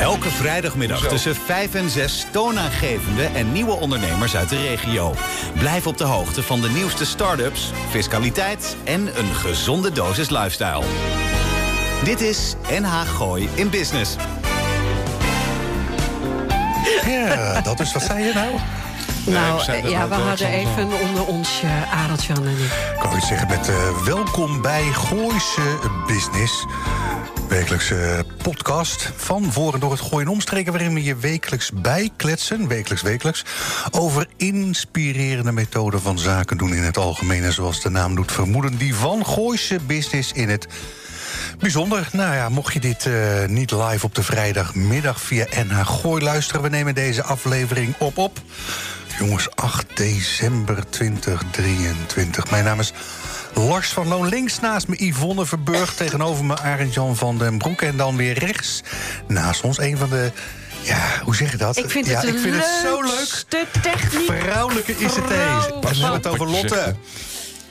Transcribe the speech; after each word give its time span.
Elke 0.00 0.30
vrijdagmiddag 0.30 1.08
tussen 1.08 1.34
5 1.34 1.74
en 1.74 1.90
6 1.90 2.26
toonaangevende 2.30 3.24
en 3.24 3.52
nieuwe 3.52 3.72
ondernemers 3.72 4.36
uit 4.36 4.48
de 4.48 4.56
regio. 4.56 5.14
Blijf 5.58 5.86
op 5.86 5.98
de 5.98 6.04
hoogte 6.04 6.42
van 6.42 6.60
de 6.60 6.68
nieuwste 6.68 7.06
start-ups, 7.06 7.72
fiscaliteit 7.90 8.76
en 8.84 9.18
een 9.18 9.34
gezonde 9.34 9.92
dosis 9.92 10.30
lifestyle. 10.30 10.84
Dit 12.04 12.20
is 12.20 12.54
NH 12.80 13.00
Gooi 13.00 13.48
in 13.54 13.70
Business. 13.70 14.16
Ja, 17.06 17.60
dat 17.60 17.80
is 17.80 17.92
wat 17.92 18.02
zei 18.02 18.24
je 18.24 18.32
nou? 18.34 18.50
Nou, 19.26 19.62
we 19.66 19.88
ja, 19.90 20.02
ook 20.02 20.08
we 20.08 20.16
wel 20.16 20.26
hadden 20.26 20.48
even 20.48 21.00
onder 21.00 21.24
onsje, 21.26 21.66
Adeltjan 21.92 22.46
en 22.46 22.50
ik. 22.50 22.94
Ik 22.96 23.02
wou 23.02 23.16
iets 23.16 23.26
zeggen 23.28 23.48
met 23.48 23.68
eh, 23.68 24.04
welkom 24.04 24.62
bij 24.62 24.82
Gooise 24.82 25.78
Business. 26.06 26.64
Wekelijkse 27.48 28.24
podcast 28.42 29.12
van 29.16 29.52
voor 29.52 29.74
en 29.74 29.80
door 29.80 29.90
het 29.90 30.00
Gooien 30.00 30.28
omstreken... 30.28 30.72
waarin 30.72 30.94
we 30.94 31.02
je 31.02 31.16
wekelijks 31.16 31.70
bijkletsen, 31.72 32.68
wekelijks, 32.68 33.02
wekelijks... 33.02 33.44
over 33.90 34.26
inspirerende 34.36 35.52
methoden 35.52 36.00
van 36.00 36.18
zaken 36.18 36.56
doen 36.56 36.74
in 36.74 36.82
het 36.82 36.96
algemeen... 36.96 37.42
en 37.42 37.52
zoals 37.52 37.80
de 37.80 37.90
naam 37.90 38.14
doet 38.14 38.32
vermoeden, 38.32 38.76
die 38.76 38.94
van 38.94 39.26
Gooise 39.26 39.78
Business 39.86 40.32
in 40.32 40.48
het 40.48 40.66
Bijzonder. 41.58 42.08
Nou 42.12 42.34
ja, 42.34 42.48
mocht 42.48 42.72
je 42.72 42.80
dit 42.80 43.06
eh, 43.06 43.44
niet 43.46 43.70
live 43.70 44.06
op 44.06 44.14
de 44.14 44.22
vrijdagmiddag 44.22 45.20
via 45.20 45.46
NH 45.64 45.86
Gooi 45.86 46.22
luisteren... 46.22 46.62
we 46.62 46.68
nemen 46.68 46.94
deze 46.94 47.22
aflevering 47.22 47.94
op 47.98 48.18
op. 48.18 48.40
Jongens, 49.18 49.56
8 49.56 49.86
december 49.94 50.90
2023. 50.90 52.50
Mijn 52.50 52.64
naam 52.64 52.80
is 52.80 52.92
Lars 53.54 53.88
van 53.88 54.08
Loon. 54.08 54.28
Links 54.28 54.60
naast 54.60 54.88
me 54.88 54.96
Yvonne 54.96 55.46
Verburg. 55.46 55.94
Tegenover 55.94 56.44
me 56.44 56.58
Arend-Jan 56.58 57.16
van 57.16 57.38
den 57.38 57.58
Broek. 57.58 57.82
En 57.82 57.96
dan 57.96 58.16
weer 58.16 58.38
rechts 58.38 58.82
naast 59.28 59.62
ons 59.62 59.78
een 59.78 59.96
van 59.96 60.10
de... 60.10 60.30
Ja, 60.82 61.20
hoe 61.22 61.36
zeg 61.36 61.50
je 61.50 61.56
dat? 61.56 61.76
Ik 61.76 61.90
vind 61.90 62.06
ja, 62.06 62.20
het, 62.20 62.24
ik 62.28 62.38
vind 62.38 62.54
het 62.54 62.80
zo 62.82 63.02
leuk. 63.02 63.44
De 63.48 63.66
techniek. 63.82 64.32
Vrouwelijke 64.40 64.92
ICT's. 64.92 65.12
Vrouw 65.12 65.80
We 65.80 65.86
hebben 65.88 66.12
het 66.12 66.26
over 66.26 66.50
Lotte. 66.50 66.94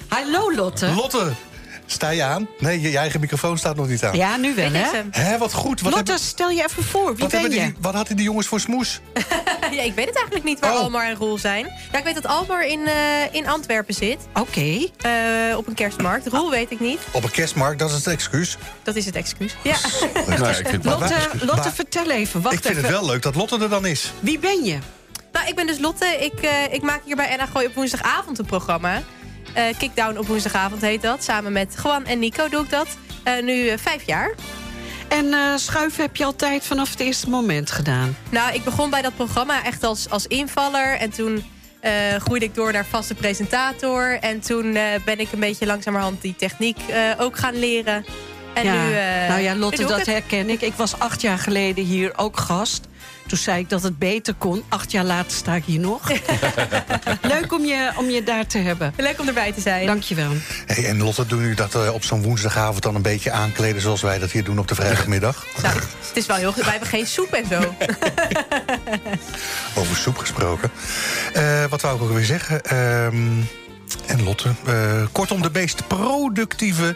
Hallo 0.08 0.56
Lotte. 0.56 0.88
Lotte, 0.88 1.32
sta 1.86 2.10
je 2.10 2.24
aan? 2.24 2.48
Nee, 2.60 2.82
je, 2.82 2.92
je 2.92 2.98
eigen 2.98 3.20
microfoon 3.20 3.58
staat 3.58 3.76
nog 3.76 3.88
niet 3.88 4.04
aan. 4.04 4.16
Ja, 4.18 4.38
nu 4.38 4.56
wel, 4.56 4.72
hè? 4.72 4.80
hem. 4.92 5.08
Hé, 5.12 5.38
wat 5.38 5.54
goed. 5.54 5.82
Wat 5.82 5.94
Lotte, 5.94 6.12
hebben- 6.12 6.28
stel 6.30 6.50
je 6.50 6.64
even 6.64 6.84
voor. 6.84 7.10
Wie 7.12 7.18
Wat, 7.20 7.32
ben 7.32 7.40
hebben 7.42 7.60
je? 7.60 7.66
die, 7.66 7.76
wat 7.82 7.94
hadden 7.94 8.16
die 8.16 8.26
jongens 8.26 8.48
voor 8.48 8.60
smoes? 8.60 9.00
Ja, 9.72 9.82
ik 9.82 9.94
weet 9.96 10.06
het 10.06 10.16
eigenlijk 10.16 10.46
niet 10.46 10.60
waar 10.60 10.72
Oh. 10.74 10.80
Almar 10.80 11.06
en 11.06 11.16
Roel 11.16 11.38
zijn. 11.38 11.72
Ja, 11.92 11.98
ik 11.98 12.04
weet 12.04 12.14
dat 12.14 12.26
Almar 12.26 12.66
in, 12.68 12.88
eh, 12.88 12.94
in 13.34 13.48
Antwerpen 13.48 13.94
zit. 13.94 14.18
Oké. 14.34 14.88
eh, 15.02 15.58
op 15.58 15.68
een 15.68 15.74
kerstmarkt. 15.74 16.28
Roel 16.28 16.50
weet 16.50 16.72
ik 16.72 16.80
niet. 16.80 17.00
Op 17.12 17.24
een 17.24 17.32
kerstmarkt, 17.32 17.80
dat 17.80 17.90
is 17.90 17.96
het 17.96 18.08
excuus. 18.08 18.58
Dat 18.84 18.96
is 18.96 19.06
het 19.06 19.16
excuus. 19.16 19.56
Ja. 19.62 19.76
Nou, 20.28 20.48
ik 20.50 20.68
vind 20.74 20.86
Lotte, 20.86 21.72
vertel 21.74 22.10
even. 22.12 22.42
Wacht 22.42 22.56
ik 22.56 22.62
vind 22.62 22.76
even. 22.78 22.90
het 22.90 23.00
wel 23.00 23.06
leuk 23.10 23.22
dat 23.22 23.36
Lotte 23.36 23.60
er 23.60 23.70
dan 23.70 23.86
is. 23.86 24.12
Wie 24.20 24.40
ben 24.40 24.64
je? 24.64 24.78
Nou, 25.32 25.48
ik 25.48 25.56
ben 25.56 25.68
dus 25.68 25.80
Lotte. 25.80 26.06
Ik, 26.20 26.42
eh, 26.42 26.74
ik 26.74 26.82
maak 26.82 27.02
hier 27.06 27.16
bij 27.16 27.36
NH 27.38 27.52
Gooi 27.52 27.66
op 27.66 27.76
woensdagavond 27.76 28.40
een 28.40 28.46
programma. 28.46 29.02
Eh 29.54 29.64
Kickdown 29.78 30.18
op 30.18 30.28
woensdagavond 30.28 30.82
heet 30.82 31.02
dat. 31.02 31.24
Samen 31.24 31.52
met 31.52 31.76
Juan 31.84 32.06
en 32.06 32.20
Nico 32.20 32.50
doe 32.50 32.64
ik 32.64 32.70
dat. 32.70 32.88
Eh, 33.24 33.44
nu 33.44 33.68
eh, 33.68 33.78
vijf 33.78 34.04
jaar. 34.06 34.36
En 35.08 35.60
schuiven 35.60 36.04
heb 36.04 36.16
je 36.16 36.26
altijd 36.26 36.66
vanaf 36.66 36.90
het 36.90 37.00
eerste 37.00 37.30
moment 37.30 37.72
gedaan. 37.72 38.18
Nou, 38.30 38.54
ik 38.54 38.64
begon 38.64 38.90
bij 38.90 39.02
dat 39.02 39.16
programma 39.16 39.64
echt 39.64 39.84
als, 39.84 40.10
als 40.10 40.28
invaller. 40.28 40.98
En 40.98 41.10
toen 41.10 41.52
groeide 42.18 42.46
ik 42.46 42.56
door 42.56 42.72
naar 42.72 42.86
vaste 42.86 43.14
presentator. 43.16 44.20
En 44.20 44.40
toen 44.40 44.74
ben 45.06 45.20
ik 45.20 45.32
een 45.32 45.40
beetje 45.40 45.66
langzamerhand 45.66 46.22
die 46.22 46.36
techniek 46.36 46.78
ook 47.18 47.38
gaan 47.38 47.60
leren. 47.60 48.06
En 48.54 48.64
ja. 48.64 48.74
nu, 48.74 48.94
nou 49.28 49.42
ja, 49.42 49.56
Lotte, 49.56 49.86
dat 49.86 49.98
het. 49.98 50.06
herken 50.06 50.50
ik. 50.50 50.62
Ik 50.62 50.74
was 50.74 51.00
acht 51.00 51.22
jaar 51.22 51.38
geleden 51.38 51.84
hier 51.84 52.12
ook 52.16 52.38
gast. 52.38 52.88
Toen 53.34 53.42
zei 53.42 53.60
ik 53.60 53.70
dat 53.70 53.84
het 53.84 53.98
beter 53.98 54.34
kon. 54.34 54.64
Acht 54.70 54.92
jaar 54.92 55.04
later 55.04 55.32
sta 55.32 55.54
ik 55.54 55.64
hier 55.66 55.80
nog. 55.80 56.12
Leuk 57.34 57.54
om 57.54 57.66
je, 57.66 57.92
om 57.98 58.10
je 58.10 58.24
daar 58.24 58.48
te 58.48 58.58
hebben. 58.58 58.94
Leuk 58.98 59.20
om 59.20 59.28
erbij 59.28 59.52
te 59.52 59.62
zijn. 59.62 59.86
Dankjewel. 59.86 60.32
Hey, 60.66 60.86
en 60.86 60.98
Lotte, 60.98 61.26
doen 61.26 61.40
jullie 61.40 61.56
dat 61.56 61.76
eh, 61.76 61.94
op 61.94 62.04
zo'n 62.04 62.22
woensdagavond 62.22 62.84
dan 62.84 62.96
een 62.96 63.02
beetje 63.02 63.32
aankleden... 63.32 63.82
zoals 63.82 64.02
wij 64.02 64.20
dat 64.20 64.32
hier 64.32 64.44
doen 64.44 64.60
op 64.60 64.68
de 64.68 64.76
vrijdagmiddag? 64.76 65.46
Nou, 65.64 65.76
het 65.76 66.12
is 66.18 66.26
wel 66.26 66.36
heel 66.36 66.52
goed. 66.52 66.62
Wij 66.62 66.72
hebben 66.72 66.90
geen 66.90 67.08
soep 67.08 67.34
en 67.34 67.46
zo. 67.48 67.60
Over 69.80 69.96
soep 69.96 70.18
gesproken. 70.18 70.72
Eh, 71.34 71.66
wat 71.66 71.82
wou 71.82 71.96
ik 71.96 72.02
ook 72.02 72.12
weer 72.12 72.26
zeggen? 72.26 72.64
Ehm, 72.64 73.42
en 74.06 74.24
Lotte, 74.24 74.52
eh, 74.66 75.04
kortom 75.12 75.42
de 75.42 75.50
meest 75.54 75.88
productieve 75.88 76.96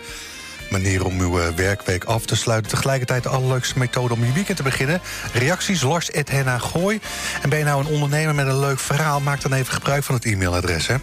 manier 0.69 1.05
om 1.05 1.19
uw 1.19 1.39
eh, 1.39 1.47
werkweek 1.55 2.03
af 2.03 2.25
te 2.25 2.35
sluiten. 2.35 2.69
Tegelijkertijd 2.71 3.23
de 3.23 3.29
allerleukste 3.29 3.77
methode 3.77 4.13
om 4.13 4.25
je 4.25 4.31
weekend 4.31 4.57
te 4.57 4.63
beginnen. 4.63 5.01
Reacties, 5.33 5.81
Lars 5.81 6.09
Henna 6.11 6.57
Gooi. 6.57 6.99
En 7.41 7.49
ben 7.49 7.59
je 7.59 7.65
nou 7.65 7.79
een 7.79 7.91
ondernemer 7.93 8.35
met 8.35 8.47
een 8.47 8.59
leuk 8.59 8.79
verhaal... 8.79 9.19
maak 9.19 9.41
dan 9.41 9.53
even 9.53 9.73
gebruik 9.73 10.03
van 10.03 10.15
het 10.15 10.25
e-mailadres, 10.25 10.87
hè? 10.87 10.95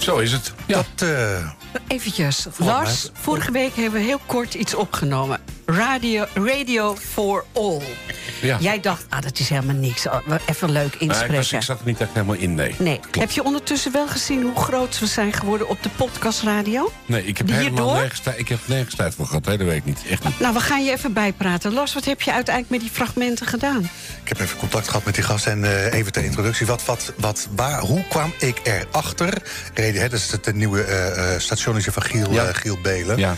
Zo 0.00 0.18
is 0.18 0.32
het. 0.32 0.52
Ja. 0.66 0.74
Dat, 0.74 1.08
eh, 1.08 1.48
Eventjes, 1.88 2.46
Lars, 2.56 3.10
vorige 3.12 3.50
week 3.50 3.74
hebben 3.74 4.00
we 4.00 4.06
heel 4.06 4.20
kort 4.26 4.54
iets 4.54 4.74
opgenomen. 4.74 5.40
Radio, 5.66 6.26
radio 6.34 6.96
for 6.96 7.44
All. 7.52 7.82
Ja. 8.42 8.56
Jij 8.60 8.80
dacht, 8.80 9.04
ah, 9.08 9.20
dat 9.22 9.38
is 9.38 9.48
helemaal 9.48 9.74
niks. 9.74 10.06
Oh, 10.06 10.14
Even 10.46 10.70
leuk 10.70 10.82
Nee, 10.84 10.94
ik, 10.94 11.00
inspreken. 11.00 11.34
was, 11.36 11.52
ik 11.52 11.62
zat 11.62 11.78
er 11.80 11.86
niet 11.86 12.00
echt 12.00 12.10
helemaal 12.12 12.34
in, 12.34 12.54
nee. 12.54 12.74
Nee. 12.78 12.98
Klopt. 13.00 13.16
Heb 13.18 13.30
je 13.30 13.44
ondertussen 13.44 13.92
wel 13.92 14.08
gezien 14.08 14.42
hoe 14.42 14.56
groot 14.56 14.98
we 14.98 15.06
zijn 15.06 15.32
geworden 15.32 15.68
op 15.68 15.82
de 15.82 15.88
podcastradio? 15.88 16.92
Nee, 17.06 17.24
ik 17.24 17.38
heb 17.38 17.46
Hierdoor? 17.46 17.64
helemaal 17.68 17.94
nergens, 17.94 18.20
tijd- 18.20 18.38
ik 18.38 18.48
heb 18.48 18.58
nergens 18.66 18.94
tijd 18.94 19.14
voor 19.14 19.26
gehad. 19.26 19.46
Weet 19.46 19.60
ik 19.60 19.84
niet. 19.84 19.98
Echt 20.10 20.24
niet. 20.24 20.40
Nou, 20.40 20.54
we 20.54 20.60
gaan 20.60 20.84
je 20.84 20.90
even 20.90 21.12
bijpraten. 21.12 21.72
Lars, 21.72 21.94
wat 21.94 22.04
heb 22.04 22.22
je 22.22 22.32
uiteindelijk 22.32 22.74
met 22.74 22.80
die 22.80 22.90
fragmenten 22.90 23.46
gedaan? 23.46 23.90
Ik 24.22 24.28
heb 24.28 24.40
even 24.40 24.58
contact 24.58 24.86
gehad 24.88 25.04
met 25.04 25.14
die 25.14 25.24
gast 25.24 25.46
en 25.46 25.64
eh, 25.64 25.92
even 25.98 26.12
ter 26.12 26.24
introductie. 26.24 26.66
Wat, 26.66 26.84
wat, 26.84 27.12
wat, 27.16 27.48
waar, 27.56 27.80
hoe 27.80 28.04
kwam 28.08 28.32
ik 28.38 28.60
erachter? 28.62 29.42
Reden, 29.74 30.00
hè, 30.02 30.08
dat 30.08 30.18
is 30.18 30.30
het 30.30 30.54
nieuwe 30.54 30.82
eh, 30.82 31.34
eh, 31.34 31.40
stationnetje 31.62 31.92
van 31.92 32.02
Giel, 32.02 32.32
Ja. 32.32 32.48
eh, 32.48 32.54
Giel 32.54 32.78
Belen. 32.82 33.18
Ja. 33.18 33.34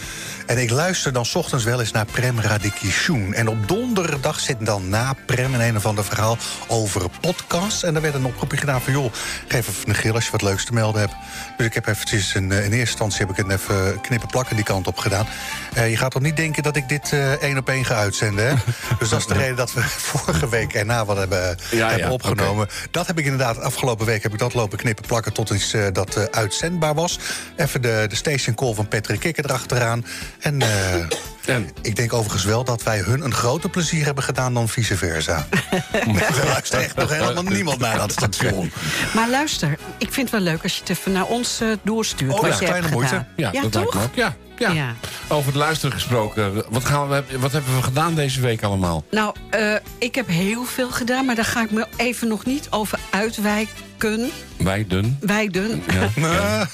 En 0.46 0.58
ik 0.58 0.70
luister 0.70 1.12
dan 1.12 1.24
's 1.24 1.34
ochtends 1.34 1.64
wel 1.64 1.80
eens 1.80 1.92
naar 1.92 2.04
Prem 2.04 2.40
Radikishun. 2.40 3.34
En 3.34 3.48
op 3.48 3.68
donderdag 3.68 4.40
zit 4.40 4.56
dan 4.60 4.88
na 4.88 5.14
Prem 5.26 5.54
een 5.54 5.60
een 5.60 5.76
of 5.76 5.86
ander 5.86 6.04
verhaal 6.04 6.38
over 6.66 7.02
podcasts. 7.20 7.82
En 7.82 7.92
daar 7.92 8.02
werd 8.02 8.14
een 8.14 8.24
oproepje 8.24 8.56
gedaan 8.56 8.80
van... 8.82 8.92
joh, 8.92 9.12
geef 9.48 9.68
even 9.68 9.88
een 9.88 9.94
gil 9.94 10.14
als 10.14 10.24
je 10.24 10.30
wat 10.30 10.42
leuks 10.42 10.64
te 10.64 10.72
melden 10.72 11.00
hebt. 11.00 11.14
Dus 11.56 11.66
ik 11.66 11.74
heb 11.74 11.86
eventjes 11.86 12.34
een, 12.34 12.52
eh, 12.52 12.56
in 12.58 12.62
eerste 12.62 12.78
instantie 12.78 13.18
heb 13.26 13.30
ik 13.30 13.36
het 13.36 13.60
even 13.60 14.00
knippen 14.00 14.28
plakken 14.28 14.56
die 14.56 14.64
kant 14.64 14.86
op 14.86 14.98
gedaan. 14.98 15.26
Eh, 15.74 15.90
je 15.90 15.96
gaat 15.96 16.10
toch 16.10 16.22
niet 16.22 16.36
denken 16.36 16.62
dat 16.62 16.76
ik 16.76 16.88
dit 16.88 17.12
één 17.40 17.58
op 17.58 17.68
één 17.68 17.84
ga 17.84 17.94
uitzenden, 17.94 18.48
hè? 18.48 18.54
dus 18.98 19.08
dat 19.08 19.18
is 19.18 19.26
de 19.26 19.34
reden 19.34 19.56
dat 19.56 19.72
we 19.72 19.80
vorige 20.12 20.48
week 20.48 20.74
erna 20.74 21.04
wat 21.04 21.16
hebben, 21.16 21.56
Ja, 21.70 21.88
hebben 21.88 22.06
ja, 22.06 22.12
opgenomen. 22.12 22.68
Dat 22.90 23.06
heb 23.06 23.18
ik 23.18 23.24
inderdaad 23.24 23.60
afgelopen 23.60 24.06
week 24.06 24.22
heb 24.22 24.32
ik 24.32 24.38
dat 24.38 24.54
lopen 24.54 24.78
knippen 24.78 25.06
plakken... 25.06 25.32
tot 25.32 25.50
iets 25.50 25.74
dat 25.92 26.32
uitzendbaar 26.32 26.94
was. 26.94 27.18
Even 27.56 27.82
de, 27.82 28.04
de 28.14 28.30
station 28.30 28.54
call 28.54 28.74
van 28.74 28.88
Patrick 28.88 29.20
Kikker 29.20 29.44
erachteraan. 29.44 30.04
En... 30.40 30.62
eh, 30.62 30.68
En 31.44 31.70
ik 31.82 31.96
denk 31.96 32.12
overigens 32.12 32.44
wel 32.44 32.64
dat 32.64 32.82
wij 32.82 32.98
hun 32.98 33.24
een 33.24 33.34
groter 33.34 33.70
plezier 33.70 34.04
hebben 34.04 34.24
gedaan 34.24 34.54
dan 34.54 34.68
vice 34.68 34.96
versa. 34.96 35.46
er 35.92 36.46
luistert 36.46 36.82
echt 36.82 36.96
nog 36.96 37.10
helemaal 37.10 37.42
niemand 37.42 37.78
naar 37.78 37.98
dat 37.98 38.12
station. 38.12 38.72
Maar 39.14 39.30
luister, 39.30 39.78
ik 39.98 40.12
vind 40.12 40.30
het 40.30 40.42
wel 40.42 40.52
leuk 40.52 40.62
als 40.62 40.74
je 40.74 40.80
het 40.80 40.88
even 40.88 41.12
naar 41.12 41.26
ons 41.26 41.60
eh, 41.60 41.68
doorstuurt. 41.82 42.32
Oh, 42.32 42.40
wat 42.40 42.50
ja, 42.50 42.58
je 42.58 42.64
hebt 42.64 42.70
kleine 42.70 42.90
moeite. 42.90 43.08
gedaan. 43.14 43.26
ja, 43.36 43.50
ja 43.52 43.62
dat 43.62 43.74
lijkt 43.74 43.90
toch? 43.90 44.00
me 44.00 44.06
ook. 44.06 44.14
Ja, 44.14 44.36
ja. 44.56 44.70
Ja. 44.70 44.94
Over 45.28 45.46
het 45.46 45.54
luisteren 45.54 45.94
gesproken. 45.94 46.64
Wat, 46.68 46.84
gaan 46.84 47.08
we, 47.08 47.24
wat 47.38 47.52
hebben 47.52 47.76
we 47.76 47.82
gedaan 47.82 48.14
deze 48.14 48.40
week 48.40 48.62
allemaal? 48.62 49.04
Nou, 49.10 49.34
eh, 49.50 49.74
ik 49.98 50.14
heb 50.14 50.28
heel 50.28 50.64
veel 50.64 50.90
gedaan, 50.90 51.24
maar 51.24 51.34
daar 51.34 51.44
ga 51.44 51.62
ik 51.62 51.70
me 51.70 51.86
even 51.96 52.28
nog 52.28 52.44
niet 52.44 52.66
over 52.70 52.98
uitwijken. 53.10 53.74
Wijden. 54.56 55.18
Wijden. 55.20 55.82
Ja. 56.14 56.68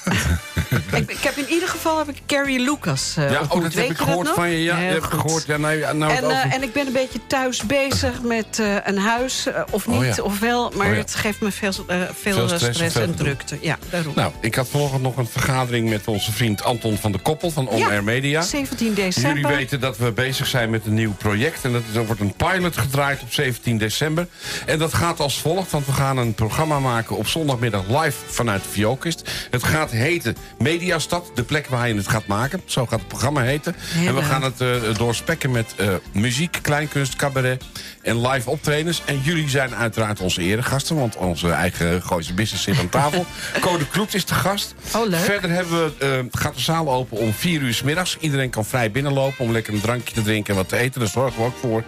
ik, 0.97 1.11
ik 1.11 1.17
heb 1.19 1.35
in 1.37 1.49
ieder 1.49 1.67
geval 1.69 1.97
heb 1.97 2.07
ik 2.09 2.21
Carrie 2.27 2.59
Lucas 2.59 3.13
eh 3.17 3.31
Ja, 3.31 3.39
ontmoet. 3.39 3.57
oh, 3.57 3.63
dat 3.63 3.73
Weet 3.73 3.83
heb 3.87 3.91
ik 3.91 3.97
je 3.97 4.03
gehoord 4.03 4.29
van 4.29 4.49
je. 4.49 4.57
Ja, 4.63 4.91
goed. 4.99 5.03
gehoord. 5.19 5.45
Ja, 5.45 5.57
nou, 5.57 5.79
nou, 5.97 6.11
En, 6.11 6.17
eh, 6.17 6.23
over- 6.25 6.51
en 6.51 6.63
ik 6.63 6.73
ben 6.73 6.87
een 6.87 6.93
beetje 6.93 7.19
thuis 7.27 7.61
bezig 7.63 8.21
met 8.21 8.59
eh, 8.59 8.75
een 8.83 8.97
huis, 8.97 9.47
of 9.69 9.87
Oh 9.87 9.99
niet, 9.99 10.21
of 10.21 10.39
wel. 10.39 10.71
Maar 10.75 10.89
Oh 10.91 10.97
het 10.97 11.15
geeft 11.15 11.41
me 11.41 11.51
veel, 11.51 11.71
veel, 11.71 11.87
Veel 12.13 12.47
stress 12.47 12.77
stress, 12.77 12.95
en 12.95 13.15
drukte. 13.15 13.57
Ja, 13.61 13.77
daarom. 13.89 14.13
Nou, 14.15 14.31
ik 14.41 14.55
had 14.55 14.67
vanochtend 14.67 15.01
nog 15.01 15.17
een 15.17 15.27
vergadering 15.27 15.89
met 15.89 16.07
onze 16.07 16.31
vriend 16.31 16.63
Anton 16.63 16.97
van 16.97 17.11
der 17.11 17.21
Koppel 17.21 17.51
van 17.51 17.67
On 17.67 17.83
Air 17.89 18.03
Media. 18.03 18.41
17 18.41 18.93
december. 18.93 19.41
Jullie 19.41 19.55
weten 19.57 19.79
dat 19.79 19.97
we 19.97 20.11
bezig 20.11 20.47
zijn 20.47 20.69
met 20.69 20.85
een 20.85 20.93
nieuw 20.93 21.13
project. 21.13 21.63
En 21.65 21.71
dat 21.71 21.81
is, 21.89 21.95
er 21.95 22.05
wordt 22.05 22.21
een 22.21 22.33
pilot 22.33 22.77
gedraaid 22.77 23.21
op 23.21 23.33
17 23.33 23.77
december. 23.77 24.27
En 24.65 24.79
dat 24.79 24.93
gaat 24.93 25.19
als 25.19 25.39
volgt, 25.41 25.71
want 25.71 25.85
we 25.85 25.91
gaan 25.91 26.17
een 26.17 26.33
programma 26.33 26.79
maken 26.79 27.17
op 27.21 27.27
zondagmiddag 27.27 27.83
live 27.87 28.17
vanuit 28.27 28.63
de 28.63 28.69
Vioolkist. 28.69 29.31
Het 29.49 29.63
gaat 29.63 29.91
heten 29.91 30.35
Mediastad, 30.57 31.31
de 31.35 31.43
plek 31.43 31.67
waar 31.67 31.87
je 31.87 31.95
het 31.95 32.07
gaat 32.07 32.27
maken. 32.27 32.61
Zo 32.65 32.85
gaat 32.85 32.99
het 32.99 33.07
programma 33.07 33.41
heten. 33.41 33.75
En 34.05 34.15
we 34.15 34.21
gaan 34.21 34.43
het 34.43 34.61
eh, 34.61 34.69
doorspekken 34.97 35.51
met 35.51 35.73
eh, 35.77 35.87
muziek, 36.13 36.59
kleinkunst, 36.61 37.15
cabaret 37.15 37.63
en 38.01 38.27
live 38.27 38.49
optredens. 38.49 39.01
En 39.05 39.19
jullie 39.23 39.49
zijn 39.49 39.75
uiteraard 39.75 40.19
onze 40.19 40.41
eregasten, 40.41 40.95
want 40.95 41.15
onze 41.15 41.49
eigen 41.49 42.01
Gooise 42.01 42.33
Business 42.33 42.63
zit 42.63 42.79
aan 42.79 42.89
tafel. 42.89 43.25
Code 43.61 43.87
Kloet 43.87 44.13
is 44.13 44.25
de 44.25 44.33
gast. 44.33 44.75
Oh, 44.95 45.07
leuk. 45.07 45.19
Verder 45.19 45.49
hebben 45.49 45.85
we, 45.85 46.05
eh, 46.05 46.39
gaat 46.41 46.55
de 46.55 46.61
zaal 46.61 46.91
open 46.91 47.17
om 47.17 47.33
4 47.33 47.61
uur 47.61 47.73
s 47.73 47.83
middags. 47.83 48.17
Iedereen 48.19 48.49
kan 48.49 48.65
vrij 48.65 48.91
binnenlopen 48.91 49.45
om 49.45 49.51
lekker 49.51 49.73
een 49.73 49.81
drankje 49.81 50.13
te 50.13 50.21
drinken 50.21 50.53
en 50.53 50.59
wat 50.59 50.69
te 50.69 50.77
eten. 50.77 50.99
Daar 50.99 51.09
zorgen 51.09 51.39
we 51.39 51.45
ook 51.45 51.57
voor. 51.61 51.83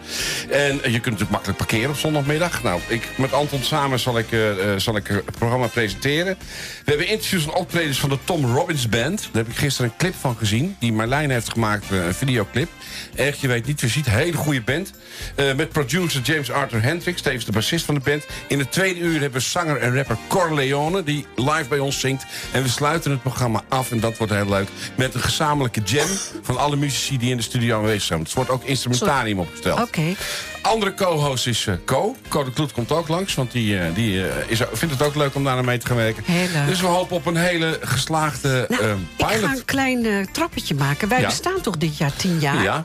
En 0.50 0.76
je 0.76 0.82
kunt 0.82 1.06
natuurlijk 1.06 1.32
makkelijk 1.32 1.58
parkeren 1.58 1.90
op 1.90 1.98
zondagmiddag. 1.98 2.64
Nou, 2.64 2.82
ik, 2.88 3.10
met 3.18 3.34
Anton 3.34 3.64
samen 3.64 4.00
zal 4.00 4.18
ik, 4.18 4.28
zal 4.78 4.96
ik 4.96 5.13
het 5.16 5.38
programma 5.38 5.68
presenteren. 5.68 6.38
We 6.86 6.90
hebben 6.90 7.08
interviews 7.08 7.44
en 7.44 7.54
optredens 7.54 8.00
van 8.00 8.10
de 8.10 8.18
Tom 8.24 8.46
Robbins 8.46 8.90
Band. 8.90 9.22
Daar 9.22 9.44
heb 9.44 9.48
ik 9.52 9.58
gisteren 9.58 9.92
een 9.92 9.98
clip 9.98 10.14
van 10.20 10.36
gezien. 10.38 10.76
Die 10.80 10.94
Marlijn 10.94 11.30
heeft 11.30 11.50
gemaakt, 11.50 11.92
eh, 11.92 12.06
een 12.06 12.14
videoclip. 12.14 12.70
Echt, 13.16 13.40
je 13.40 13.48
weet 13.48 13.66
niet, 13.66 13.80
je 13.80 13.88
ziet, 13.88 14.10
hele 14.10 14.38
goede 14.38 14.62
band. 14.62 14.94
Eh, 15.36 15.54
met 15.54 15.70
producer 15.70 16.22
James 16.22 16.52
Arthur 16.52 16.82
Hendricks, 16.82 17.22
tevens 17.22 17.46
de 17.46 17.52
bassist 17.52 17.86
van 17.86 17.96
de 17.96 18.02
band. 18.02 18.26
In 18.48 18.60
het 18.60 18.72
tweede 18.72 19.00
uur 19.00 19.20
hebben 19.22 19.40
we 19.40 19.46
zanger 19.46 19.78
en 19.78 19.96
rapper 19.96 20.18
Corleone... 20.28 21.04
die 21.04 21.26
live 21.36 21.66
bij 21.70 21.80
ons 21.80 22.00
zingt. 22.00 22.26
En 22.52 22.64
we 22.64 22.70
sluiten 22.70 23.12
het 23.12 23.22
programma 23.22 23.64
af, 23.70 23.92
en 23.92 24.00
dat 24.00 24.18
wordt 24.18 24.34
heel 24.34 24.50
leuk... 24.50 24.68
met 24.96 25.14
een 25.14 25.22
gezamenlijke 25.22 25.82
jam 25.82 26.08
van 26.42 26.58
alle 26.58 26.76
muzici 26.76 27.18
die 27.18 27.30
in 27.30 27.38
de 27.38 27.44
studio 27.44 27.78
aanwezig 27.78 28.02
zijn. 28.02 28.20
Het 28.20 28.34
wordt 28.34 28.50
ook 28.50 28.64
instrumentarium 28.64 29.40
opgesteld. 29.40 29.82
Oké. 29.82 30.16
Andere 30.64 30.94
co-host 30.94 31.48
is 31.48 31.68
eh 31.68 31.74
Co. 31.86 32.16
Co 32.28 32.44
de 32.44 32.52
Kloet 32.52 32.72
komt 32.72 32.92
ook 32.92 33.08
langs, 33.08 33.34
want 33.36 33.52
die, 33.52 33.80
eh, 33.80 33.96
die 33.96 34.28
eh, 34.28 34.50
is, 34.50 34.62
vindt 34.74 34.94
het 34.94 35.04
ook 35.08 35.16
leuk 35.16 35.36
om 35.36 35.44
daar 35.44 35.58
aan 35.58 35.66
mee 35.66 35.78
te 35.78 35.86
gaan 35.88 35.96
werken. 35.96 36.24
Dus 36.68 36.82
we 36.82 36.88
hopen 36.88 37.16
op 37.16 37.26
een 37.26 37.36
hele 37.36 37.80
geslaagde 37.82 38.66
Nou, 38.70 38.84
eh, 38.84 38.90
ik 38.90 38.98
pilot. 39.18 39.34
ga 39.50 39.56
een 39.56 39.66
klein 39.66 40.28
trappetje 40.32 40.76
maken. 40.76 41.08
Wij 41.08 41.20
Ja. 41.20 41.28
bestaan 41.28 41.62
toch 41.62 41.78
dit 41.78 41.98
jaar 41.98 42.14
tien 42.16 42.40
jaar? 42.40 42.64
Ja. 42.64 42.84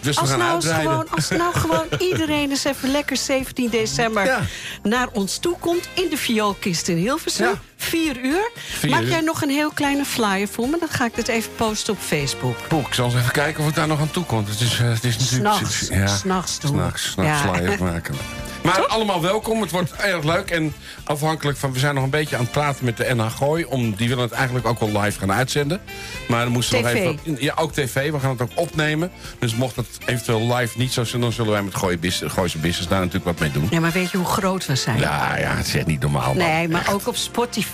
Dus 0.00 0.14
we 0.14 0.20
Als 0.20 0.30
gaan 0.30 0.38
nou, 0.38 0.62
gewoon, 0.62 1.08
als 1.10 1.28
nou 1.28 1.54
gewoon 1.64 1.86
iedereen 1.98 2.50
eens 2.50 2.64
even 2.64 2.90
lekker 2.90 3.16
17 3.16 3.70
december 3.70 4.24
Ja. 4.24 4.40
naar 4.82 5.08
ons 5.12 5.38
toe 5.38 5.56
komt... 5.58 5.88
in 5.94 6.06
de 6.10 6.16
vioolkist 6.16 6.88
in 6.88 6.96
Hilversum, 6.96 7.46
Ja. 7.46 7.60
Vier 7.82 8.18
uur. 8.24 8.50
Vier 8.54 8.90
Maak 8.90 9.02
uur. 9.02 9.08
jij 9.08 9.20
nog 9.20 9.42
een 9.42 9.50
heel 9.50 9.70
kleine 9.70 10.04
flyer 10.04 10.48
voor 10.48 10.68
me? 10.68 10.76
Dan 10.78 10.88
ga 10.88 11.04
ik 11.04 11.12
het 11.14 11.28
even 11.28 11.54
posten 11.56 11.92
op 11.92 11.98
Facebook. 12.00 12.56
Ik 12.88 12.94
zal 12.94 13.04
eens 13.06 13.14
even 13.14 13.32
kijken 13.32 13.60
of 13.60 13.66
het 13.66 13.74
daar 13.74 13.86
nog 13.86 14.00
aan 14.00 14.10
toe 14.10 14.24
komt. 14.24 14.48
Het 14.48 14.60
is, 14.60 14.78
eh, 14.78 14.88
het 14.88 15.04
is 15.04 15.18
natuurlijk... 15.18 15.54
S'nachts. 15.56 15.88
Ja, 15.88 16.06
S'nachts 16.06 16.60
doen. 16.60 16.70
S'nachts, 16.70 17.10
s'nachts 17.10 17.42
Ja. 17.42 17.52
flyers 17.54 17.76
maken. 17.80 18.14
Maar 18.64 18.86
allemaal 18.86 19.20
welkom. 19.22 19.60
Het 19.60 19.70
wordt 19.70 19.92
erg 19.92 20.24
leuk. 20.24 20.50
En 20.50 20.72
afhankelijk 21.04 21.58
van... 21.58 21.72
We 21.72 21.78
zijn 21.78 21.94
nog 21.94 22.04
een 22.04 22.10
beetje 22.10 22.36
aan 22.36 22.42
het 22.42 22.50
praten 22.50 22.84
met 22.84 22.96
de 22.96 23.14
NH 23.14 23.26
Gooi. 23.36 23.64
Om, 23.64 23.94
die 23.94 24.08
willen 24.08 24.24
het 24.24 24.32
eigenlijk 24.32 24.66
ook 24.66 24.80
wel 24.80 25.00
live 25.02 25.18
gaan 25.18 25.32
uitzenden. 25.32 25.80
Maar 26.28 26.42
dan 26.44 26.52
moesten 26.52 26.76
we 26.76 26.82
nog 26.82 26.92
even... 26.92 27.36
Ja, 27.40 27.52
ook 27.56 27.72
tv. 27.72 28.10
We 28.10 28.20
gaan 28.20 28.30
het 28.30 28.40
ook 28.42 28.50
opnemen. 28.54 29.10
Dus 29.38 29.54
mocht 29.54 29.76
het 29.76 29.86
eventueel 30.06 30.54
live 30.56 30.78
niet 30.78 30.92
zo 30.92 31.04
zijn... 31.04 31.22
dan 31.22 31.32
zullen 31.32 31.52
wij 31.52 31.62
met 31.62 31.74
Gooi 31.74 31.98
Business, 31.98 32.34
Gooise 32.34 32.58
Business 32.58 32.88
daar 32.88 32.98
natuurlijk 32.98 33.24
wat 33.24 33.38
mee 33.38 33.50
doen. 33.50 33.66
Ja, 33.70 33.80
maar 33.80 33.92
weet 33.92 34.10
je 34.10 34.16
hoe 34.16 34.26
groot 34.26 34.66
we 34.66 34.76
zijn? 34.76 34.98
Ja, 34.98 35.36
ja, 35.38 35.54
het 35.56 35.66
is 35.66 35.74
echt 35.74 35.86
niet 35.86 36.00
normaal. 36.00 36.26
man. 36.34 36.36
Nee, 36.36 36.68
maar 36.68 36.86
ook 36.92 37.06
op 37.06 37.16
Spotify. 37.16 37.69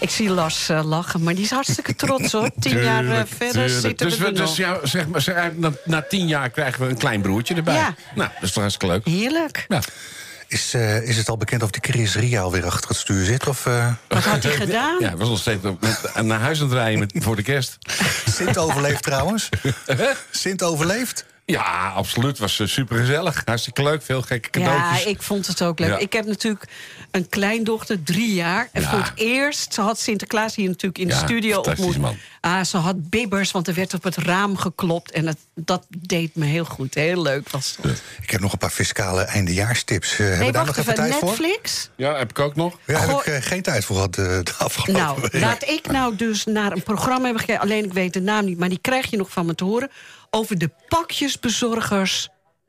Ik 0.00 0.10
zie 0.10 0.30
Lars 0.30 0.68
eh, 0.68 0.84
lachen, 0.84 1.22
maar 1.22 1.34
die 1.34 1.44
is 1.44 1.50
hartstikke 1.50 1.94
trots 1.94 2.32
hoor. 2.32 2.50
Tien 2.60 2.82
jaar 2.82 3.04
eh, 3.06 3.22
verder 3.36 3.50
tuurlijk. 3.52 3.80
zitten 3.80 4.08
dus 4.08 4.18
we 4.18 4.24
er 4.24 4.34
dus 4.34 4.40
nog. 4.40 4.56
ja, 4.56 4.78
zeg 4.82 5.06
maar, 5.06 5.20
zeg, 5.20 5.52
na, 5.54 5.72
na 5.84 6.02
tien 6.08 6.26
jaar 6.26 6.50
krijgen 6.50 6.82
we 6.84 6.88
een 6.90 6.98
klein 6.98 7.20
broertje 7.20 7.54
erbij. 7.54 7.74
Ja. 7.74 7.94
Nou, 8.14 8.30
dat 8.34 8.42
is 8.42 8.52
toch 8.52 8.62
hartstikke 8.62 8.94
leuk. 8.94 9.06
Heerlijk. 9.06 9.64
Ja. 9.68 9.80
Is, 10.48 10.74
eh, 10.74 11.02
is 11.08 11.16
het 11.16 11.28
al 11.28 11.36
bekend 11.36 11.62
of 11.62 11.70
die 11.70 11.92
Chris 11.92 12.14
Ria 12.14 12.40
alweer 12.40 12.64
achter 12.64 12.88
het 12.88 12.98
stuur 12.98 13.24
zit? 13.24 13.46
Of 13.48 13.66
eh 13.66 13.92
Wat 14.08 14.24
had 14.24 14.42
hij 14.42 14.52
gedaan? 14.52 14.96
Ja, 15.00 15.16
was 15.16 15.28
nog 15.28 15.38
steeds 15.38 15.64
op- 15.64 15.80
met, 15.80 16.24
naar 16.24 16.40
huis 16.40 16.58
aan 16.60 16.64
het 16.66 16.74
rijden 16.74 16.98
met, 16.98 17.12
voor 17.16 17.36
de 17.36 17.42
kerst. 17.42 17.78
Sint 18.30 18.58
overleeft 18.58 19.02
trouwens? 19.02 19.48
Sint 20.30 20.62
overleeft? 20.62 21.24
Ja, 21.44 21.92
absoluut. 21.94 22.38
Was 22.38 22.60
super 22.64 22.96
gezellig. 22.96 23.42
Hartstikke 23.44 23.82
leuk. 23.82 24.02
Veel 24.02 24.22
gekke 24.22 24.50
cadeautjes. 24.50 25.02
Ja, 25.02 25.10
ik 25.10 25.22
vond 25.22 25.46
het 25.46 25.62
ook 25.62 25.78
leuk. 25.78 25.88
Ja. 25.88 25.98
Ik 25.98 26.12
heb 26.12 26.26
natuurlijk 26.26 26.64
een 27.10 27.28
kleindochter, 27.28 28.02
drie 28.02 28.34
jaar. 28.34 28.68
En 28.72 28.82
Ja. 28.82 28.90
voor 28.90 28.98
het 28.98 29.12
eerst, 29.14 29.74
ze 29.74 29.80
had 29.80 29.98
Sinterklaas 30.00 30.54
hier 30.54 30.68
natuurlijk 30.68 30.98
in 30.98 31.08
de 31.08 31.14
Ja, 31.14 31.20
studio 31.20 31.60
ontmoet. 31.60 31.98
man. 31.98 32.16
Ah, 32.40 32.64
ze 32.64 32.76
had 32.76 33.10
bibbers, 33.10 33.50
want 33.50 33.68
er 33.68 33.74
werd 33.74 33.94
op 33.94 34.02
het 34.02 34.16
raam 34.16 34.56
geklopt. 34.56 35.10
En 35.10 35.26
het, 35.26 35.36
dat 35.54 35.86
deed 35.98 36.34
me 36.34 36.44
heel 36.44 36.64
goed. 36.64 36.94
Heel 36.94 37.22
leuk 37.22 37.50
was 37.50 37.76
het. 37.82 38.02
Ik 38.22 38.30
heb 38.30 38.40
nog 38.40 38.52
een 38.52 38.58
paar 38.58 38.70
fiscale 38.70 39.22
eindejaarstips. 39.22 40.12
Eh, 40.12 40.18
hebben 40.18 40.38
Nee, 40.38 40.46
we 40.46 40.52
daar 40.52 40.66
nog 40.66 40.76
even 40.76 40.94
tijd 40.94 41.14
voor? 41.14 41.28
Netflix? 41.28 41.90
Ja, 41.96 42.16
heb 42.16 42.30
ik 42.30 42.38
ook 42.38 42.54
nog. 42.56 42.78
Ja, 42.86 42.92
daar 42.92 43.08
heb 43.08 43.18
ik 43.18 43.26
eh, 43.26 43.42
geen 43.42 43.62
tijd 43.62 43.84
voor 43.84 43.96
gehad 43.96 44.18
eh, 44.18 44.24
de 44.24 44.52
afgelopen 44.58 45.02
Nou, 45.02 45.20
week. 45.20 45.42
laat 45.42 45.68
ik 45.68 45.90
nou 45.90 46.16
dus 46.16 46.44
naar 46.44 46.72
een 46.72 46.82
programma 46.82 47.22
hebben 47.24 47.40
gekeken. 47.40 47.62
Alleen 47.62 47.84
ik 47.84 47.92
weet 47.92 48.12
de 48.12 48.20
naam 48.20 48.44
niet, 48.44 48.58
maar 48.58 48.68
die 48.68 48.78
krijg 48.80 49.10
je 49.10 49.16
nog 49.16 49.30
van 49.30 49.46
me 49.46 49.54
te 49.54 49.64
horen. 49.64 49.90
Over 50.30 50.58
de 50.58 50.70
pakjesbezorgers 50.88 52.28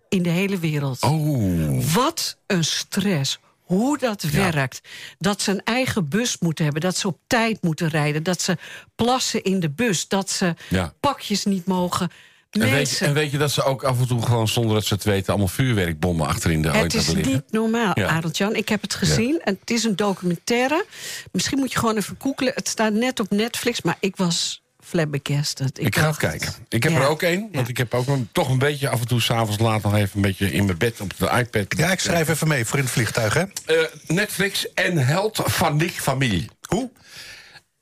in 0.09 0.23
de 0.23 0.29
hele 0.29 0.57
wereld. 0.59 1.01
Oh. 1.03 1.83
Wat 1.93 2.37
een 2.47 2.63
stress. 2.63 3.39
Hoe 3.67 3.97
dat 3.97 4.21
werkt. 4.21 4.81
Dat 5.17 5.41
ze 5.41 5.51
een 5.51 5.63
eigen 5.63 6.09
bus 6.09 6.37
moeten 6.39 6.63
hebben. 6.63 6.81
Dat 6.81 6.97
ze 6.97 7.07
op 7.07 7.19
tijd 7.27 7.61
moeten 7.61 7.87
rijden. 7.87 8.23
Dat 8.23 8.41
ze 8.41 8.57
plassen 8.95 9.43
in 9.43 9.59
de 9.59 9.69
bus. 9.69 10.07
Dat 10.07 10.29
ze 10.29 10.53
Ja. 10.69 10.93
pakjes 10.99 11.45
niet 11.45 11.65
mogen. 11.65 12.11
En 12.49 12.59
weet, 12.71 12.89
je, 12.89 13.05
en 13.05 13.13
weet 13.13 13.31
je 13.31 13.37
dat 13.37 13.51
ze 13.51 13.63
ook 13.63 13.83
af 13.83 13.99
en 13.99 14.07
toe 14.07 14.21
gewoon 14.21 14.47
zonder 14.47 14.73
dat 14.73 14.85
ze 14.85 14.93
het 14.93 15.03
weten... 15.03 15.27
allemaal 15.29 15.47
vuurwerkbommen 15.47 16.27
achterin 16.27 16.61
de 16.61 16.67
het 16.67 16.77
auto 16.77 16.97
is 16.97 17.05
hebben 17.05 17.23
liggen? 17.23 17.43
niet 17.43 17.51
normaal, 17.61 17.91
Ja. 17.93 18.07
Adeltjan. 18.07 18.55
Ik 18.55 18.69
heb 18.69 18.81
het 18.81 18.93
gezien. 18.93 19.41
En 19.43 19.57
het 19.59 19.71
is 19.71 19.83
een 19.83 19.95
documentaire. 19.95 20.85
Misschien 21.31 21.57
moet 21.59 21.71
je 21.71 21.79
gewoon 21.79 21.97
even 21.97 22.15
googelen. 22.19 22.53
Het 22.55 22.67
staat 22.67 22.93
net 22.93 23.19
op 23.19 23.29
Netflix. 23.29 23.81
Maar 23.81 23.97
ik 23.99 24.15
was 24.15 24.61
flabbergasted. 24.87 25.79
Ik 25.79 25.95
ga 25.95 26.07
het 26.07 26.17
kijken. 26.17 26.53
Ik 26.69 26.83
heb 26.83 26.91
Ja. 26.91 26.99
er 26.99 27.07
ook 27.07 27.21
één. 27.21 27.39
Want 27.41 27.53
Ja. 27.65 27.67
ik 27.67 27.77
heb 27.77 27.93
ook 27.93 28.07
een- 28.07 28.29
toch 28.31 28.49
een 28.49 28.57
beetje 28.57 28.89
af 28.89 28.99
en 28.99 29.07
toe... 29.07 29.21
s'avonds 29.21 29.59
laat 29.59 29.83
nog 29.83 29.95
even 29.95 30.09
een 30.15 30.21
beetje 30.21 30.51
in 30.51 30.65
mijn 30.65 30.77
bed 30.77 31.01
op 31.01 31.17
de 31.17 31.29
iPad. 31.37 31.77
Ja, 31.77 31.91
ik 31.91 31.99
schrijf 31.99 32.29
even 32.29 32.47
mee 32.47 32.65
voor 32.65 32.77
in 32.77 32.83
het 32.83 32.93
vliegtuig, 32.93 33.33
hè? 33.33 33.43
Eh, 33.65 33.75
Netflix 34.07 34.73
en 34.73 34.97
Held 34.97 35.39
van 35.45 35.77
die 35.77 35.89
familie. 35.91 36.49
Hoe? 36.67 36.89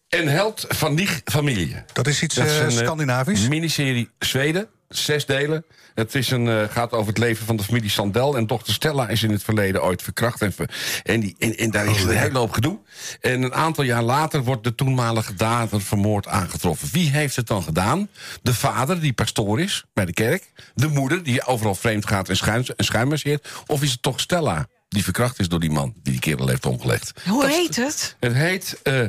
En 0.09 0.27
Held 0.27 0.65
van 0.67 0.95
die 0.95 1.09
familie. 1.25 1.75
Dat 1.93 2.07
is 2.07 2.21
iets 2.21 2.35
Dat 2.35 2.45
is 2.45 2.51
eh, 2.51 2.59
een, 2.59 2.69
eh, 2.69 2.77
Scandinavisch. 2.77 3.47
Miniserie 3.47 4.09
Zweden, 4.19 4.67
zes 4.97 5.25
delen. 5.25 5.65
Het 5.93 6.15
is 6.15 6.31
een, 6.31 6.47
eh, 6.47 6.63
gaat 6.69 6.91
over 6.91 7.07
het 7.07 7.17
leven 7.17 7.45
van 7.45 7.55
de 7.55 7.63
familie 7.63 7.89
Sandel. 7.89 8.37
En 8.37 8.47
dochter 8.47 8.73
Stella 8.73 9.07
is 9.07 9.23
in 9.23 9.31
het 9.31 9.43
verleden 9.43 9.83
ooit 9.83 10.01
verkracht. 10.01 10.41
En, 10.41 10.53
ver- 10.53 11.01
en, 11.03 11.19
die, 11.19 11.35
en, 11.39 11.57
en 11.57 11.71
daar 11.71 11.85
is 11.85 12.03
een 12.03 12.17
hele 12.17 12.37
hoop 12.37 12.51
gedoe. 12.51 12.79
En 13.21 13.41
een 13.41 13.53
aantal 13.53 13.83
jaar 13.83 14.03
later 14.03 14.43
wordt 14.43 14.63
de 14.63 14.75
toenmalige 14.75 15.33
dader 15.33 15.81
vermoord 15.81 16.27
aangetroffen. 16.27 16.89
Wie 16.91 17.09
heeft 17.09 17.35
het 17.35 17.47
dan 17.47 17.63
gedaan? 17.63 18.09
De 18.41 18.53
vader, 18.53 18.99
die 18.99 19.13
pastoor 19.13 19.61
is 19.61 19.83
bij 19.93 20.05
de 20.05 20.13
kerk. 20.13 20.51
De 20.73 20.87
moeder, 20.87 21.23
die 21.23 21.45
overal 21.45 21.75
vreemd 21.75 22.07
gaat 22.07 22.29
en, 22.29 22.37
schuim, 22.77 23.11
en. 23.11 23.39
Of 23.65 23.81
is 23.81 23.91
het 23.91 24.01
toch 24.01 24.19
Stella, 24.19 24.67
die 24.89 25.03
verkracht 25.03 25.39
is 25.39 25.49
door 25.49 25.59
die 25.59 25.71
man... 25.71 25.93
die 26.03 26.11
die 26.11 26.21
kerel 26.21 26.47
heeft 26.47 26.65
omgelegd? 26.65 27.11
Hoe 27.27 27.41
Dat 27.41 27.51
heet 27.51 27.75
het? 27.75 28.15
Het 28.19 28.33
heet... 28.33 28.79
eh, 28.83 29.01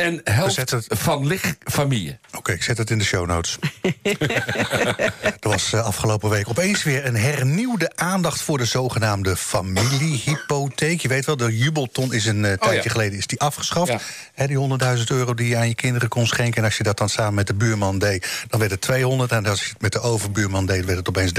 en 0.00 0.20
helft 0.24 0.70
het- 0.70 0.86
van 0.88 1.26
lich 1.26 1.54
familie. 1.64 2.18
Oké, 2.36 2.52
ik 2.52 2.62
zet 2.62 2.78
het 2.78 2.90
in 2.90 2.98
de 2.98 3.04
show 3.04 3.26
notes. 3.26 3.58
er 5.40 5.48
was 5.48 5.72
eh, 5.72 5.84
afgelopen 5.84 6.30
week 6.30 6.48
opeens 6.48 6.82
weer 6.82 7.06
een 7.06 7.16
hernieuwde 7.16 7.90
aandacht 7.94 8.42
voor 8.42 8.58
de 8.58 8.64
zogenaamde 8.64 9.36
familiehypotheek. 9.36 11.00
Je 11.00 11.08
weet 11.08 11.24
wel, 11.24 11.36
de 11.36 11.56
jubelton 11.56 12.12
is 12.12 12.26
een 12.26 12.44
eh, 12.44 12.52
tijdje 12.52 12.78
Oh 12.78 12.84
ja. 12.84 12.90
geleden 12.90 13.18
is 13.18 13.26
die 13.26 13.40
afgeschaft. 13.40 13.92
Ja. 14.36 14.46
Die 14.46 14.56
100.000 14.98 15.04
euro 15.06 15.34
die 15.34 15.48
je 15.48 15.56
aan 15.56 15.68
je 15.68 15.74
kinderen 15.74 16.08
kon 16.08 16.26
schenken. 16.26 16.58
En 16.58 16.64
als 16.64 16.76
je 16.76 16.82
dat 16.82 16.98
dan 16.98 17.08
samen 17.08 17.34
met 17.34 17.46
de 17.46 17.54
buurman 17.54 17.98
deed, 17.98 18.28
dan 18.48 18.58
werd 18.60 18.70
het 18.72 18.80
200. 18.80 19.32
En 19.32 19.46
als 19.46 19.60
je 19.64 19.68
het 19.70 19.80
met 19.82 19.92
de 19.92 20.00
overbuurman 20.00 20.66
deed, 20.66 20.84
werd 20.84 20.98
het 20.98 21.08
opeens 21.08 21.32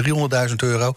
300.000 0.50 0.56
euro. 0.56 0.94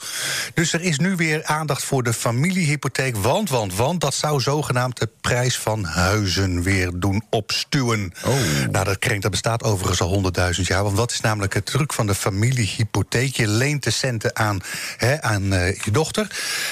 Dus 0.54 0.72
er 0.72 0.80
is 0.82 0.98
nu 0.98 1.16
weer 1.16 1.44
aandacht 1.44 1.84
voor 1.84 2.02
de 2.02 2.12
familiehypotheek. 2.12 3.16
Want, 3.16 3.50
want, 3.50 3.74
want, 3.74 4.00
dat 4.00 4.14
zou 4.14 4.40
zogenaamd 4.40 4.98
de 4.98 5.08
prijs 5.20 5.58
van 5.58 5.84
huizen 5.84 6.62
weer 6.62 6.90
doen 6.94 7.22
opstuwen. 7.54 8.12
Oh. 8.24 8.34
Nou, 8.70 8.84
dat 8.84 8.98
krenkt, 8.98 9.22
dat 9.22 9.30
bestaat 9.30 9.62
overigens 9.62 10.00
al 10.00 10.32
100.000 10.56 10.60
jaar. 10.60 10.82
Want 10.82 10.96
wat 10.96 11.10
is 11.10 11.20
namelijk 11.20 11.54
het 11.54 11.66
truc 11.66 11.92
van 11.92 12.06
de 12.06 12.14
familiehypotheek? 12.14 13.36
Je 13.36 13.48
leent 13.48 13.82
de 13.82 13.90
centen 13.90 14.36
aan, 14.36 14.60
hè, 14.96 15.22
aan 15.22 15.52
eh, 15.52 15.76
je 15.76 15.90
dochter. 15.90 16.30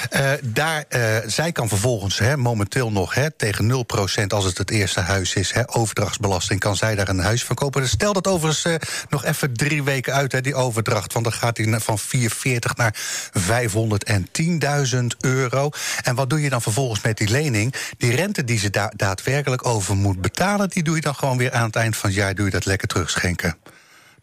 Eh, 0.09 0.31
daar, 0.43 0.85
eh, 0.89 1.01
zij 1.25 1.51
kan 1.51 1.67
vervolgens 1.67 2.19
hè, 2.19 2.37
momenteel 2.37 2.91
nog 2.91 3.13
hè, 3.13 3.31
tegen 3.31 3.67
0% 3.67 4.33
als 4.33 4.45
het 4.45 4.57
het 4.57 4.71
eerste 4.71 4.99
huis 4.99 5.33
is, 5.33 5.51
hè, 5.51 5.75
overdrachtsbelasting, 5.75 6.59
kan 6.59 6.75
zij 6.75 6.95
daar 6.95 7.09
een 7.09 7.19
huis 7.19 7.43
van 7.43 7.55
kopen. 7.55 7.81
Dus 7.81 7.91
stel 7.91 8.13
dat 8.13 8.27
overigens 8.27 8.81
nog 9.09 9.25
even 9.25 9.53
drie 9.53 9.83
weken 9.83 10.13
uit, 10.13 10.31
hè, 10.31 10.41
die 10.41 10.55
overdracht. 10.55 11.13
Want 11.13 11.25
dan 11.25 11.33
gaat 11.33 11.55
die 11.55 11.79
van 11.79 11.99
440 11.99 12.75
naar 12.75 12.95
510.000 13.33 15.15
euro. 15.19 15.69
En 16.01 16.15
wat 16.15 16.29
doe 16.29 16.41
je 16.41 16.49
dan 16.49 16.61
vervolgens 16.61 17.01
met 17.01 17.17
die 17.17 17.29
lening? 17.29 17.73
Die 17.97 18.15
rente 18.15 18.43
die 18.43 18.59
ze 18.59 18.69
da- 18.69 18.91
daadwerkelijk 18.95 19.65
over 19.65 19.95
moet 19.95 20.21
betalen, 20.21 20.69
die 20.73 20.83
doe 20.83 20.95
je 20.95 21.01
dan 21.01 21.15
gewoon 21.15 21.37
weer 21.37 21.51
aan 21.51 21.65
het 21.65 21.75
eind 21.75 21.97
van 21.97 22.09
het 22.09 22.17
jaar 22.17 22.35
doe 22.35 22.45
je 22.45 22.51
dat 22.51 22.65
lekker 22.65 22.87
terugschenken. 22.87 23.57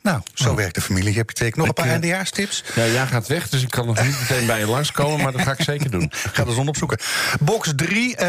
Nou, 0.03 0.21
zo 0.35 0.55
werkt 0.55 0.75
de 0.75 0.81
familie. 0.81 1.17
Heb 1.17 1.29
je 1.29 1.35
twee 1.35 1.53
nog 1.55 1.67
een 1.67 1.73
paar 1.73 1.85
eh, 1.85 1.91
eindejaarstips? 1.91 2.65
Ja, 2.75 2.87
jij 2.87 3.07
gaat 3.07 3.27
weg, 3.27 3.49
dus 3.49 3.63
ik 3.63 3.71
kan 3.71 3.87
nog 3.87 4.03
niet 4.03 4.21
meteen 4.21 4.47
bij 4.47 4.59
je 4.59 4.67
langskomen, 4.67 5.23
maar 5.23 5.33
dat 5.33 5.41
ga 5.41 5.53
ik 5.53 5.63
zeker 5.63 5.91
doen. 5.91 6.13
Ga 6.33 6.45
de 6.45 6.53
zon 6.53 6.69
opzoeken. 6.69 6.99
Box 7.41 7.73
3, 7.77 8.17
eh, 8.17 8.27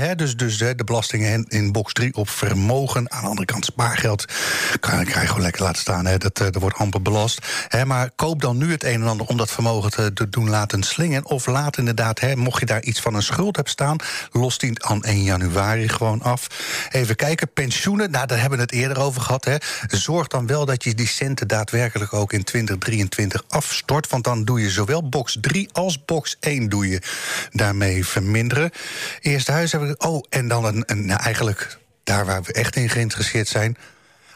hè, 0.00 0.14
dus, 0.14 0.36
dus 0.36 0.58
de 0.58 0.74
belastingen 0.84 1.32
in, 1.32 1.44
in 1.48 1.72
box 1.72 1.92
3 1.92 2.14
op 2.14 2.28
vermogen. 2.28 3.12
Aan 3.12 3.22
de 3.22 3.28
andere 3.28 3.46
kant 3.46 3.64
spaargeld. 3.64 4.24
Kan, 4.80 5.04
kan 5.04 5.22
je 5.22 5.28
gewoon 5.28 5.42
lekker 5.42 5.62
laten 5.62 5.80
staan. 5.80 6.06
Hè. 6.06 6.18
Dat, 6.18 6.40
eh, 6.40 6.46
dat 6.50 6.62
wordt 6.62 6.76
amper 6.76 7.02
belast. 7.02 7.46
Hè, 7.68 7.84
maar 7.84 8.10
koop 8.16 8.40
dan 8.40 8.56
nu 8.56 8.70
het 8.70 8.84
een 8.84 9.00
en 9.00 9.08
ander 9.08 9.26
om 9.26 9.36
dat 9.36 9.50
vermogen 9.50 9.90
te, 9.90 10.12
te 10.12 10.28
doen 10.28 10.48
laten 10.48 10.82
slingen. 10.82 11.24
Of 11.24 11.46
laat 11.46 11.78
inderdaad, 11.78 12.20
hè, 12.20 12.36
mocht 12.36 12.60
je 12.60 12.66
daar 12.66 12.82
iets 12.82 13.00
van 13.00 13.14
een 13.14 13.22
schuld 13.22 13.56
hebt 13.56 13.70
staan... 13.70 13.96
los 14.30 14.58
die 14.58 14.84
aan 14.84 15.02
1 15.02 15.22
januari 15.22 15.88
gewoon 15.88 16.22
af. 16.22 16.46
Even 16.90 17.16
kijken, 17.16 17.52
pensioenen, 17.52 18.10
nou, 18.10 18.26
daar 18.26 18.40
hebben 18.40 18.58
we 18.58 18.64
het 18.64 18.72
eerder 18.72 18.98
over 18.98 19.20
gehad. 19.20 19.44
Hè. 19.44 19.56
Zorg 19.88 20.26
dan 20.26 20.46
wel 20.46 20.64
dat 20.64 20.84
je 20.84 20.94
die 20.94 21.01
centen 21.06 21.48
daadwerkelijk 21.48 22.12
ook 22.12 22.32
in 22.32 22.44
2023 22.44 23.44
afstort. 23.48 24.08
Want 24.08 24.24
dan 24.24 24.44
doe 24.44 24.60
je 24.60 24.70
zowel 24.70 25.08
box 25.08 25.38
3 25.40 25.68
als 25.72 26.04
box 26.04 26.36
1 26.40 26.68
doe 26.68 26.88
je 26.88 27.02
daarmee 27.50 28.06
verminderen. 28.06 28.70
Eerste 29.20 29.52
huis 29.52 29.72
hebben 29.72 29.88
we. 29.88 30.06
Oh, 30.06 30.24
en 30.28 30.48
dan 30.48 30.64
een, 30.64 30.82
een, 30.86 31.06
nou, 31.06 31.20
eigenlijk 31.22 31.78
daar 32.04 32.26
waar 32.26 32.42
we 32.42 32.52
echt 32.52 32.76
in 32.76 32.88
geïnteresseerd 32.88 33.48
zijn. 33.48 33.76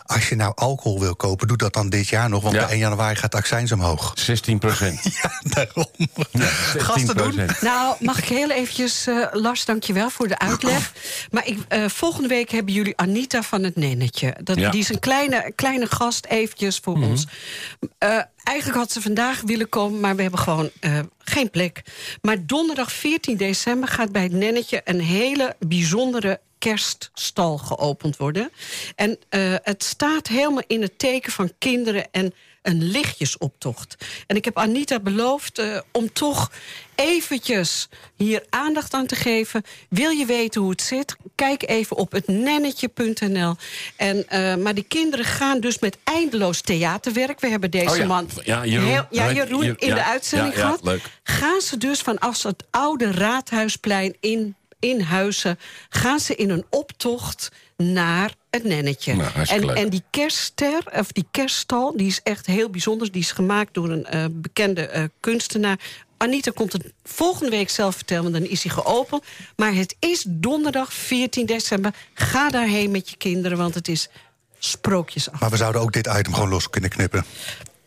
Als 0.06 0.28
je 0.28 0.34
nou 0.34 0.52
alcohol 0.54 1.00
wil 1.00 1.16
kopen, 1.16 1.48
doe 1.48 1.56
dat 1.56 1.72
dan 1.72 1.88
dit 1.88 2.08
jaar 2.08 2.28
nog. 2.28 2.42
Want 2.42 2.54
Ja. 2.54 2.60
bij 2.60 2.70
1 2.70 2.78
januari 2.78 3.16
gaat 3.16 3.30
de 3.30 3.36
accijns 3.36 3.72
omhoog. 3.72 4.12
16 4.14 4.58
procent. 4.58 5.00
Ja, 5.22 5.40
daarom. 5.42 5.86
Gasten 6.78 7.16
doen. 7.16 7.46
Nou, 7.60 7.96
mag 8.00 8.18
ik 8.18 8.24
heel 8.24 8.50
eventjes, 8.50 9.06
eh, 9.06 9.26
Lars, 9.32 9.64
dankjewel 9.64 10.10
voor 10.10 10.28
de 10.28 10.38
uitleg. 10.38 10.92
Maar 11.30 11.46
ik, 11.46 11.58
eh, 11.68 11.84
volgende 11.88 12.28
week 12.28 12.50
hebben 12.50 12.74
jullie 12.74 12.96
Anita 12.96 13.42
van 13.42 13.62
het 13.62 13.76
Nennetje. 13.76 14.34
Dat, 14.42 14.56
Ja. 14.58 14.70
Die 14.70 14.80
is 14.80 14.88
een 14.88 14.98
kleine, 14.98 15.52
kleine 15.54 15.86
gast 15.86 16.26
eventjes 16.26 16.78
voor 16.82 16.94
ons. 16.94 17.26
Eh, 17.98 18.20
eigenlijk 18.42 18.78
had 18.78 18.92
ze 18.92 19.00
vandaag 19.00 19.40
willen 19.44 19.68
komen, 19.68 20.00
maar 20.00 20.16
we 20.16 20.22
hebben 20.22 20.40
gewoon 20.40 20.70
eh, 20.80 20.98
geen 21.18 21.50
plek. 21.50 21.82
Maar 22.22 22.46
donderdag 22.46 22.92
14 22.92 23.36
december 23.36 23.88
gaat 23.88 24.12
bij 24.12 24.22
het 24.22 24.32
Nennetje... 24.32 24.80
een 24.84 25.00
hele 25.00 25.56
bijzondere 25.58 26.40
kerststal 26.58 27.58
geopend 27.58 28.16
worden. 28.16 28.50
En 28.94 29.18
eh, 29.28 29.54
het 29.62 29.84
staat 29.84 30.26
helemaal 30.26 30.62
in 30.66 30.82
het 30.82 30.98
teken 30.98 31.32
van 31.32 31.52
kinderen 31.58 32.06
en 32.10 32.34
een 32.62 32.82
lichtjesoptocht. 32.82 33.96
En 34.26 34.36
ik 34.36 34.44
heb 34.44 34.58
Anita 34.58 35.00
beloofd 35.00 35.58
eh, 35.58 35.78
om 35.92 36.12
toch 36.12 36.50
eventjes 36.94 37.88
hier 38.16 38.44
aandacht 38.50 38.94
aan 38.94 39.06
te 39.06 39.16
geven. 39.16 39.62
Wil 39.88 40.10
je 40.10 40.24
weten 40.26 40.60
hoe 40.60 40.70
het 40.70 40.82
zit? 40.82 41.16
Kijk 41.34 41.68
even 41.68 41.96
op 41.96 42.12
het 42.12 42.26
nennetje.nl. 42.28 43.54
En, 43.96 44.28
eh, 44.28 44.56
maar 44.56 44.74
die 44.74 44.84
kinderen 44.88 45.24
gaan 45.24 45.60
dus 45.60 45.78
met 45.78 45.98
eindeloos 46.04 46.60
theaterwerk. 46.60 47.40
We 47.40 47.48
hebben 47.48 47.70
deze 47.70 47.90
Oh 47.90 47.96
ja. 47.96 48.06
man 48.06 48.28
Ja, 48.44 48.64
Jeroen. 48.66 48.88
heel- 48.88 49.06
ja, 49.10 49.32
Jeroen 49.32 49.62
Jeroen, 49.62 49.78
in 49.78 49.88
ja. 49.88 49.94
de 49.94 50.04
uitzending 50.04 50.54
gehad. 50.54 50.84
leuk. 50.84 51.02
Gaan 51.22 51.60
ze 51.60 51.76
dus 51.78 52.00
vanaf 52.00 52.42
het 52.42 52.64
oude 52.70 53.10
Raadhuisplein 53.10 54.16
in, 54.20 54.54
in 54.78 55.00
Huizen... 55.00 55.58
gaan 55.88 56.20
ze 56.20 56.34
in 56.34 56.50
een 56.50 56.64
optocht 56.70 57.50
naar 57.76 58.34
het 58.50 58.64
nennetje. 58.64 59.14
Nou, 59.14 59.30
en, 59.46 59.74
en 59.74 59.88
die 59.88 60.02
kerstster, 60.10 60.82
of 60.92 61.12
die 61.12 61.26
kerststal, 61.30 61.96
die 61.96 62.06
is 62.06 62.20
echt 62.22 62.46
heel 62.46 62.70
bijzonder. 62.70 63.12
Die 63.12 63.22
is 63.22 63.32
gemaakt 63.32 63.74
door 63.74 63.90
een 63.90 64.06
eh, 64.06 64.24
bekende 64.30 64.86
eh, 64.86 65.04
kunstenaar. 65.20 65.78
Anita 66.16 66.50
komt 66.54 66.72
het 66.72 66.92
volgende 67.04 67.50
week 67.50 67.70
zelf 67.70 67.96
vertellen, 67.96 68.22
want 68.22 68.34
dan 68.34 68.44
is 68.44 68.62
hij 68.62 68.72
geopend. 68.72 69.24
Maar 69.56 69.74
het 69.74 69.96
is 69.98 70.24
donderdag 70.28 70.92
14 70.92 71.46
december. 71.46 71.94
Ga 72.14 72.50
daarheen 72.50 72.90
met 72.90 73.10
je 73.10 73.16
kinderen, 73.16 73.58
want 73.58 73.74
het 73.74 73.88
is 73.88 74.08
sprookjesachtig. 74.58 75.40
Maar 75.40 75.50
we 75.50 75.56
zouden 75.56 75.80
ook 75.80 75.92
dit 75.92 76.06
item 76.06 76.34
gewoon 76.34 76.48
los 76.48 76.70
kunnen 76.70 76.90
knippen. 76.90 77.24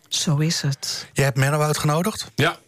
Zo 0.08 0.38
is 0.38 0.62
het. 0.62 1.08
Jij 1.14 1.26
hebt 1.26 1.38
Menno 1.38 1.60
uitgenodigd? 1.60 2.32
Ja. 2.36 2.60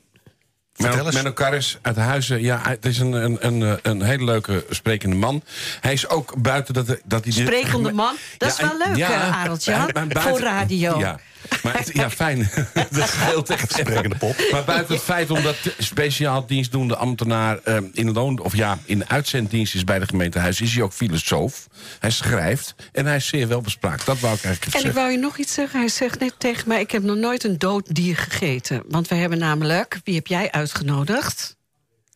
Vertel 0.82 1.06
eens. 1.06 1.16
Menno 1.16 1.34
uit 1.82 1.96
Huizen. 1.96 2.42
Ja, 2.42 2.60
het 2.64 2.86
is 2.86 3.00
een, 3.00 3.12
een, 3.12 3.38
een, 3.48 3.62
eh, 3.64 3.74
een 3.82 4.02
hele 4.02 4.24
leuke 4.24 4.66
sprekende 4.70 5.16
man. 5.16 5.44
Hij 5.82 5.94
is 5.94 6.08
ook 6.10 6.34
buiten 6.42 6.74
dat, 6.74 6.98
dat 7.04 7.24
hij... 7.24 7.34
Sprekende 7.34 7.92
man. 8.04 8.16
Dat 8.38 8.50
is 8.50 8.60
wel 8.60 8.78
leuk, 8.78 8.98
eh, 8.98 9.08
hij- 9.08 9.88
hij- 10.10 10.22
voor 10.22 10.40
radio. 10.40 11.00
Ja, 11.00 11.20
maar 11.64 11.78
het- 11.78 11.90
ja 11.94 12.10
fijn. 12.10 12.50
dat 12.92 13.10
scheelt 13.10 13.50
echt. 13.50 13.72
Sprekende 13.72 14.16
pop. 14.18 14.36
Maar 14.52 14.64
buiten 14.64 14.94
het 14.96 15.04
feit 15.04 15.30
omdat 15.30 15.56
speciaal 15.78 16.46
dienstdoende 16.46 16.96
ambtenaar 16.96 17.60
eh, 17.64 17.78
in 17.94 18.12
loon 18.12 18.40
of 18.40 18.56
ja, 18.56 18.78
in 18.86 19.00
de 19.00 19.08
uitzenddienst 19.08 19.76
is 19.76 19.84
bij 19.84 20.00
de 20.00 20.06
gemeentehuis, 20.08 20.62
is 20.62 20.74
hij 20.74 20.84
ook 20.84 20.94
filosoof. 20.94 21.68
Hij 22.00 22.12
schrijft 22.12 22.76
en 22.92 23.06
hij 23.06 23.16
is 23.16 23.28
zeer 23.28 23.48
welbespraakt. 23.48 24.06
Dat 24.06 24.20
wou 24.20 24.36
ik 24.36 24.44
eigenlijk 24.44 24.66
even 24.76 24.80
En 24.80 24.88
ik 24.88 24.94
zeggen. 24.94 25.02
wou 25.02 25.12
je 25.12 25.18
nog 25.28 25.38
iets 25.38 25.54
zeggen. 25.54 25.80
Hij 25.80 25.90
zegt 25.90 26.20
net 26.20 26.34
tegen 26.38 26.68
mij, 26.68 26.80
ik 26.80 26.92
heb 26.92 27.04
nog 27.04 27.18
nooit 27.18 27.44
een 27.44 27.58
dood 27.58 27.96
dier 27.96 28.18
gegeten. 28.18 28.84
Want 28.90 29.08
we 29.08 29.16
hebben 29.16 29.38
namelijk, 29.38 30.00
wie 30.04 30.16
heb 30.16 30.28
jij 30.28 30.52
uitgenodigd? 30.52 31.56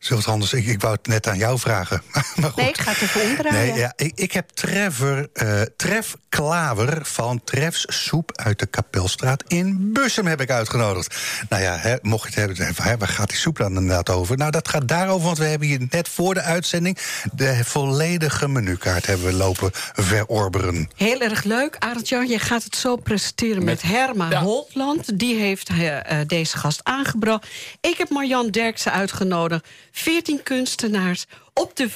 Het 0.08 0.26
anders? 0.26 0.52
Ik, 0.52 0.66
ik 0.66 0.80
wou 0.80 0.94
het 0.94 1.06
net 1.06 1.26
aan 1.26 1.38
jou 1.38 1.58
vragen. 1.58 2.02
maar 2.12 2.24
goed. 2.50 2.56
Nee, 2.56 2.68
ik 2.68 2.78
ga 2.78 2.90
het 2.92 3.00
even 3.02 3.20
omdraaien. 3.22 3.66
Nee, 3.68 3.78
ja, 3.78 3.92
ik, 3.96 4.12
ik 4.14 4.32
heb 4.32 4.48
Trevor, 4.50 5.28
eh 5.32 5.62
Tref 5.76 6.14
Klaver 6.28 6.98
van 7.02 7.40
Trefs 7.44 7.84
Soep 7.88 8.32
uit 8.38 8.58
de 8.58 8.66
Kapelstraat 8.66 9.42
in 9.46 9.92
Bussum 9.92 10.26
heb 10.26 10.40
ik 10.40 10.50
uitgenodigd. 10.50 11.16
Nou 11.48 11.62
ja, 11.62 11.76
hè, 11.76 11.96
mocht 12.02 12.34
je 12.34 12.40
het 12.40 12.58
hebben, 12.58 12.84
hè, 12.84 12.96
waar 12.96 13.08
gaat 13.08 13.28
die 13.28 13.38
soep 13.38 13.56
dan 13.56 13.74
inderdaad 13.76 14.10
over? 14.10 14.36
Nou, 14.36 14.50
dat 14.50 14.68
gaat 14.68 14.88
daarover, 14.88 15.24
want 15.26 15.38
we 15.38 15.44
hebben 15.44 15.68
hier 15.68 15.86
net 15.90 16.08
voor 16.08 16.34
de 16.34 16.40
uitzending 16.42 16.98
de 17.32 17.60
volledige 17.64 18.48
menukaart 18.48 19.06
hebben 19.06 19.26
we 19.26 19.32
lopen 19.32 19.70
verorberen. 19.94 20.90
Heel 20.96 21.20
erg 21.20 21.44
leuk. 21.44 21.76
Arendt-Jan, 21.78 22.26
je 22.28 22.38
gaat 22.38 22.64
het 22.64 22.76
zo 22.76 22.96
presenteren 22.96 23.64
met, 23.64 23.82
Met- 23.82 23.92
Herma 23.92 24.30
Ja. 24.30 24.40
Holtland. 24.42 25.18
Die 25.18 25.34
heeft 25.38 25.68
eh, 25.68 26.20
eh, 26.20 26.28
deze 26.28 26.56
gast 26.58 26.80
aangebracht. 26.82 27.46
Ik 27.80 27.94
heb 27.98 28.08
Marjan 28.10 28.50
Derksen 28.50 28.92
uitgenodigd. 28.92 29.66
14 29.98 30.42
kunstenaars 30.42 31.26
op 31.52 31.76
de 31.76 31.88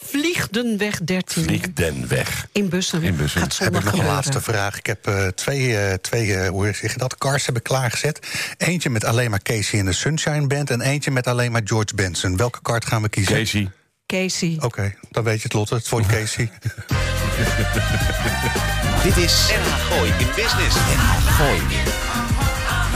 Vliegdenweg 0.00 1.00
13 1.04 1.42
Vlieg 1.42 1.72
den 1.72 2.08
weg. 2.08 2.46
in 2.52 2.68
Bussum. 2.68 3.02
In 3.02 3.16
Bussum. 3.16 3.42
Gaat 3.42 3.58
Heb 3.58 3.76
ik 3.76 3.84
nog 3.84 3.98
een 3.98 4.06
laatste 4.06 4.40
vraag. 4.40 4.78
Ik 4.78 4.86
heb 4.86 5.06
eh, 5.06 5.26
twee, 5.26 5.76
eh, 5.76 5.94
twee 5.94 6.34
eh, 6.34 6.48
hoe 6.48 6.72
zeg 6.74 6.92
je 6.92 6.98
dat, 6.98 7.18
cars 7.18 7.46
heb 7.46 7.56
ik 7.56 7.62
klaargezet. 7.62 8.26
Eentje 8.56 8.90
met 8.90 9.04
alleen 9.04 9.30
maar 9.30 9.42
Casey 9.42 9.78
en 9.78 9.84
de 9.84 9.92
Sunshine 9.92 10.46
Band... 10.46 10.70
en 10.70 10.80
eentje 10.80 11.10
met 11.10 11.26
alleen 11.26 11.52
maar 11.52 11.62
George 11.64 11.94
Benson. 11.94 12.36
Welke 12.36 12.62
kaart 12.62 12.84
gaan 12.84 13.02
we 13.02 13.08
kiezen? 13.08 13.34
Casey. 13.34 13.70
Casey. 14.06 14.56
Oké, 14.60 14.94
dan 15.10 15.24
weet 15.24 15.36
je 15.36 15.42
het, 15.42 15.52
Lotte. 15.52 15.74
Het 15.74 15.88
wordt 15.88 16.06
Casey. 16.06 16.50
Dit 19.04 19.16
is 19.16 19.48
NH 19.48 19.74
Gooi 19.88 20.10
in 20.18 20.26
Business. 20.36 20.74
NH 20.74 21.36
Gooi. 21.36 22.13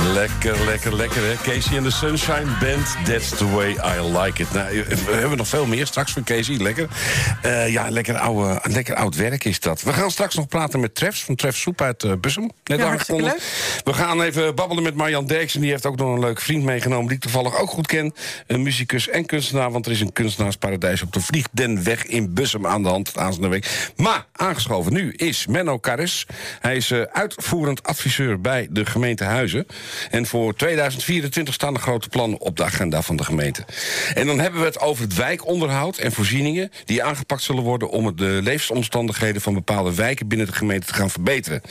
Lekker, 0.02 0.64
lekker, 0.64 0.96
lekker, 0.96 1.22
hè? 1.22 1.34
Casey 1.42 1.76
en 1.76 1.82
de 1.82 1.90
Sunshine 1.90 2.46
Band, 2.60 2.96
that's 3.04 3.28
the 3.28 3.50
way 3.50 3.70
I 3.70 4.18
like 4.18 4.42
it. 4.42 4.52
Nou, 4.52 4.84
we 4.88 5.12
hebben 5.12 5.38
nog 5.38 5.48
veel 5.48 5.66
meer 5.66 5.86
straks 5.86 6.12
van 6.12 6.24
Casey, 6.24 6.56
lekker. 6.56 6.88
Eh, 7.42 7.68
ja, 7.68 7.90
lekker, 7.90 8.18
oude, 8.18 8.60
lekker 8.62 8.94
oud 8.94 9.16
werk 9.16 9.44
is 9.44 9.60
dat. 9.60 9.82
We 9.82 9.92
gaan 9.92 10.10
straks 10.10 10.34
nog 10.34 10.48
praten 10.48 10.80
met 10.80 10.94
Trefs, 10.94 11.24
van 11.24 11.34
Trefs 11.34 11.60
Soep 11.60 11.80
uit 11.80 12.02
eh, 12.02 12.12
Bussum. 12.20 12.50
Net 12.64 12.78
Ja, 12.78 12.96
We 13.84 13.92
gaan 13.92 14.22
even 14.22 14.54
babbelen 14.54 14.82
met 14.82 14.94
Marjan 14.94 15.26
Derksen. 15.26 15.60
Die 15.60 15.70
heeft 15.70 15.86
ook 15.86 15.96
nog 15.96 16.14
een 16.14 16.20
leuke 16.20 16.40
vriend 16.40 16.64
meegenomen... 16.64 17.06
die 17.06 17.16
ik 17.16 17.22
toevallig 17.22 17.60
ook 17.60 17.70
goed 17.70 17.86
ken. 17.86 18.14
Een 18.46 18.62
muzikus 18.62 19.08
en 19.08 19.26
kunstenaar, 19.26 19.70
want 19.70 19.86
er 19.86 19.92
is 19.92 20.00
een 20.00 20.12
kunstenaarsparadijs... 20.12 21.02
op 21.02 21.12
de 21.12 21.20
Vliegdenweg 21.20 22.04
in 22.04 22.34
Bussum 22.34 22.66
aan 22.66 22.82
de 22.82 22.88
hand 22.88 23.16
aanstaande 23.16 23.48
week. 23.48 23.92
Maar 23.96 24.26
aangeschoven 24.32 24.92
nu 24.92 25.12
is 25.12 25.46
Menno 25.46 25.78
Karres. 25.78 26.26
Hij 26.60 26.76
is 26.76 26.90
eh, 26.90 27.00
uitvoerend 27.12 27.82
adviseur 27.82 28.40
bij 28.40 28.66
de 28.70 28.86
gemeente 28.86 29.24
Huizen. 29.24 29.66
En 30.10 30.26
voor 30.26 30.54
2024 30.54 31.54
staan 31.54 31.74
de 31.74 31.80
grote 31.80 32.08
plannen 32.08 32.40
op 32.40 32.56
de 32.56 32.64
agenda 32.64 33.02
van 33.02 33.16
de 33.16 33.24
gemeente. 33.24 33.64
En 34.14 34.26
dan 34.26 34.38
hebben 34.38 34.60
we 34.60 34.66
het 34.66 34.80
over 34.80 35.04
het 35.04 35.14
wijkonderhoud 35.14 35.98
en 35.98 36.12
voorzieningen... 36.12 36.70
die 36.84 37.02
aangepakt 37.02 37.42
zullen 37.42 37.62
worden 37.62 37.90
om 37.90 38.16
de 38.16 38.40
levensomstandigheden... 38.42 39.42
van 39.42 39.54
bepaalde 39.54 39.94
wijken 39.94 40.28
binnen 40.28 40.46
de 40.46 40.52
gemeente 40.52 40.86
te 40.86 40.94
gaan 40.94 41.10
verbeteren. 41.10 41.62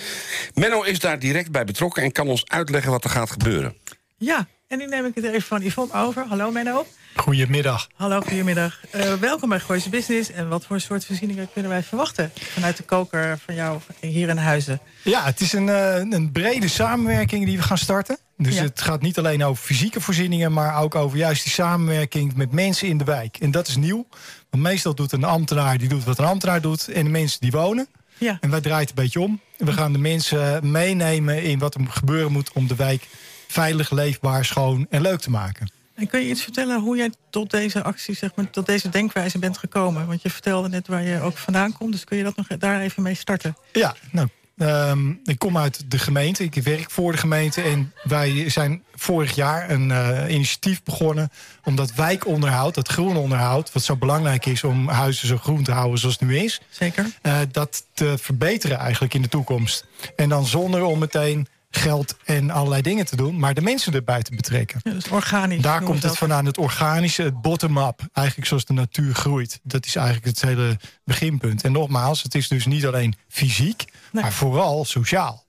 Menno 0.53 0.81
is 0.81 0.99
daar 0.99 1.19
direct 1.19 1.51
bij 1.51 1.63
betrokken 1.63 2.03
en 2.03 2.11
kan 2.11 2.27
ons 2.27 2.45
uitleggen 2.45 2.91
wat 2.91 3.03
er 3.03 3.09
gaat 3.09 3.31
gebeuren. 3.31 3.75
Ja, 4.17 4.47
en 4.67 4.77
nu 4.77 4.85
neem 4.85 5.05
ik 5.05 5.15
het 5.15 5.23
even 5.23 5.41
van 5.41 5.61
Yvonne 5.61 5.93
over. 5.93 6.25
Hallo 6.27 6.51
Menno. 6.51 6.85
Goedemiddag. 7.15 7.87
Hallo, 7.95 8.21
goedemiddag. 8.21 8.79
Eh, 8.91 9.13
welkom 9.13 9.49
bij 9.49 9.59
Gooise 9.59 9.89
Business. 9.89 10.31
En 10.31 10.49
wat 10.49 10.65
voor 10.65 10.79
soort 10.79 11.05
voorzieningen 11.05 11.49
kunnen 11.53 11.71
wij 11.71 11.83
verwachten 11.83 12.31
vanuit 12.35 12.77
de 12.77 12.83
koker 12.83 13.37
van 13.45 13.55
jou 13.55 13.79
hier 13.99 14.29
in 14.29 14.37
Huizen? 14.37 14.79
Ja, 15.03 15.23
het 15.23 15.41
is 15.41 15.53
een, 15.53 15.69
eh, 15.69 15.95
een 15.95 16.31
brede 16.31 16.67
samenwerking 16.67 17.45
die 17.45 17.57
we 17.57 17.63
gaan 17.63 17.77
starten. 17.77 18.17
Dus 18.37 18.55
Ja. 18.55 18.61
het 18.63 18.81
gaat 18.81 19.01
niet 19.01 19.17
alleen 19.17 19.43
over 19.43 19.63
fysieke 19.63 20.01
voorzieningen, 20.01 20.53
maar 20.53 20.81
ook 20.81 20.95
over 20.95 21.17
juist 21.17 21.43
die 21.43 21.51
samenwerking 21.53 22.35
met 22.35 22.51
mensen 22.51 22.87
in 22.87 22.97
de 22.97 23.03
wijk. 23.03 23.37
En 23.37 23.51
dat 23.51 23.67
is 23.67 23.75
nieuw. 23.75 24.07
Want 24.49 24.63
meestal 24.63 24.95
doet 24.95 25.11
een 25.11 25.23
ambtenaar 25.23 25.77
die 25.77 25.89
doet 25.89 26.03
wat 26.03 26.17
een 26.19 26.25
ambtenaar 26.25 26.61
doet 26.61 26.87
en 26.87 27.03
de 27.03 27.09
mensen 27.09 27.39
die 27.41 27.51
wonen. 27.51 27.87
Ja, 28.17 28.37
En 28.41 28.49
wij 28.49 28.61
draaien 28.61 28.79
het 28.87 28.89
een 28.89 29.03
beetje 29.03 29.19
om. 29.19 29.41
We 29.57 29.73
gaan 29.73 29.91
de 29.93 29.99
mensen 29.99 30.71
meenemen 30.71 31.43
in 31.43 31.59
wat 31.59 31.75
er 31.75 31.81
gebeuren 31.89 32.31
moet 32.31 32.51
om 32.53 32.67
de 32.67 32.75
wijk 32.75 33.07
veilig, 33.47 33.91
leefbaar, 33.91 34.45
schoon 34.45 34.87
en 34.89 35.01
leuk 35.01 35.19
te 35.19 35.29
maken. 35.29 35.71
en 35.93 36.07
kun 36.07 36.19
je 36.19 36.29
iets 36.29 36.43
vertellen 36.43 36.79
hoe 36.79 36.97
jij 36.97 37.11
tot 37.29 37.51
deze 37.51 37.83
actie, 37.83 38.15
zeg 38.15 38.35
maar, 38.35 38.49
tot 38.49 38.65
deze 38.65 38.89
denkwijze 38.89 39.39
bent 39.39 39.57
gekomen? 39.57 40.07
Want 40.07 40.21
je 40.21 40.29
vertelde 40.29 40.69
net 40.69 40.87
waar 40.87 41.03
je 41.03 41.21
ook 41.21 41.37
vandaan 41.37 41.73
komt, 41.73 41.91
dus 41.91 42.03
kun 42.03 42.17
je 42.17 42.23
dat 42.23 42.35
nog 42.35 42.47
daar 42.47 42.81
even 42.81 43.03
mee 43.03 43.15
starten? 43.15 43.57
Ja, 43.71 43.95
nou, 44.11 44.27
Ehm, 44.57 45.09
ik 45.23 45.39
kom 45.39 45.57
uit 45.57 45.91
de 45.91 45.99
gemeente, 45.99 46.43
ik 46.43 46.53
werk 46.55 46.91
voor 46.91 47.11
de 47.11 47.17
gemeente. 47.17 47.61
En 47.61 47.93
wij 48.03 48.49
zijn 48.49 48.83
vorig 48.95 49.35
jaar 49.35 49.69
een 49.69 49.91
eh, 49.91 50.33
initiatief 50.33 50.83
begonnen... 50.83 51.31
om 51.63 51.75
dat 51.75 51.93
wijkonderhoud, 51.93 52.75
dat 52.75 52.87
groenonderhoud... 52.87 53.73
wat 53.73 53.83
zo 53.83 53.95
belangrijk 53.95 54.45
is 54.45 54.63
om 54.63 54.87
huizen 54.87 55.27
zo 55.27 55.37
groen 55.37 55.63
te 55.63 55.71
houden 55.71 55.99
zoals 55.99 56.19
het 56.19 56.29
nu 56.29 56.37
is... 56.37 56.61
Zeker. 56.69 57.05
eh, 57.21 57.39
dat 57.51 57.85
te 57.93 58.17
verbeteren 58.17 58.77
eigenlijk 58.77 59.13
in 59.13 59.21
de 59.21 59.27
toekomst. 59.27 59.85
En 60.15 60.29
dan 60.29 60.45
zonder 60.45 60.83
om 60.83 60.99
meteen 60.99 61.47
geld 61.69 62.15
en 62.25 62.49
allerlei 62.49 62.81
dingen 62.81 63.05
te 63.05 63.15
doen... 63.15 63.39
maar 63.39 63.53
de 63.53 63.61
mensen 63.61 63.93
erbij 63.93 64.21
te 64.21 64.35
betrekken. 64.35 64.79
Ja, 64.83 64.91
dus 64.91 65.07
organisch. 65.07 65.61
Daar 65.61 65.81
komt 65.81 66.03
het 66.03 66.17
vandaan, 66.17 66.45
het 66.45 66.57
organische, 66.57 67.21
het 67.23 67.41
bottom-up. 67.41 68.01
Eigenlijk 68.13 68.47
zoals 68.47 68.65
de 68.65 68.73
natuur 68.73 69.13
groeit. 69.15 69.59
Dat 69.63 69.85
is 69.85 69.95
eigenlijk 69.95 70.25
het 70.25 70.41
hele 70.41 70.77
beginpunt. 71.03 71.63
En 71.63 71.71
nogmaals, 71.71 72.23
het 72.23 72.35
is 72.35 72.47
dus 72.47 72.65
niet 72.65 72.85
alleen 72.85 73.15
fysiek, 73.27 73.85
Nee. 74.11 74.23
maar 74.23 74.33
vooral 74.33 74.85
sociaal. 74.85 75.45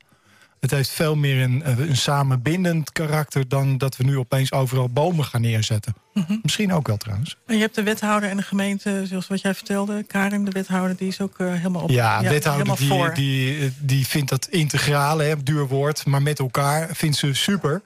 Het 0.61 0.71
heeft 0.71 0.91
veel 0.91 1.17
meer 1.17 1.43
een, 1.43 1.63
eh, 1.63 1.79
een 1.79 1.97
samenbindend 1.97 2.93
karakter... 2.93 3.49
dan 3.49 3.79
dat 3.79 3.97
we 3.97 4.05
nu 4.05 4.19
opeens 4.19 4.53
overal 4.53 4.89
bomen 4.89 5.25
gaan 5.25 5.41
neerzetten. 5.41 5.95
Mhm. 6.15 6.37
Misschien 6.43 6.73
ook 6.73 6.87
wel 6.87 6.97
trouwens. 6.97 7.37
En 7.47 7.55
je 7.55 7.61
hebt 7.61 7.75
de 7.75 7.83
wethouder 7.83 8.31
en 8.31 8.37
de 8.37 8.43
gemeente, 8.43 9.03
zoals 9.07 9.27
wat 9.27 9.41
jij 9.41 9.55
vertelde. 9.55 10.03
Karin, 10.03 10.45
de 10.45 10.51
wethouder, 10.51 10.97
die 10.97 11.09
is 11.09 11.21
ook 11.21 11.39
eh, 11.39 11.53
helemaal 11.53 11.83
op. 11.83 11.91
Ja, 11.91 12.19
een 12.19 12.29
wethouder 12.29 12.67
helemaal 12.67 12.77
die, 12.77 12.89
voor. 12.89 13.15
die, 13.15 13.73
die 13.79 14.07
vindt 14.07 14.31
dat 14.31 14.47
integraal, 14.51 15.19
hè, 15.19 15.43
duur 15.43 15.67
woord... 15.67 16.07
maar 16.07 16.23
met 16.23 16.39
elkaar 16.39 16.89
vindt 16.93 17.17
ze 17.17 17.35
super. 17.35 17.83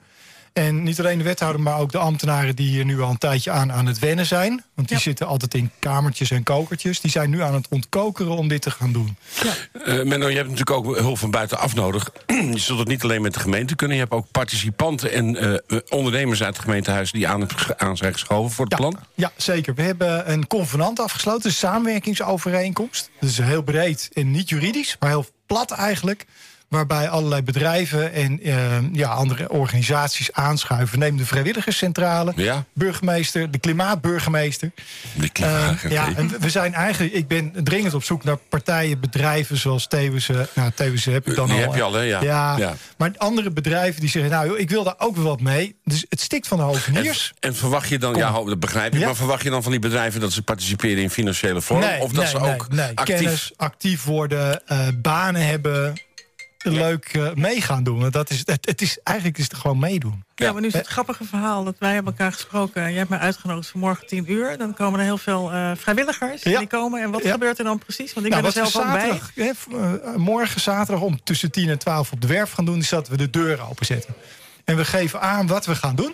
En 0.53 0.83
niet 0.83 0.99
alleen 0.99 1.17
de 1.17 1.23
wethouder, 1.23 1.61
maar 1.61 1.79
ook 1.79 1.91
de 1.91 1.97
ambtenaren... 1.97 2.55
die 2.55 2.69
hier 2.69 2.85
nu 2.85 3.01
al 3.01 3.09
een 3.09 3.17
tijdje 3.17 3.51
aan 3.51 3.71
aan 3.71 3.85
het 3.85 3.99
wennen 3.99 4.25
zijn. 4.25 4.63
Want 4.75 4.87
die 4.87 4.97
Ja. 4.97 5.03
zitten 5.03 5.27
altijd 5.27 5.53
in 5.53 5.71
kamertjes 5.79 6.31
en 6.31 6.43
kokertjes. 6.43 7.01
Die 7.01 7.11
zijn 7.11 7.29
nu 7.29 7.41
aan 7.41 7.53
het 7.53 7.67
ontkokeren 7.69 8.35
om 8.37 8.47
dit 8.47 8.61
te 8.61 8.71
gaan 8.71 8.91
doen. 8.93 9.17
Eh 9.85 10.03
Menno, 10.03 10.27
je 10.29 10.35
hebt 10.35 10.49
natuurlijk 10.49 10.77
ook 10.87 10.97
hulp 10.97 11.17
van 11.17 11.31
buitenaf 11.31 11.75
nodig. 11.75 12.09
je 12.51 12.57
zult 12.59 12.79
het 12.79 12.87
niet 12.87 13.03
alleen 13.03 13.21
met 13.21 13.33
de 13.33 13.39
gemeente 13.39 13.75
kunnen. 13.75 13.95
Je 13.97 14.03
hebt 14.03 14.15
ook 14.15 14.31
participanten 14.31 15.11
en 15.11 15.59
eh, 15.67 15.77
ondernemers 15.89 16.43
uit 16.43 16.55
het 16.55 16.63
gemeentehuis... 16.65 17.11
die 17.11 17.27
aan, 17.27 17.41
het, 17.41 17.77
aan 17.77 17.97
zijn 17.97 18.13
geschoven 18.13 18.51
voor 18.51 18.65
het 18.65 18.73
Ja, 18.73 18.79
plan. 18.79 18.99
ja, 19.13 19.31
zeker. 19.35 19.73
We 19.75 19.81
hebben 19.81 20.31
een 20.31 20.47
convenant 20.47 20.99
afgesloten, 20.99 21.49
een 21.49 21.55
samenwerkingsovereenkomst. 21.55 23.09
Dat 23.19 23.29
is 23.29 23.37
heel 23.37 23.61
breed 23.63 24.09
en 24.13 24.31
niet 24.31 24.49
juridisch, 24.49 24.95
maar 24.99 25.09
heel 25.09 25.25
plat 25.45 25.71
eigenlijk. 25.71 26.25
Waarbij 26.73 27.09
allerlei 27.09 27.41
bedrijven 27.41 28.13
en 28.13 28.39
eh, 28.43 28.55
ja, 28.93 29.09
andere 29.09 29.49
organisaties 29.49 30.31
aanschuiven. 30.31 30.99
Neem 30.99 31.17
de 31.17 31.25
vrijwilligerscentrale, 31.25 32.33
Ja. 32.35 32.63
burgemeester, 32.73 33.51
de 33.51 33.57
klimaatburgemeester. 33.57 34.71
Die 35.13 35.29
klimaat, 35.29 35.83
Eh, 35.83 35.91
ja, 35.91 36.07
en 36.15 36.31
we 36.39 36.49
zijn 36.49 36.73
eigenlijk, 36.73 37.13
ik 37.13 37.27
ben 37.27 37.51
dringend 37.63 37.93
op 37.93 38.03
zoek 38.03 38.23
naar 38.23 38.37
partijen, 38.49 38.99
bedrijven 38.99 39.57
zoals 39.57 39.87
Thewissen. 39.87 40.47
Nou, 40.55 40.71
Thewissen 40.75 41.13
heb 41.13 41.27
ik 41.27 41.35
dan 41.35 41.47
Die 41.47 41.55
al. 41.55 41.61
heb 41.61 41.73
je 41.75 41.81
al, 41.81 41.93
hè? 41.93 42.01
Ja. 42.01 42.21
Ja, 42.21 42.57
Ja. 42.57 42.73
maar 42.97 43.11
andere 43.17 43.51
bedrijven 43.51 44.01
die 44.01 44.09
zeggen, 44.09 44.31
nou, 44.31 44.47
joh, 44.47 44.59
ik 44.59 44.69
wil 44.69 44.83
daar 44.83 44.95
ook 44.97 45.15
wel 45.15 45.25
wat 45.25 45.41
mee. 45.41 45.75
Dus 45.83 46.05
het 46.09 46.21
stikt 46.21 46.47
van 46.47 46.57
de 46.57 46.63
En, 46.63 46.69
hoveniers. 46.69 47.33
en 47.39 47.55
verwacht 47.55 47.89
je 47.89 47.97
dan, 47.99 48.11
Kom. 48.11 48.21
ja, 48.21 48.31
dat 48.43 48.59
begrijp 48.59 48.93
ik, 48.93 48.99
Ja. 48.99 49.05
maar 49.05 49.15
verwacht 49.15 49.43
je 49.43 49.49
dan 49.49 49.63
van 49.63 49.71
die 49.71 49.81
bedrijven 49.81 50.21
dat 50.21 50.31
ze 50.31 50.41
participeren 50.41 51.01
in 51.03 51.09
financiële 51.09 51.61
vorm? 51.61 51.83
of 51.99 52.11
dat 52.11 52.23
nee, 52.23 52.27
ze 52.31 52.39
ook 52.39 52.67
nee. 52.69 52.91
actief. 52.95 53.15
kennis, 53.15 53.51
actief 53.55 54.03
worden, 54.03 54.67
eh, 54.67 54.87
banen 55.01 55.45
hebben, 55.45 55.93
leuk 56.63 57.05
eh, 57.05 57.33
mee 57.33 57.61
gaan 57.61 57.83
doen. 57.83 57.99
Want 57.99 58.13
Dat 58.13 58.29
is, 58.29 58.39
het, 58.45 58.65
het 58.65 58.81
is, 58.81 58.99
eigenlijk 59.03 59.37
is 59.37 59.43
het 59.43 59.53
gewoon 59.53 59.79
meedoen. 59.79 60.23
Ja, 60.35 60.51
maar 60.51 60.61
nu 60.61 60.67
is 60.67 60.73
het 60.73 60.87
grappige 60.87 61.23
verhaal 61.23 61.63
dat 61.63 61.75
wij 61.79 61.93
hebben 61.93 62.11
elkaar 62.11 62.31
gesproken. 62.33 62.81
Jij 62.81 62.93
hebt 62.93 63.09
mij 63.09 63.19
uitgenodigd 63.19 63.69
voor 63.69 63.79
morgen 63.79 64.07
10 64.07 64.31
uur. 64.31 64.57
Dan 64.57 64.73
komen 64.73 64.99
er 64.99 65.05
heel 65.05 65.17
veel 65.17 65.51
eh, 65.51 65.71
vrijwilligers. 65.75 66.43
Ja. 66.43 66.59
Die 66.59 66.67
komen. 66.67 67.01
En 67.01 67.11
wat 67.11 67.23
Ja. 67.23 67.31
gebeurt 67.31 67.57
er 67.57 67.63
dan 67.63 67.77
precies? 67.79 68.13
Want 68.13 68.25
ik 68.25 68.31
Nou, 68.31 68.43
ben 68.43 68.53
er 68.63 68.67
zelf 68.69 68.85
ook 68.85 68.91
bij. 68.93 69.19
hè, 69.35 69.51
eh, 69.77 70.15
morgen 70.15 70.61
zaterdag 70.61 71.03
om 71.03 71.23
tussen 71.23 71.51
10 71.51 71.69
en 71.69 71.77
12 71.79 72.11
op 72.11 72.21
de 72.21 72.27
werf 72.27 72.51
gaan 72.51 72.65
doen, 72.65 72.79
is 72.79 72.89
dat 72.89 73.07
we 73.07 73.17
de 73.17 73.29
deuren 73.29 73.69
openzetten. 73.69 74.13
En 74.65 74.77
we 74.77 74.85
geven 74.85 75.21
aan 75.21 75.47
wat 75.47 75.65
we 75.65 75.75
gaan 75.75 75.95
doen. 75.95 76.13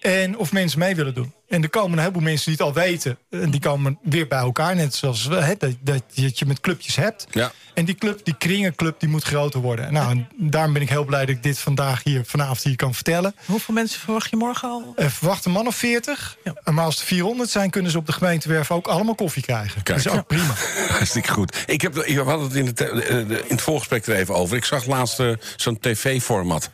En 0.00 0.36
of 0.36 0.52
mensen 0.52 0.78
mee 0.78 0.94
willen 0.94 1.14
doen. 1.14 1.32
En 1.48 1.62
er 1.62 1.70
komen 1.70 1.92
een 1.92 1.98
heleboel 1.98 2.22
mensen 2.22 2.44
die 2.44 2.54
het 2.64 2.76
al 2.76 2.82
weten. 2.82 3.18
En 3.30 3.50
die 3.50 3.60
komen 3.60 3.98
weer 4.02 4.28
bij 4.28 4.38
elkaar. 4.38 4.76
Net 4.76 4.94
zoals 4.94 5.26
we, 5.26 5.34
hè, 5.34 5.54
dat, 5.58 5.74
dat 5.80 6.02
je 6.12 6.30
je 6.34 6.46
met 6.46 6.60
clubjes 6.60 6.96
hebt. 6.96 7.26
Ja. 7.30 7.52
En 7.74 7.84
die 7.84 7.94
club, 7.94 8.24
die 8.24 8.36
kringenclub, 8.38 9.00
die 9.00 9.08
moet 9.08 9.22
groter 9.22 9.60
worden. 9.60 9.92
Nou, 9.92 10.10
en 10.10 10.28
daarom 10.36 10.72
ben 10.72 10.82
ik 10.82 10.88
heel 10.88 11.04
blij 11.04 11.20
dat 11.26 11.28
ik 11.28 11.42
dit 11.42 11.58
vandaag 11.58 12.02
hier 12.02 12.24
vanavond 12.24 12.62
hier 12.62 12.76
kan 12.76 12.94
vertellen. 12.94 13.34
Hoeveel 13.44 13.74
mensen 13.74 14.00
verwacht 14.00 14.30
je 14.30 14.36
morgen 14.36 14.68
al? 14.68 14.92
Eh, 14.96 15.06
verwacht 15.06 15.44
een 15.44 15.52
man 15.52 15.66
of 15.66 15.76
40. 15.76 16.36
Ja. 16.44 16.72
Maar 16.72 16.84
als 16.84 17.00
er 17.00 17.06
400 17.06 17.50
zijn, 17.50 17.70
kunnen 17.70 17.90
ze 17.90 17.98
op 17.98 18.06
de 18.06 18.12
gemeentewerf 18.12 18.70
ook 18.70 18.86
allemaal 18.86 19.14
koffie 19.14 19.42
krijgen. 19.42 19.82
Kijk. 19.82 20.02
Dat 20.02 20.12
is 20.12 20.18
ook 20.18 20.26
prima. 20.26 20.54
Hartstikke 20.88 21.30
goed. 21.30 21.64
Ik 21.66 21.80
heb, 21.80 21.96
ik 21.96 22.16
had 22.16 22.40
het 22.40 22.54
in, 22.54 22.66
het, 22.66 22.80
eh, 22.80 23.18
in 23.18 23.40
het 23.48 23.62
voorgesprek 23.62 24.06
er 24.06 24.14
even 24.14 24.34
over. 24.34 24.56
Ik 24.56 24.64
zag 24.64 24.86
laatst 24.86 25.20
eh, 25.20 25.30
zo'n 25.56 25.78
tv-format. 25.80 26.70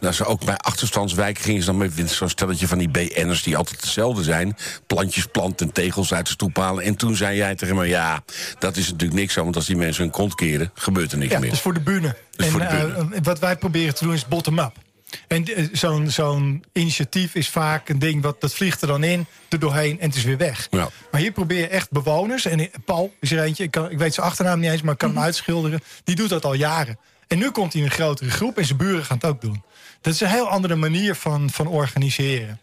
Nou, 0.00 0.14
ze 0.14 0.24
ook 0.24 0.44
bij 0.44 0.56
achterstandswijken 0.56 1.44
gingen 1.44 1.62
ze 1.62 1.66
dan 1.66 1.76
met 1.76 2.10
zo'n 2.10 2.28
stelletje 2.28 2.66
van 2.68 2.78
die 2.78 2.88
BN'ers 2.88 3.42
die 3.42 3.56
altijd 3.56 3.80
hetzelfde 3.80 4.22
zijn. 4.22 4.56
Plantjes 4.86 5.26
planten 5.26 5.66
en 5.66 5.72
tegels 5.72 6.12
uit 6.14 6.26
de 6.26 6.32
stoep 6.32 6.56
halen. 6.56 6.84
En 6.84 6.96
toen 6.96 7.16
zei 7.16 7.36
jij 7.36 7.54
tegen 7.54 7.76
me, 7.76 7.86
ja, 7.86 8.22
dat 8.58 8.76
is 8.76 8.90
natuurlijk 8.90 9.20
niks 9.20 9.36
aan. 9.38 9.44
Want 9.44 9.56
als 9.56 9.66
die 9.66 9.76
mensen 9.76 10.02
hun 10.02 10.12
kont 10.12 10.34
keren, 10.34 10.70
gebeurt 10.74 11.12
er 11.12 11.18
niks 11.18 11.32
Ja, 11.32 11.38
meer. 11.38 11.50
dus 11.50 11.60
voor 11.60 11.74
de 11.74 11.80
bühne. 11.80 12.16
En 12.36 12.50
voor 12.50 12.60
de 12.60 12.66
eh, 12.66 12.80
bühne. 12.80 13.14
eh, 13.14 13.20
wat 13.22 13.38
wij 13.38 13.56
proberen 13.56 13.94
te 13.94 14.04
doen 14.04 14.14
is 14.14 14.26
bottom-up. 14.28 14.72
En 15.28 15.44
eh, 15.44 15.64
zo'n 15.72 16.10
zo'n 16.10 16.64
initiatief 16.72 17.34
is 17.34 17.48
vaak 17.48 17.88
een 17.88 17.98
ding 17.98 18.22
wat 18.22 18.40
dat 18.40 18.54
vliegt 18.54 18.80
er 18.82 18.88
dan 18.88 19.04
in, 19.04 19.26
er 19.48 19.58
doorheen 19.58 20.00
en 20.00 20.06
het 20.08 20.16
is 20.16 20.24
weer 20.24 20.36
weg. 20.36 20.66
Ja. 20.70 20.88
Maar 21.10 21.20
hier 21.20 21.32
probeer 21.32 21.58
je 21.58 21.68
echt 21.68 21.90
bewoners. 21.90 22.44
En 22.44 22.70
Paul 22.84 23.14
is 23.20 23.30
er 23.32 23.42
eentje, 23.42 23.62
ik, 23.64 23.70
kan, 23.70 23.90
ik 23.90 23.98
weet 23.98 24.14
zijn 24.14 24.26
achternaam 24.26 24.60
niet 24.60 24.70
eens, 24.70 24.82
maar 24.82 24.92
ik 24.92 24.98
kan 24.98 25.08
hem 25.08 25.18
uitschilderen. 25.18 25.80
Die 26.04 26.16
doet 26.16 26.28
dat 26.28 26.44
al 26.44 26.54
jaren. 26.54 26.98
En 27.26 27.38
nu 27.38 27.50
komt 27.50 27.72
hij 27.72 27.82
in 27.82 27.86
een 27.88 27.94
grotere 27.94 28.30
groep 28.30 28.58
en 28.58 28.64
zijn 28.64 28.78
buren 28.78 29.04
gaan 29.04 29.16
het 29.16 29.26
ook 29.26 29.40
doen. 29.40 29.62
Dat 30.06 30.14
is 30.14 30.20
een 30.20 30.28
heel 30.28 30.48
andere 30.48 30.74
manier 30.74 31.14
van, 31.14 31.50
van 31.50 31.66
organiseren. 31.66 32.60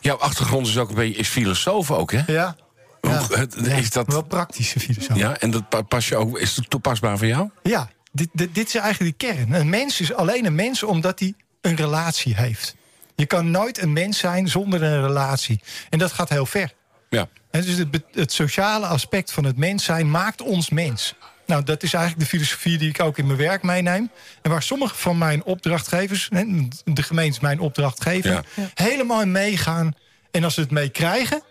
Jouw 0.00 0.16
achtergrond 0.16 0.66
is 0.66 0.78
ook 0.78 0.88
een 0.88 0.94
beetje 0.94 1.18
is 1.20 1.28
filosoof 1.28 1.90
ook, 1.90 2.12
hè? 2.12 2.22
Ja. 2.26 2.56
Hoe- 3.00 3.48
Ja. 3.62 3.74
is 3.74 3.90
dat- 3.90 4.06
Wel 4.06 4.22
praktische 4.22 4.80
filosofie. 4.80 5.16
Ja, 5.16 5.36
en 5.38 5.50
dat 5.50 5.68
pa- 5.68 5.82
pas 5.82 6.08
je 6.08 6.16
ook, 6.16 6.38
is 6.38 6.56
het 6.56 6.70
toepasbaar 6.70 7.18
voor 7.18 7.26
jou? 7.26 7.50
Ja, 7.62 7.90
dit, 8.12 8.28
dit, 8.32 8.54
dit 8.54 8.66
is 8.68 8.74
eigenlijk 8.74 9.18
de 9.18 9.26
kern. 9.26 9.52
Een 9.52 9.68
mens 9.70 10.00
is 10.00 10.12
alleen 10.14 10.44
een 10.46 10.54
mens 10.54 10.82
omdat 10.82 11.18
hij 11.18 11.34
een 11.60 11.76
relatie 11.76 12.34
heeft. 12.34 12.74
Je 13.16 13.26
kan 13.26 13.50
nooit 13.50 13.82
een 13.82 13.92
mens 13.92 14.18
zijn 14.18 14.48
zonder 14.48 14.82
een 14.82 15.02
relatie. 15.02 15.60
En 15.90 15.98
dat 15.98 16.12
gaat 16.12 16.28
heel 16.28 16.46
ver. 16.46 16.72
Ja. 17.10 17.28
En 17.50 17.62
dus 17.62 17.76
het, 17.76 17.88
het 18.12 18.32
sociale 18.32 18.86
aspect 18.86 19.32
van 19.32 19.44
het 19.44 19.56
mens 19.56 19.84
zijn 19.84 20.10
maakt 20.10 20.40
ons 20.42 20.70
mens. 20.70 21.14
Nou, 21.52 21.64
dat 21.64 21.82
is 21.82 21.94
eigenlijk 21.94 22.24
de 22.24 22.36
filosofie 22.36 22.78
die 22.78 22.88
ik 22.88 23.00
ook 23.00 23.18
in 23.18 23.26
mijn 23.26 23.38
werk 23.38 23.62
meeneem. 23.62 24.10
En 24.42 24.50
waar 24.50 24.62
sommige 24.62 24.94
van 24.94 25.18
mijn 25.18 25.44
opdrachtgevers, 25.44 26.28
hè, 26.32 26.44
de 26.84 27.02
gemeente 27.02 27.36
is 27.36 27.40
mijn 27.40 27.60
opdrachtgever, 27.60 28.30
Ja. 28.54 28.70
helemaal 28.74 29.20
in 29.22 29.32
meegaan. 29.32 29.94
En 30.30 30.44
als 30.44 30.54
ze 30.54 30.60
het 30.60 30.70
mee 30.70 30.88
krijgen, 30.88 31.42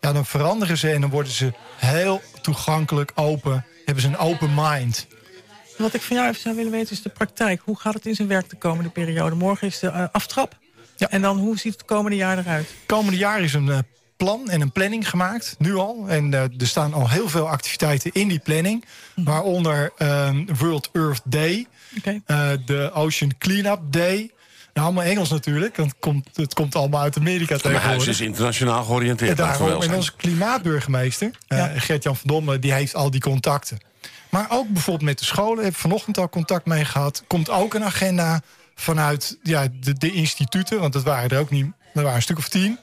ja, 0.00 0.12
dan 0.12 0.26
veranderen 0.26 0.78
ze 0.78 0.90
en 0.90 1.00
dan 1.00 1.10
worden 1.10 1.32
ze 1.32 1.52
heel 1.76 2.22
toegankelijk, 2.42 3.12
open. 3.14 3.66
Hebben 3.84 4.02
ze 4.02 4.08
een 4.08 4.16
open 4.18 4.50
mind. 4.54 5.06
Wat 5.78 5.94
ik 5.94 6.00
van 6.02 6.16
jou 6.16 6.28
even 6.28 6.40
zou 6.40 6.56
willen 6.56 6.72
weten 6.72 6.92
is 6.92 7.02
de 7.02 7.08
praktijk. 7.08 7.60
Hoe 7.64 7.78
gaat 7.78 7.94
het 7.94 8.06
in 8.06 8.14
zijn 8.14 8.28
werk 8.28 8.50
de 8.50 8.56
komende 8.56 8.90
periode? 8.90 9.34
Morgen 9.36 9.66
is 9.66 9.78
de 9.78 9.88
eh, 9.88 10.04
aftrap. 10.12 10.56
Ja. 10.96 11.10
En 11.10 11.22
dan 11.22 11.38
hoe 11.38 11.58
ziet 11.58 11.72
het 11.72 11.84
komende 11.84 12.16
jaar 12.16 12.38
eruit? 12.38 12.74
komende 12.86 13.18
jaar 13.18 13.40
is 13.40 13.54
een 13.54 13.68
eh, 13.70 13.78
plan 14.16 14.48
en 14.50 14.60
een 14.60 14.72
planning 14.72 15.08
gemaakt, 15.08 15.54
nu 15.58 15.74
al. 15.74 16.04
En 16.08 16.34
eh, 16.34 16.40
er 16.40 16.66
staan 16.66 16.94
al 16.94 17.10
heel 17.10 17.28
veel 17.28 17.48
activiteiten 17.48 18.10
in 18.12 18.28
die 18.28 18.38
planning. 18.38 18.84
Waaronder 19.14 19.92
ehm, 19.98 20.44
World 20.58 20.90
Earth 20.92 21.20
Day, 21.24 21.66
Oké. 21.98 22.20
eh, 22.26 22.48
de 22.66 22.90
Ocean 22.94 23.32
Cleanup 23.38 23.80
Day. 23.90 24.30
Nou, 24.74 24.86
allemaal 24.86 25.04
Engels 25.04 25.30
natuurlijk, 25.30 25.76
want 25.76 25.90
het 25.90 26.00
komt, 26.00 26.28
het 26.34 26.54
komt 26.54 26.74
allemaal 26.74 27.00
uit 27.00 27.16
Amerika 27.18 27.46
Mijn 27.62 27.62
huis 27.62 27.72
tegenwoordig. 27.82 28.08
is 28.08 28.20
internationaal 28.20 28.84
georiënteerd. 28.84 29.30
En 29.30 29.36
daarom, 29.36 29.66
wel 29.68 29.82
en 29.82 29.94
onze 29.94 30.12
klimaatburgemeester, 30.16 31.30
eh, 31.48 31.58
Ja. 31.58 31.72
Gert-Jan 31.76 32.16
van 32.16 32.26
Domme, 32.30 32.58
die 32.58 32.72
heeft 32.72 32.94
al 32.94 33.10
die 33.10 33.20
contacten. 33.20 33.78
Maar 34.30 34.46
ook 34.48 34.68
bijvoorbeeld 34.68 35.04
met 35.04 35.18
de 35.18 35.24
scholen, 35.24 35.64
heb 35.64 35.72
ik 35.72 35.78
vanochtend 35.78 36.18
al 36.18 36.28
contact 36.28 36.66
mee 36.66 36.84
gehad. 36.84 37.22
Komt 37.26 37.50
ook 37.50 37.74
een 37.74 37.84
agenda 37.84 38.40
vanuit 38.74 39.38
ja, 39.42 39.66
de, 39.80 39.92
de 39.92 40.12
instituten, 40.12 40.80
want 40.80 40.92
dat 40.92 41.02
waren 41.02 41.30
er 41.30 41.38
ook 41.38 41.50
niet, 41.50 41.66
er 41.94 42.02
waren 42.02 42.14
een 42.16 42.22
stuk 42.22 42.38
of 42.38 42.48
tien. 42.48 42.78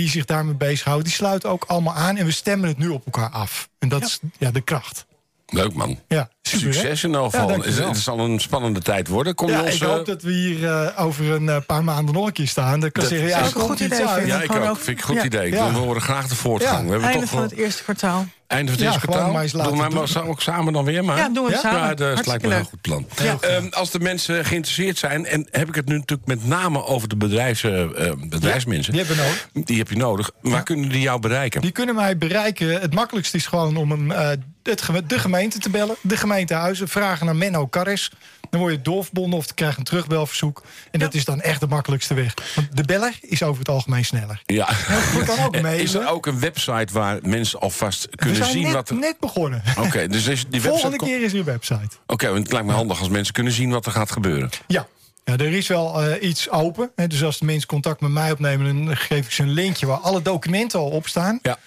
Die 0.00 0.08
zich 0.08 0.24
daarmee 0.24 0.54
bezighouden. 0.54 1.04
Die 1.04 1.14
sluiten 1.14 1.50
ook 1.50 1.64
allemaal 1.64 1.94
aan 1.94 2.16
en 2.16 2.24
we 2.24 2.30
stemmen 2.30 2.68
het 2.68 2.78
nu 2.78 2.88
op 2.88 3.04
elkaar 3.04 3.30
af. 3.30 3.68
En 3.78 3.88
dat 3.88 4.02
is 4.02 4.20
ja, 4.38 4.50
de 4.50 4.60
kracht. 4.60 5.06
Leuk 5.46 5.74
man. 5.74 5.98
Ja, 6.08 6.30
super? 6.58 6.74
Succes 6.74 7.04
in 7.04 7.14
elk 7.14 7.30
geval. 7.30 7.48
het, 7.48 7.76
het 7.78 7.96
zal 7.98 8.18
een 8.18 8.38
spannende 8.40 8.80
tijd 8.80 9.08
worden. 9.08 9.34
Kom 9.34 9.48
je 9.48 9.52
Ja, 9.54 9.62
ons, 9.62 9.74
ik 9.74 9.82
hoop 9.82 10.06
dat 10.06 10.22
we 10.22 10.32
hier 10.32 10.64
eh, 10.68 11.04
over 11.04 11.30
een 11.30 11.48
eh, 11.48 11.56
paar 11.66 11.84
maanden 11.84 12.14
nog 12.14 12.26
een 12.26 12.32
keer 12.32 12.48
staan. 12.48 12.80
Dat 12.80 12.92
kan 12.92 13.02
Dat 13.02 13.12
zeggen, 13.12 13.28
ja, 13.28 13.44
een 13.44 13.52
goed 13.52 13.80
idee, 13.80 14.06
uit. 14.06 14.26
Ja, 14.26 14.42
ik 14.42 14.54
ook. 14.56 14.76
Vind 14.76 14.88
ik 14.88 14.98
een 14.98 15.08
goed 15.08 15.16
ja. 15.16 15.24
idee. 15.24 15.50
We 15.50 15.58
horen 15.58 16.02
graag 16.02 16.28
de 16.28 16.34
voortgang. 16.34 16.78
Ja. 16.78 16.84
We 16.84 16.90
hebben 16.90 17.08
Einde 17.08 17.20
toch 17.20 17.30
van 17.30 17.42
het 17.42 17.52
eerste 17.52 17.82
kwartaal. 17.82 18.26
einde 18.46 18.72
van 18.72 18.80
het 18.80 18.80
Ja, 18.80 18.86
eerste 18.92 19.06
kwartaal. 19.06 19.32
maar 19.32 19.42
eens 19.42 19.52
laten 19.52 19.70
Doen 19.72 19.82
we 19.82 19.88
doen. 19.94 20.06
maar 20.14 20.28
ook 20.28 20.40
samen 20.40 20.72
dan 20.72 20.84
weer, 20.84 21.04
maar. 21.04 21.16
Ja, 21.16 21.28
doen 21.28 21.44
we 21.44 21.50
Ja? 21.50 21.58
samen. 21.58 21.80
Ja, 21.80 21.94
dat 21.94 22.26
lijkt 22.26 22.46
me 22.46 22.54
een 22.54 22.64
goed 22.64 22.80
plan. 22.80 23.06
Ja. 23.22 23.36
Ehm, 23.40 23.66
als 23.70 23.90
de 23.90 24.00
mensen 24.00 24.44
geïnteresseerd 24.44 24.98
zijn, 24.98 25.26
en 25.26 25.46
heb 25.50 25.68
ik 25.68 25.74
het 25.74 25.86
nu 25.86 25.94
natuurlijk 25.98 26.28
met 26.28 26.46
name 26.46 26.84
over 26.84 27.08
de 27.08 27.16
bedrijfs, 27.16 27.62
eh, 27.62 27.84
bedrijfsmensen. 28.28 28.92
Die 28.92 29.04
hebben 29.04 29.18
we 29.18 29.22
nodig. 29.22 29.48
Die 29.66 29.78
heb 29.78 29.88
je 29.90 29.96
nodig. 29.96 30.30
Waar 30.40 30.62
kunnen 30.62 30.88
die 30.88 31.00
jou 31.00 31.20
bereiken? 31.20 31.60
Die 31.60 31.70
kunnen 31.70 31.94
mij 31.94 32.18
bereiken. 32.18 32.80
Het 32.80 32.94
makkelijkste 32.94 33.36
is 33.36 33.46
gewoon 33.46 33.76
om 33.76 33.90
hem, 33.90 34.10
eh, 34.10 34.30
het, 34.62 34.82
geme- 34.82 35.06
de 35.06 35.18
gemeente 35.18 35.58
te 35.58 35.70
bellen. 35.70 35.94
De 36.00 36.16
gemeentehuizen. 36.40 36.88
Vragen 36.88 37.26
naar 37.26 37.36
Menno 37.36 37.66
Karres. 37.66 38.10
Dan 38.50 38.60
word 38.60 38.72
je 38.72 38.82
doorverbonden 38.82 39.38
of 39.38 39.46
je 39.46 39.54
krijgt 39.54 39.78
een 39.78 39.84
terugbelverzoek. 39.84 40.62
En 40.90 40.98
dat 40.98 41.14
is 41.14 41.24
dan 41.24 41.40
echt 41.40 41.60
de 41.60 41.66
makkelijkste 41.66 42.14
weg. 42.14 42.34
Want 42.54 42.76
de 42.76 42.82
beller 42.82 43.18
is 43.20 43.42
over 43.42 43.58
het 43.58 43.68
algemeen 43.68 44.04
sneller. 44.04 44.42
Ja. 44.46 44.68
Ook 45.16 45.54
Is 45.54 45.62
mailen. 45.62 46.02
er 46.02 46.10
ook 46.10 46.26
een 46.26 46.40
website 46.40 46.92
waar 46.92 47.18
mensen 47.22 47.60
alvast 47.60 48.08
kunnen 48.16 48.44
zien 48.44 48.62
net, 48.62 48.72
wat 48.72 48.88
er... 48.88 48.96
net 48.96 49.18
begonnen. 49.20 49.62
Oké, 49.78 50.06
dus 50.08 50.26
is 50.26 50.44
die 50.48 50.60
website... 50.60 50.68
Volgende 50.68 50.96
keer 50.96 51.22
is 51.22 51.32
er 51.32 51.38
een 51.38 51.44
website. 51.44 51.96
Oké, 52.06 52.26
want 52.26 52.42
het 52.42 52.52
lijkt 52.52 52.66
me 52.66 52.72
handig 52.72 52.98
als 52.98 53.08
mensen 53.08 53.34
kunnen 53.34 53.52
zien 53.52 53.70
wat 53.70 53.86
er 53.86 53.92
gaat 53.92 54.10
gebeuren. 54.10 54.50
Ja. 54.66 54.86
Ja, 55.24 55.36
er 55.36 55.52
is 55.52 55.68
wel 55.68 56.02
eh, 56.02 56.28
iets 56.28 56.50
open. 56.50 56.90
Hè, 56.96 57.06
dus 57.06 57.24
als 57.24 57.38
de 57.38 57.44
mensen 57.44 57.68
contact 57.68 58.00
met 58.00 58.10
mij 58.10 58.32
opnemen, 58.32 58.84
dan 58.84 58.96
geef 58.96 59.26
ik 59.26 59.32
ze 59.32 59.42
een 59.42 59.50
linkje 59.50 59.86
waar 59.86 59.98
alle 59.98 60.22
documenten 60.22 60.78
al 60.78 60.90
op 60.90 61.08
staan. 61.08 61.38
Ja. 61.42 61.58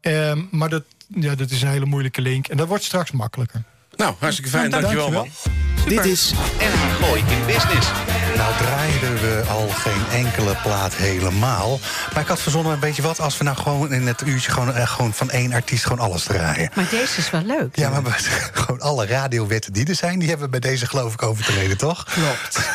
Ehm, 0.00 0.42
maar 0.50 0.68
dat, 0.68 0.82
ja, 1.06 1.34
dat 1.34 1.50
is 1.50 1.62
een 1.62 1.68
hele 1.68 1.84
moeilijke 1.84 2.20
link. 2.20 2.48
En 2.48 2.56
dat 2.56 2.68
wordt 2.68 2.84
straks 2.84 3.10
makkelijker. 3.10 3.62
Nou, 3.96 4.14
hartstikke 4.18 4.50
fijn. 4.50 4.70
Nou, 4.70 4.82
Dankjewel, 4.82 5.10
man. 5.10 5.28
Dit 5.88 6.04
is 6.04 6.32
NH 6.58 7.04
Gooi 7.06 7.20
in 7.28 7.46
Business. 7.46 7.86
Nou 8.36 8.54
draaiden 8.56 9.14
we 9.14 9.42
al 9.48 9.68
geen 9.68 10.02
enkele 10.24 10.56
plaat 10.62 10.94
helemaal. 10.94 11.80
Maar 12.12 12.22
ik 12.22 12.28
had 12.28 12.40
verzonnen 12.40 12.72
een 12.72 12.78
beetje 12.80 13.02
wat 13.02 13.20
als 13.20 13.38
we 13.38 13.44
nou 13.44 13.56
gewoon 13.56 13.92
in 13.92 14.06
het 14.06 14.22
uurtje 14.26 14.50
gewoon, 14.50 14.74
eh, 14.74 14.88
gewoon 14.88 15.12
van 15.14 15.30
één 15.30 15.52
artiest 15.52 15.82
gewoon 15.86 15.98
alles 15.98 16.22
draaien. 16.24 16.70
Maar 16.74 16.86
deze 16.90 17.18
is 17.18 17.30
wel 17.30 17.42
leuk. 17.42 17.76
Ja, 17.76 17.90
maar 17.90 18.02
we- 18.02 18.10
gewoon 18.62 18.80
alle 18.80 19.06
radiowetten 19.06 19.72
die 19.72 19.86
er 19.86 19.94
zijn, 19.94 20.18
die 20.18 20.28
hebben 20.28 20.50
we 20.50 20.58
bij 20.60 20.70
deze 20.70 20.86
geloof 20.86 21.12
ik 21.12 21.22
overtreden, 21.22 21.76
toch? 21.76 22.04
Klopt. 22.04 22.68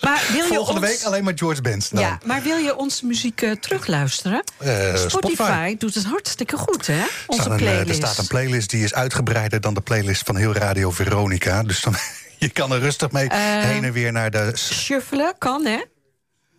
Maar 0.00 0.24
wil 0.32 0.42
je 0.46 0.54
Volgende 0.54 0.80
ons... 0.80 0.88
week 0.88 1.02
alleen 1.02 1.24
maar 1.24 1.32
George 1.36 1.62
Benson. 1.62 1.98
Ja, 1.98 2.18
maar 2.24 2.42
wil 2.42 2.56
je 2.56 2.76
onze 2.76 3.06
muziek 3.06 3.42
eh, 3.42 3.50
terugluisteren? 3.50 4.44
Eh, 4.58 4.70
Spotify, 4.94 5.08
Spotify. 5.08 5.76
doet 5.78 5.94
het 5.94 6.04
hartstikke 6.04 6.56
goed, 6.56 6.86
hè? 6.86 7.02
Onze 7.26 7.44
een, 7.44 7.50
eh, 7.52 7.56
playlist. 7.58 7.88
er 7.88 7.94
staat 7.94 8.18
een 8.18 8.26
playlist 8.26 8.70
die 8.70 8.84
is 8.84 8.94
uitgebreider 8.94 9.60
dan 9.60 9.74
de 9.74 9.80
playlist 9.80 10.22
van 10.24 10.36
heel 10.36 10.52
Radio 10.54 10.90
Veronica. 10.90 11.62
Dus 11.62 11.80
dan, 11.80 11.94
je 12.38 12.48
kan 12.48 12.72
er 12.72 12.78
rustig 12.80 13.10
mee 13.10 13.28
heen 13.34 13.84
en 13.84 13.92
weer 13.92 14.12
naar 14.12 14.30
de... 14.30 14.52
Shuffelen 14.56 15.34
kan, 15.38 15.64
hè? 15.64 15.80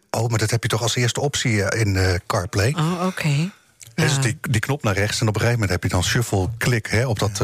Oh, 0.09 0.29
maar 0.29 0.39
dat 0.39 0.51
heb 0.51 0.63
je 0.63 0.69
toch 0.69 0.81
als 0.81 0.95
eerste 0.95 1.21
optie 1.21 1.63
in 1.75 2.21
CarPlay. 2.27 2.73
Oh, 2.77 3.05
oké. 3.05 3.51
Dus 3.95 4.15
Ja. 4.15 4.21
die, 4.21 4.37
die 4.41 4.59
knop 4.61 4.83
naar 4.83 4.93
rechts 4.93 5.21
en 5.21 5.27
op 5.27 5.35
een 5.35 5.41
gegeven 5.41 5.59
moment 5.61 5.69
heb 5.81 5.83
je 5.83 5.89
dan 5.89 6.03
shuffle 6.03 6.49
klik 6.57 6.85
hè, 6.85 7.05
op 7.07 7.19
dat, 7.19 7.41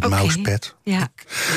dat 0.00 0.10
mousepad. 0.10 0.74
Ja. 0.82 1.08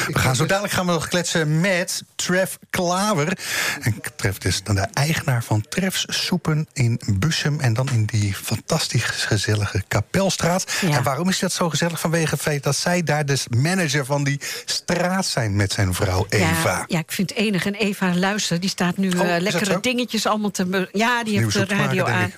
We 0.08 0.19
gaan 0.19 0.36
zo 0.36 0.45
dadelijk 0.45 0.73
gaan 0.73 0.86
we 0.86 0.91
nog 0.91 1.08
kletsen 1.08 1.60
met 1.60 2.04
Trev 2.15 2.54
Klaver. 2.69 3.38
En 3.82 4.02
Trev 4.15 4.38
is 4.38 4.63
dan 4.63 4.75
de 4.75 4.88
eigenaar 4.93 5.43
van 5.43 5.65
Trefs 5.69 6.06
Soepen 6.08 6.67
in 6.73 6.99
Bussum. 7.13 7.60
En 7.60 7.73
dan 7.73 7.89
in 7.89 8.06
die 8.06 8.36
fantastisch 8.36 9.04
gezellige 9.04 9.84
Kapelstraat. 9.88 10.71
Ja. 10.82 10.97
En 10.97 11.04
waarom 11.04 11.30
is 11.30 11.39
dat 11.39 11.52
zo 11.52 11.69
gezellig? 11.69 11.99
Vanwege 11.99 12.34
het 12.34 12.41
feit 12.41 12.63
dat 12.63 12.75
zij 12.75 13.04
daar 13.04 13.25
dus 13.25 13.47
manager 13.47 14.06
van 14.06 14.23
die 14.23 14.41
straat 14.65 15.25
zijn 15.25 15.56
met 15.56 15.71
zijn 15.71 15.93
vrouw 15.93 16.25
Eva. 16.30 16.73
Ja, 16.78 16.86
ja, 16.88 16.99
ik 16.99 17.12
vind 17.12 17.30
het 17.30 17.39
enig. 17.39 17.65
En 17.65 17.75
Eva, 17.75 18.15
luister, 18.15 18.60
die 18.60 18.69
staat 18.69 18.97
nu 18.97 19.10
Oh, 19.10 19.36
eh, 19.36 19.41
lekkere 19.41 19.80
dingetjes 19.80 20.25
allemaal 20.25 20.52
te... 20.52 20.89
Ja, 20.91 21.23
die 21.23 21.39
heeft 21.39 21.54
de 21.54 21.60
maken, 21.60 21.78
radio 21.78 22.06
aan. 22.06 22.34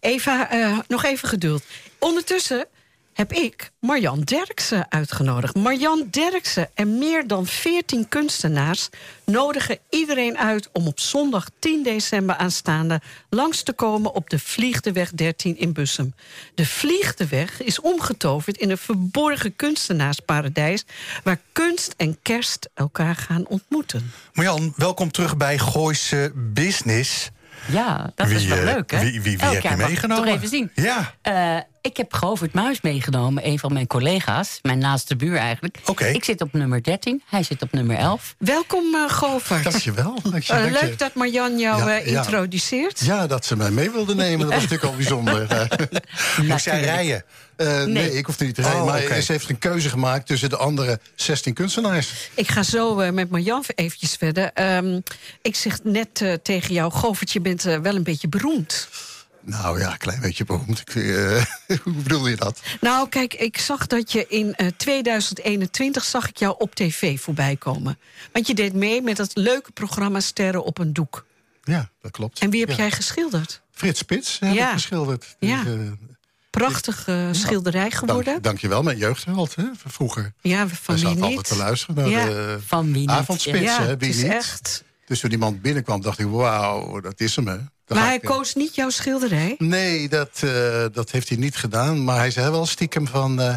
Eva, 0.00 0.50
eh, 0.50 0.78
nog 0.88 1.04
even 1.04 1.28
geduld. 1.28 1.62
Ondertussen 1.98 2.66
heb 3.14 3.32
ik 3.32 3.70
Marjan 3.80 4.20
Derksen 4.20 4.86
uitgenodigd. 4.90 5.54
Marjan 5.54 6.06
Derksen 6.10 6.68
en 6.74 6.98
meer 6.98 7.26
dan 7.26 7.46
14 7.46 8.08
kunstenaars 8.08 8.88
nodigen 9.24 9.78
iedereen 9.90 10.38
uit 10.38 10.68
om 10.72 10.86
op 10.86 11.00
zondag 11.00 11.46
10 11.58 11.82
december 11.82 12.36
aanstaande 12.36 13.00
langs 13.30 13.62
te 13.62 13.72
komen 13.72 14.14
op 14.14 14.30
de 14.30 14.38
Vliegdeweg 14.38 15.10
13 15.10 15.58
in 15.58 15.72
Bussum. 15.72 16.14
De 16.54 16.66
Vliegdeweg 16.66 17.62
is 17.62 17.80
omgetoverd 17.80 18.56
in 18.56 18.70
een 18.70 18.78
verborgen 18.78 19.56
kunstenaarsparadijs 19.56 20.84
waar 21.24 21.38
kunst 21.52 21.94
en 21.96 22.18
kerst 22.22 22.68
elkaar 22.74 23.14
gaan 23.16 23.46
ontmoeten. 23.46 24.12
Marjan, 24.32 24.72
welkom 24.76 25.10
terug 25.10 25.36
bij 25.36 25.58
Gooise 25.58 26.32
Business. 26.34 27.30
Ja, 27.70 28.12
dat 28.14 28.26
Wie, 28.26 28.36
is 28.36 28.44
wel 28.44 28.58
eh, 28.58 28.64
leuk, 28.64 28.90
hè? 28.90 29.00
wie- 29.00 29.20
wie- 29.20 29.38
wie 29.38 29.46
heb 29.46 29.62
je 29.62 29.76
meegenomen? 29.76 30.24
Toch 30.24 30.34
even 30.34 30.48
zien. 30.48 30.70
Ja. 30.74 31.14
Eh, 31.22 31.56
ik 31.82 31.96
heb 31.96 32.14
Govert 32.14 32.52
Muis 32.52 32.80
meegenomen, 32.80 33.46
een 33.46 33.58
van 33.58 33.72
mijn 33.72 33.86
collega's. 33.86 34.58
Mijn 34.62 34.78
naaste 34.78 35.16
buur 35.16 35.36
eigenlijk. 35.36 35.78
Oké. 35.86 36.04
Ik 36.06 36.24
zit 36.24 36.40
op 36.40 36.52
nummer 36.52 36.82
13, 36.82 37.22
hij 37.26 37.42
zit 37.42 37.62
op 37.62 37.72
nummer 37.72 37.96
11. 37.96 38.34
Welkom, 38.38 38.94
eh 38.94 39.10
Govert. 39.10 39.62
Dankjewel. 39.64 40.18
Dank 40.30 40.42
je, 40.42 40.52
Eh, 40.52 40.62
dank 40.62 40.76
je. 40.78 40.84
leuk 40.86 40.98
dat 40.98 41.14
Marjan 41.14 41.58
jou 41.58 41.78
Ja, 41.90 41.98
eh, 42.00 42.06
introduceert. 42.12 43.00
Ja, 43.00 43.26
dat 43.26 43.44
ze 43.44 43.56
mij 43.56 43.70
mee 43.70 43.90
wilde 43.90 44.14
nemen, 44.14 44.38
dat 44.38 44.48
was 44.54 44.62
natuurlijk 44.62 44.90
al 44.90 44.96
bijzonder. 44.96 45.68
Moest 46.48 46.64
jij 46.64 46.80
rijden? 46.80 47.24
eh, 47.56 47.66
nee. 47.66 47.86
Nee. 47.86 48.12
ik 48.16 48.26
hoefde 48.26 48.44
niet 48.44 48.54
te 48.54 48.62
rijden. 48.62 48.80
Oh, 48.80 48.86
maar 48.86 49.02
oké. 49.02 49.20
ze 49.20 49.32
heeft 49.32 49.48
een 49.48 49.58
keuze 49.58 49.88
gemaakt 49.88 50.26
tussen 50.26 50.48
de 50.48 50.56
andere 50.56 51.00
16 51.14 51.54
kunstenaars. 51.54 52.30
Ik 52.34 52.48
ga 52.50 52.62
zo 52.62 52.98
eh, 52.98 53.10
met 53.12 53.30
Marjan 53.30 53.64
eventjes 53.74 54.14
verder. 54.14 54.50
Ehm, 54.54 55.00
ik 55.42 55.56
zeg 55.56 55.78
net 55.82 56.20
eh, 56.20 56.32
tegen 56.42 56.74
jou, 56.74 56.92
Govert, 56.92 57.32
je 57.32 57.40
bent 57.40 57.62
wel 57.62 57.94
een 57.94 58.02
beetje 58.02 58.28
beroemd. 58.28 58.88
Nou 59.44 59.78
ja, 59.80 59.90
een 59.92 59.98
klein 59.98 60.20
beetje 60.20 60.44
beroemd. 60.44 60.80
Ik, 60.80 60.94
eh, 60.94 61.44
hoe 61.84 61.92
bedoel 61.92 62.26
je 62.28 62.36
dat? 62.36 62.60
Nou, 62.80 63.08
kijk, 63.08 63.34
ik 63.34 63.58
zag 63.58 63.86
dat 63.86 64.12
je 64.12 64.26
in 64.28 64.54
eh, 64.54 64.66
2021 64.76 66.04
zag 66.04 66.28
ik 66.28 66.36
jou 66.36 66.54
op 66.58 66.74
tv 66.74 67.20
voorbij 67.20 67.56
komen. 67.56 67.98
Want 68.32 68.46
je 68.46 68.54
deed 68.54 68.72
mee 68.74 69.02
met 69.02 69.16
dat 69.16 69.30
leuke 69.34 69.72
programma 69.72 70.20
Sterren 70.20 70.64
op 70.64 70.78
een 70.78 70.92
doek. 70.92 71.24
Ja, 71.64 71.90
dat 72.00 72.10
klopt. 72.10 72.38
En 72.38 72.50
wie 72.50 72.60
heb 72.60 72.68
Ja. 72.68 72.76
jij 72.76 72.90
geschilderd? 72.90 73.60
Frits 73.72 73.98
Spits 73.98 74.38
heb 74.40 74.54
Ja. 74.54 74.66
ik 74.66 74.72
geschilderd. 74.72 75.36
Die, 75.38 75.48
Ja. 75.50 75.64
eh, 75.66 75.72
Prachtige 76.50 77.28
schilderij 77.32 77.90
geworden. 77.90 78.24
dank, 78.24 78.42
dankjewel, 78.42 78.82
mijn 78.82 78.96
jeugdheld 78.98 79.54
hè, 79.54 79.64
vroeger. 79.86 80.32
Ja, 80.40 80.56
Hij 80.56 80.68
van 80.68 80.94
wie 80.94 81.04
zat 81.04 81.14
niet? 81.14 81.22
altijd 81.22 81.46
te 81.48 81.56
luisteren 81.56 81.94
naar 81.94 82.08
Ja. 82.08 82.24
de 82.24 82.58
Van 82.66 82.84
wie 82.84 83.00
niet, 83.00 83.08
avondspits. 83.10 83.58
ja, 83.60 83.82
hè, 83.82 83.88
het 83.88 84.00
wie 84.00 84.08
is 84.08 84.16
niet. 84.16 84.26
echt. 84.32 84.84
Dus 85.12 85.20
toen 85.20 85.30
die 85.30 85.38
man 85.38 85.60
binnenkwam, 85.60 86.00
dacht 86.00 86.18
ik, 86.18 86.26
wauw, 86.26 87.00
dat 87.00 87.20
is 87.20 87.36
hem. 87.36 87.46
Hè. 87.48 87.56
Maar 87.88 88.04
hij 88.04 88.14
ik, 88.14 88.22
eh, 88.22 88.30
koos 88.30 88.54
niet 88.54 88.74
jouw 88.74 88.90
schilderij? 88.90 89.54
Nee, 89.58 90.08
dat, 90.08 90.30
eh, 90.40 90.84
dat 90.92 91.10
heeft 91.10 91.28
hij 91.28 91.38
niet 91.38 91.56
gedaan. 91.56 92.04
Maar 92.04 92.16
hij 92.16 92.30
zei 92.30 92.50
wel 92.50 92.66
stiekem 92.66 93.06
van... 93.06 93.40
eh, 93.40 93.54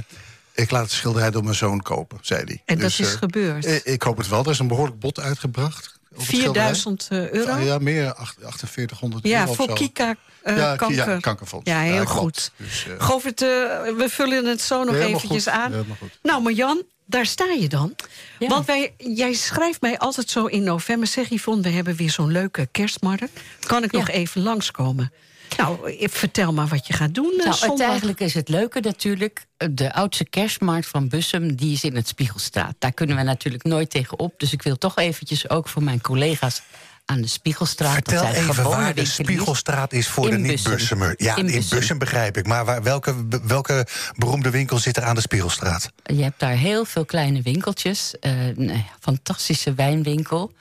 ik 0.54 0.72
laat 0.72 0.90
de 0.90 0.96
schilderij 0.96 1.32
door 1.32 1.44
mijn 1.44 1.56
zoon 1.56 1.82
kopen, 1.82 2.18
zei 2.22 2.44
hij. 2.46 2.62
En 2.66 2.78
Dus, 2.80 2.98
dat 2.98 3.08
is 3.08 3.14
eh, 3.14 3.20
gebeurd. 3.20 3.88
ik 3.88 4.02
hoop 4.02 4.18
het 4.18 4.28
wel. 4.28 4.44
Er 4.44 4.50
is 4.50 4.60
een 4.60 4.68
behoorlijk 4.68 5.00
bod 5.00 5.20
uitgebracht. 5.20 6.00
op 6.12 6.18
het 6.18 6.26
4000 6.26 7.08
eh, 7.10 7.30
euro? 7.32 7.58
Ja, 7.58 7.78
meer, 7.78 8.14
acht- 8.14 8.38
4800 8.40 9.24
Ja, 9.28 9.40
euro 9.42 9.54
voor. 9.54 9.74
Kika 9.74 10.16
eh, 10.44 10.58
Ja, 10.58 10.76
kanker. 10.76 11.10
ja, 11.10 11.18
kankerfonds. 11.20 11.70
Ja, 11.70 11.80
heel 11.80 11.94
Ja, 11.94 12.06
goed. 12.06 12.52
Dus, 12.58 12.86
Govert, 12.98 13.40
we 13.40 14.06
vullen 14.10 14.46
het 14.46 14.62
zo 14.62 14.84
nog 14.84 14.96
eventjes 14.96 15.44
goed, 15.44 15.48
aan. 15.54 15.86
Nou, 16.24 16.42
Marjan, 16.42 16.84
daar 17.06 17.26
sta 17.26 17.46
je 17.46 17.68
dan. 17.68 17.96
Ja. 18.40 18.48
Want 18.48 18.66
wij, 18.66 18.94
jij 18.98 19.34
schrijft 19.34 19.82
mij 19.82 19.98
altijd 19.98 20.30
zo 20.30 20.46
in 20.46 20.64
november... 20.64 21.08
zeg 21.08 21.30
Yvonne, 21.30 21.62
we 21.62 21.70
hebben 21.70 21.96
weer 21.96 22.12
zo'n 22.12 22.32
leuke 22.32 22.68
kerstmarkt. 22.72 23.40
Kan 23.60 23.84
ik 23.84 23.92
nog 23.92 24.10
even 24.10 24.42
langskomen? 24.42 25.12
Nou, 25.58 25.92
eh, 25.92 26.08
vertel 26.10 26.54
maar 26.54 26.68
wat 26.68 26.88
je 26.88 26.94
gaat 26.94 27.14
doen 27.14 27.34
eh, 27.40 27.62
Nou, 27.62 27.82
eigenlijk 27.82 28.20
is 28.20 28.34
het 28.34 28.50
leuke 28.50 28.80
natuurlijk. 28.80 29.46
De 29.72 29.94
oudste 29.94 30.26
kerstmarkt 30.26 30.88
van 30.88 31.08
Bussum, 31.08 31.56
die 31.56 31.74
is 31.74 31.84
in 31.84 31.96
het 31.96 32.08
Spiegelstraat. 32.08 32.76
Daar 32.80 32.94
kunnen 32.94 33.16
we 33.16 33.24
natuurlijk 33.24 33.64
nooit 33.64 33.90
tegenop. 33.90 34.34
Dus 34.38 34.54
ik 34.54 34.62
wil 34.62 34.78
toch 34.78 34.98
eventjes 34.98 35.50
ook 35.50 35.68
voor 35.68 35.84
mijn 35.84 36.02
collega's 36.02 36.62
aan 37.06 37.22
de 37.22 37.28
Spiegelstraat... 37.28 37.94
Vertel 37.94 38.22
dat 38.24 38.32
zijn 38.36 38.50
even 38.50 38.64
waar 38.64 38.94
de. 38.94 39.06
Spiegelstraat 39.06 39.94
is 39.94 40.08
voor 40.08 40.30
In 40.30 40.42
de 40.42 40.48
Bussum. 40.48 40.72
niet-Bussumer. 40.72 41.14
Ja, 41.18 41.36
in 41.36 41.50
In. 41.50 41.64
Bussum. 41.70 41.98
begrijp 41.98 42.38
ik. 42.38 42.48
Maar 42.48 42.66
waar, 42.66 42.84
welke, 42.84 43.16
welke 43.44 43.88
beroemde 44.16 44.50
winkel 44.50 44.78
zit 44.78 44.98
er 44.98 45.04
aan 45.04 45.16
de 45.16 45.22
Spiegelstraat? 45.22 45.92
Je 46.04 46.24
hebt 46.24 46.40
daar 46.40 46.56
heel 46.56 46.86
veel 46.86 47.06
kleine 47.06 47.42
winkeltjes. 47.42 48.20
Eh, 48.20 48.48
een 48.48 48.70
eh, 48.70 48.80
fantastische 49.00 49.74
wijnwinkel. 49.74 50.52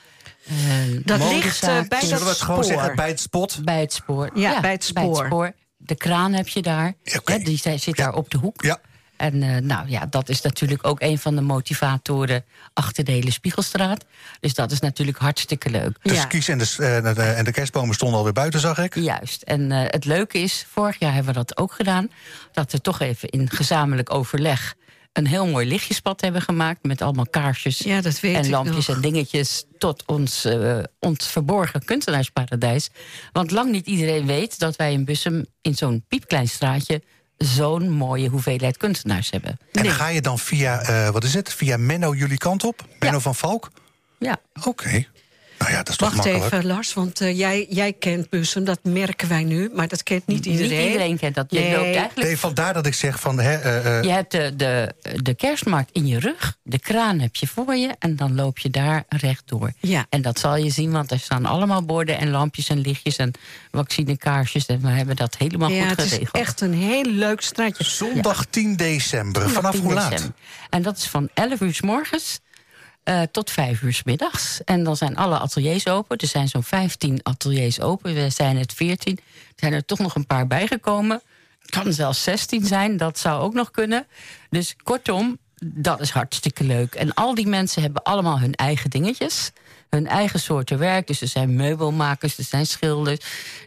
Eh, 0.44 0.54
Dat 1.04 1.18
ligt, 1.18 1.32
modezaakjes. 1.32 1.88
bij 1.88 1.98
dat 2.00 2.08
Zullen 2.08 2.24
we 2.24 2.28
het 2.30 2.40
gewoon 2.40 2.64
spoor. 2.64 2.74
zeggen 2.76 2.96
bij 2.96 3.08
het 3.08 3.20
spot? 3.20 3.60
Bij 3.64 3.80
het 3.80 3.92
spoor. 3.92 4.30
Ja, 4.34 4.60
bij 4.60 4.72
het 4.72 4.84
spoor. 4.84 5.52
De 5.76 5.94
kraan 5.94 6.32
heb 6.32 6.48
je 6.48 6.62
daar. 6.62 6.94
Ja, 7.02 7.38
die 7.38 7.58
zit 7.78 7.96
daar 7.96 8.12
op 8.14 8.30
de 8.30 8.38
hoek. 8.38 8.62
Ja. 8.62 8.80
En 9.16 9.42
eh, 9.42 9.56
nou 9.62 9.88
ja, 9.88 10.06
dat 10.10 10.28
is 10.28 10.40
natuurlijk 10.40 10.86
ook 10.86 11.00
een 11.00 11.18
van 11.18 11.34
de 11.34 11.40
motivatoren 11.40 12.44
achter 12.72 13.04
de 13.04 13.12
hele 13.12 13.30
Spiegelstraat. 13.30 14.04
Dus 14.40 14.54
dat 14.54 14.70
is 14.70 14.80
natuurlijk 14.80 15.18
hartstikke 15.18 15.70
leuk. 15.70 15.96
De 16.02 16.12
Ja. 16.14 16.20
skis 16.20 16.48
en 16.48 16.58
de, 16.58 16.64
eh, 17.04 17.14
de- 17.14 17.22
en 17.22 17.44
de 17.44 17.52
kerstbomen 17.52 17.94
stonden 17.94 18.18
alweer 18.18 18.32
buiten, 18.32 18.60
zag 18.60 18.78
ik. 18.78 18.94
Juist. 18.94 19.42
En 19.42 19.72
eh, 19.72 19.82
het 19.86 20.04
leuke 20.04 20.38
is, 20.38 20.66
vorig 20.70 20.98
jaar 20.98 21.14
hebben 21.14 21.32
we 21.32 21.38
dat 21.44 21.56
ook 21.58 21.72
gedaan... 21.72 22.08
dat 22.52 22.72
we 22.72 22.80
toch 22.80 23.00
even 23.00 23.28
in 23.28 23.50
gezamenlijk 23.50 24.14
overleg 24.14 24.74
een 25.12 25.26
heel 25.26 25.46
mooi 25.46 25.66
lichtjespad 25.66 26.20
hebben 26.20 26.42
gemaakt... 26.42 26.82
met 26.82 27.02
allemaal 27.02 27.26
kaarsjes 27.30 27.78
Ja, 27.78 28.00
dat 28.00 28.20
weet 28.20 28.36
en 28.36 28.50
lampjes 28.50 28.88
en 28.88 29.00
dingetjes... 29.00 29.64
tot 29.78 30.02
ons, 30.06 30.44
eh, 30.44 30.78
ons 31.00 31.26
verborgen 31.26 31.84
kunstenaarsparadijs. 31.84 32.90
Want 33.32 33.50
lang 33.50 33.70
niet 33.70 33.86
iedereen 33.86 34.26
weet 34.26 34.58
dat 34.58 34.76
wij 34.76 34.92
in 34.92 35.04
Bussum... 35.04 35.46
in 35.60 35.74
zo'n 35.74 36.04
piepklein 36.08 36.48
straatje 36.48 37.02
zo'n 37.38 37.90
mooie 37.90 38.28
hoeveelheid 38.28 38.76
kunstenaars 38.76 39.30
hebben. 39.30 39.58
En 39.72 39.90
ga 39.90 40.08
je 40.08 40.20
dan 40.20 40.38
via, 40.38 40.80
eh, 40.80 41.08
wat 41.08 41.24
is 41.24 41.34
het, 41.34 41.52
via 41.52 41.76
Menno 41.76 42.14
jullie 42.14 42.38
kant 42.38 42.64
op? 42.64 42.86
Menno 42.98 43.18
van 43.18 43.34
Valk? 43.34 43.70
Ja, 44.18 44.38
Oké. 44.64 45.06
Nou 45.64 45.76
ja, 45.76 45.82
dat 45.82 45.88
is 45.88 45.96
toch 45.96 46.08
Wacht 46.14 46.24
makkelijk. 46.26 46.52
even, 46.54 46.66
Lars, 46.66 46.94
want 46.94 47.20
eh, 47.20 47.38
jij, 47.38 47.66
jij 47.68 47.92
kent 47.92 48.30
Bussum, 48.30 48.64
dat 48.64 48.78
merken 48.82 49.28
wij 49.28 49.44
nu. 49.44 49.70
Maar 49.74 49.88
dat 49.88 50.02
kent 50.02 50.26
niet 50.26 50.46
iedereen. 50.46 50.76
Niet 50.78 50.86
iedereen 50.86 51.18
kent 51.18 51.34
dat. 51.34 51.46
Je 51.48 51.58
Nee. 51.58 51.70
loopt 51.72 51.84
eigenlijk 51.84 52.16
Nee, 52.28 52.38
vandaar 52.38 52.74
dat 52.74 52.86
ik 52.86 52.94
zeg 52.94 53.20
van... 53.20 53.38
Hè, 53.40 53.54
eh, 53.56 53.98
eh, 53.98 54.04
Je 54.04 54.10
hebt 54.10 54.30
de, 54.30 54.52
de, 54.56 54.94
de 55.22 55.34
kerstmarkt 55.34 55.90
in 55.92 56.06
je 56.06 56.18
rug, 56.18 56.56
de 56.62 56.78
kraan 56.78 57.18
heb 57.18 57.36
je 57.36 57.46
voor 57.46 57.74
je... 57.76 57.94
en 57.98 58.16
dan 58.16 58.34
loop 58.34 58.58
je 58.58 58.70
daar 58.70 59.04
rechtdoor. 59.08 59.72
Ja. 59.80 60.06
En 60.08 60.22
dat 60.22 60.38
zal 60.38 60.56
je 60.56 60.70
zien, 60.70 60.90
want 60.90 61.10
er 61.10 61.18
staan 61.18 61.44
allemaal 61.46 61.84
borden 61.84 62.18
en 62.18 62.30
lampjes 62.30 62.68
en 62.68 62.78
lichtjes... 62.80 63.16
en 63.16 63.32
vaccinekaarsjes 63.70 64.66
en 64.66 64.80
we 64.80 64.88
hebben 64.88 65.16
dat 65.16 65.36
helemaal 65.38 65.70
ja, 65.70 65.80
goed 65.88 65.96
het 65.96 66.04
is 66.06 66.12
geregeld. 66.12 66.36
echt 66.36 66.60
een 66.60 66.74
heel 66.74 67.04
leuk 67.04 67.40
straatje. 67.40 67.84
zondag 67.84 68.44
10 68.50 68.76
december. 68.76 69.42
Vanaf 69.42 69.54
Vanaf 69.54 69.72
10 69.74 69.82
hoe 69.82 69.94
laat? 69.94 70.10
december. 70.10 70.36
En 70.70 70.82
dat 70.82 70.96
is 70.96 71.04
van 71.06 71.28
11 71.34 71.60
uur 71.60 71.74
s 71.74 71.80
morgens 71.80 72.40
eh, 73.04 73.22
tot 73.22 73.50
5 73.50 73.82
uur 73.82 73.92
s 73.92 74.02
middags. 74.02 74.64
En 74.64 74.84
dan 74.84 74.96
zijn 74.96 75.16
alle 75.16 75.38
ateliers 75.38 75.88
open. 75.88 76.16
Er 76.16 76.26
zijn 76.26 76.48
zo'n 76.48 76.62
15 76.62 77.20
ateliers 77.22 77.80
open. 77.80 78.14
We 78.14 78.30
zijn 78.30 78.56
het 78.56 78.72
14. 78.72 79.16
Er 79.16 79.22
zijn 79.56 79.72
er 79.72 79.84
toch 79.84 79.98
nog 79.98 80.14
een 80.14 80.26
paar 80.26 80.46
bijgekomen. 80.46 81.22
Het 81.60 81.70
kan 81.70 81.92
zelfs 81.92 82.22
16 82.22 82.66
zijn, 82.66 82.96
dat 82.96 83.18
zou 83.18 83.42
ook 83.42 83.54
nog 83.54 83.70
kunnen. 83.70 84.06
Dus 84.50 84.76
kortom, 84.82 85.38
dat 85.64 86.00
is 86.00 86.10
hartstikke 86.10 86.64
leuk. 86.64 86.94
En 86.94 87.14
al 87.14 87.34
die 87.34 87.46
mensen 87.46 87.82
hebben 87.82 88.02
allemaal 88.02 88.40
hun 88.40 88.54
eigen 88.54 88.90
dingetjes. 88.90 89.50
Hun 89.94 90.06
eigen 90.08 90.40
soorten 90.40 90.78
werk. 90.78 91.06
Dus 91.06 91.20
er 91.20 91.28
zijn 91.28 91.54
meubelmakers, 91.56 92.38
er 92.38 92.44
zijn 92.44 92.66
schilders. 92.66 93.18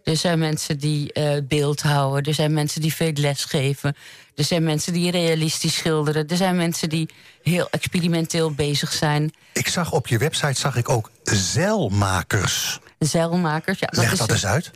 Er 0.03 0.17
zijn 0.17 0.39
mensen 0.39 0.77
die 0.77 1.13
eh 1.13 1.37
beeld 1.43 1.81
houden. 1.81 2.23
Er 2.23 2.33
zijn 2.33 2.53
mensen 2.53 2.81
die 2.81 2.93
veel 2.93 3.11
les 3.13 3.43
geven. 3.43 3.95
Er 4.35 4.43
zijn 4.43 4.63
mensen 4.63 4.93
die 4.93 5.11
realistisch 5.11 5.75
schilderen. 5.75 6.27
Er 6.27 6.37
zijn 6.37 6.55
mensen 6.55 6.89
die 6.89 7.09
heel 7.43 7.67
experimenteel 7.69 8.51
bezig 8.51 8.93
zijn. 8.93 9.33
Ik 9.53 9.67
zag 9.67 9.91
op 9.91 10.07
je 10.07 10.17
website 10.17 10.59
zag 10.59 10.75
ik 10.75 10.89
ook 10.89 11.11
zeilmakers. 11.23 12.79
Zeilmakers. 12.99 13.79
Ja, 13.79 13.87
Leg 13.91 14.11
is- 14.11 14.17
dat 14.17 14.31
eens 14.31 14.45
uit. 14.45 14.71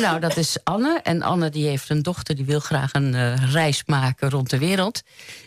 Nou, 0.00 0.20
dat 0.20 0.36
is 0.36 0.56
Anne. 0.64 1.00
En 1.02 1.22
Anne 1.22 1.50
die 1.50 1.66
heeft 1.68 1.90
een 1.90 2.02
dochter 2.02 2.36
die 2.36 2.44
wil 2.44 2.60
graag 2.60 2.92
een 2.92 3.14
eh, 3.14 3.52
reis 3.52 3.82
maken 3.86 4.30
rond 4.30 4.50
de 4.50 4.58
wereld. 4.58 5.02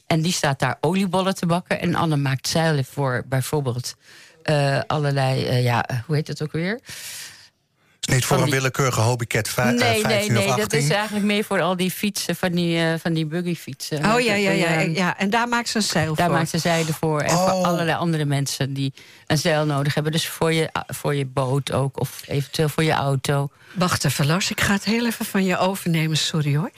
En 0.08 0.22
die 0.22 0.32
staat 0.32 0.60
daar 0.60 0.78
oliebollen 0.82 1.36
te 1.36 1.46
bakken. 1.46 1.80
En 1.80 1.96
Anne 1.96 2.16
maakt 2.18 2.48
zeilen 2.48 2.86
voor 2.86 3.24
bijvoorbeeld 3.30 3.96
allerlei, 4.88 5.46
eh, 5.46 5.64
ja, 5.64 5.86
hoe 6.06 6.16
heet 6.16 6.28
het 6.28 6.42
ook 6.44 6.52
weer? 6.52 6.80
is 8.08 8.14
niet 8.14 8.26
voor 8.26 8.42
een 8.42 8.50
willekeurige 8.50 9.02
hobbycat 9.02 9.48
eh, 9.56 9.66
nee, 9.66 9.78
15 9.80 10.08
nee, 10.10 10.30
nee. 10.30 10.48
Dat 10.48 10.60
18. 10.60 10.80
is 10.80 10.90
eigenlijk 10.90 11.26
meer 11.26 11.44
voor 11.44 11.62
al 11.62 11.76
die 11.76 11.92
fietsen, 11.92 12.36
van 12.36 12.52
die, 12.52 12.80
eh, 12.80 12.94
van 13.00 13.14
die 13.14 13.26
buggyfietsen. 13.26 13.98
Oh 13.98 14.20
ja, 14.20 14.34
ja, 14.34 14.52
ja, 14.52 14.66
Eh, 14.68 14.96
ja. 14.96 15.18
En 15.18 15.30
daar 15.30 15.48
maakt 15.48 15.70
ze 15.70 15.78
een 15.78 15.84
zeil 15.84 16.16
Daar 16.16 16.28
voor. 16.28 16.36
maakt 16.36 16.50
ze 16.50 16.58
zeilen 16.58 16.94
voor. 16.94 17.22
En 17.22 17.36
Oh. 17.36 17.44
voor 17.44 17.66
allerlei 17.66 17.98
andere 17.98 18.26
mensen 18.26 18.74
die 18.74 18.94
een 19.28 19.38
zeil 19.38 19.66
nodig 19.66 19.94
hebben. 19.94 20.12
Dus 20.12 20.28
voor 20.28 20.54
je, 20.54 20.70
voor 20.88 21.16
je 21.16 21.26
boot 21.26 21.72
ook. 21.72 22.00
Of 22.00 22.22
eventueel 22.28 22.70
voor 22.70 22.84
je 22.84 22.92
auto. 22.92 23.50
Wacht 23.74 24.06
even, 24.06 24.26
Lars. 24.26 24.50
Ik 24.52 24.62
ga 24.62 24.74
het 24.74 24.84
heel 24.84 25.06
even 25.06 25.26
van 25.26 25.44
je 25.44 25.58
overnemen. 25.58 26.18
Sorry 26.18 26.56
hoor. 26.58 26.72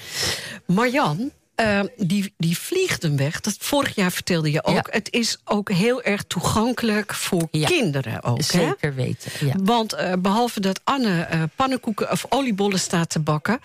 Marjan, 0.66 1.32
eh, 1.60 1.80
die, 1.98 2.34
die 2.38 2.58
vliegt 2.58 3.02
hem 3.04 3.18
weg. 3.18 3.40
Dat, 3.40 3.56
vorig 3.60 3.96
jaar 3.96 4.12
vertelde 4.12 4.52
je 4.52 4.64
ook. 4.64 4.76
Ja. 4.76 4.86
Het 4.90 5.12
is 5.12 5.38
ook 5.46 5.72
heel 5.72 6.04
erg 6.04 6.24
toegankelijk 6.24 7.14
voor 7.14 7.48
Ja. 7.52 7.68
kinderen 7.68 8.24
ook. 8.24 8.38
Hè? 8.38 8.44
Zeker 8.44 8.96
weten. 8.96 9.32
Ja. 9.48 9.54
Want 9.64 9.94
eh, 9.94 10.14
behalve 10.20 10.60
dat 10.60 10.82
Anne 10.84 11.22
eh, 11.22 11.44
pannenkoeken 11.56 12.12
of 12.12 12.26
oliebollen 12.30 12.80
staat 12.80 13.10
te 13.10 13.20
bakken... 13.20 13.60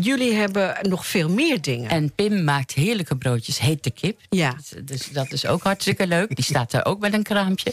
jullie 0.00 0.34
hebben 0.34 0.76
nog 0.82 1.06
veel 1.06 1.28
meer 1.28 1.60
dingen. 1.60 1.90
En 1.90 2.12
Pim 2.14 2.44
maakt 2.44 2.72
heerlijke 2.72 3.16
broodjes, 3.16 3.58
heet 3.58 3.84
de 3.84 3.90
kip. 3.90 4.20
Ja. 4.28 4.54
Dus, 4.56 4.72
dus 4.84 5.08
dat 5.08 5.32
is 5.32 5.46
ook 5.46 5.62
hartstikke 5.62 6.06
leuk. 6.06 6.36
Die 6.36 6.44
staat 6.44 6.70
daar 6.70 6.84
ook 6.84 7.00
met 7.00 7.12
een 7.12 7.22
kraampje. 7.22 7.72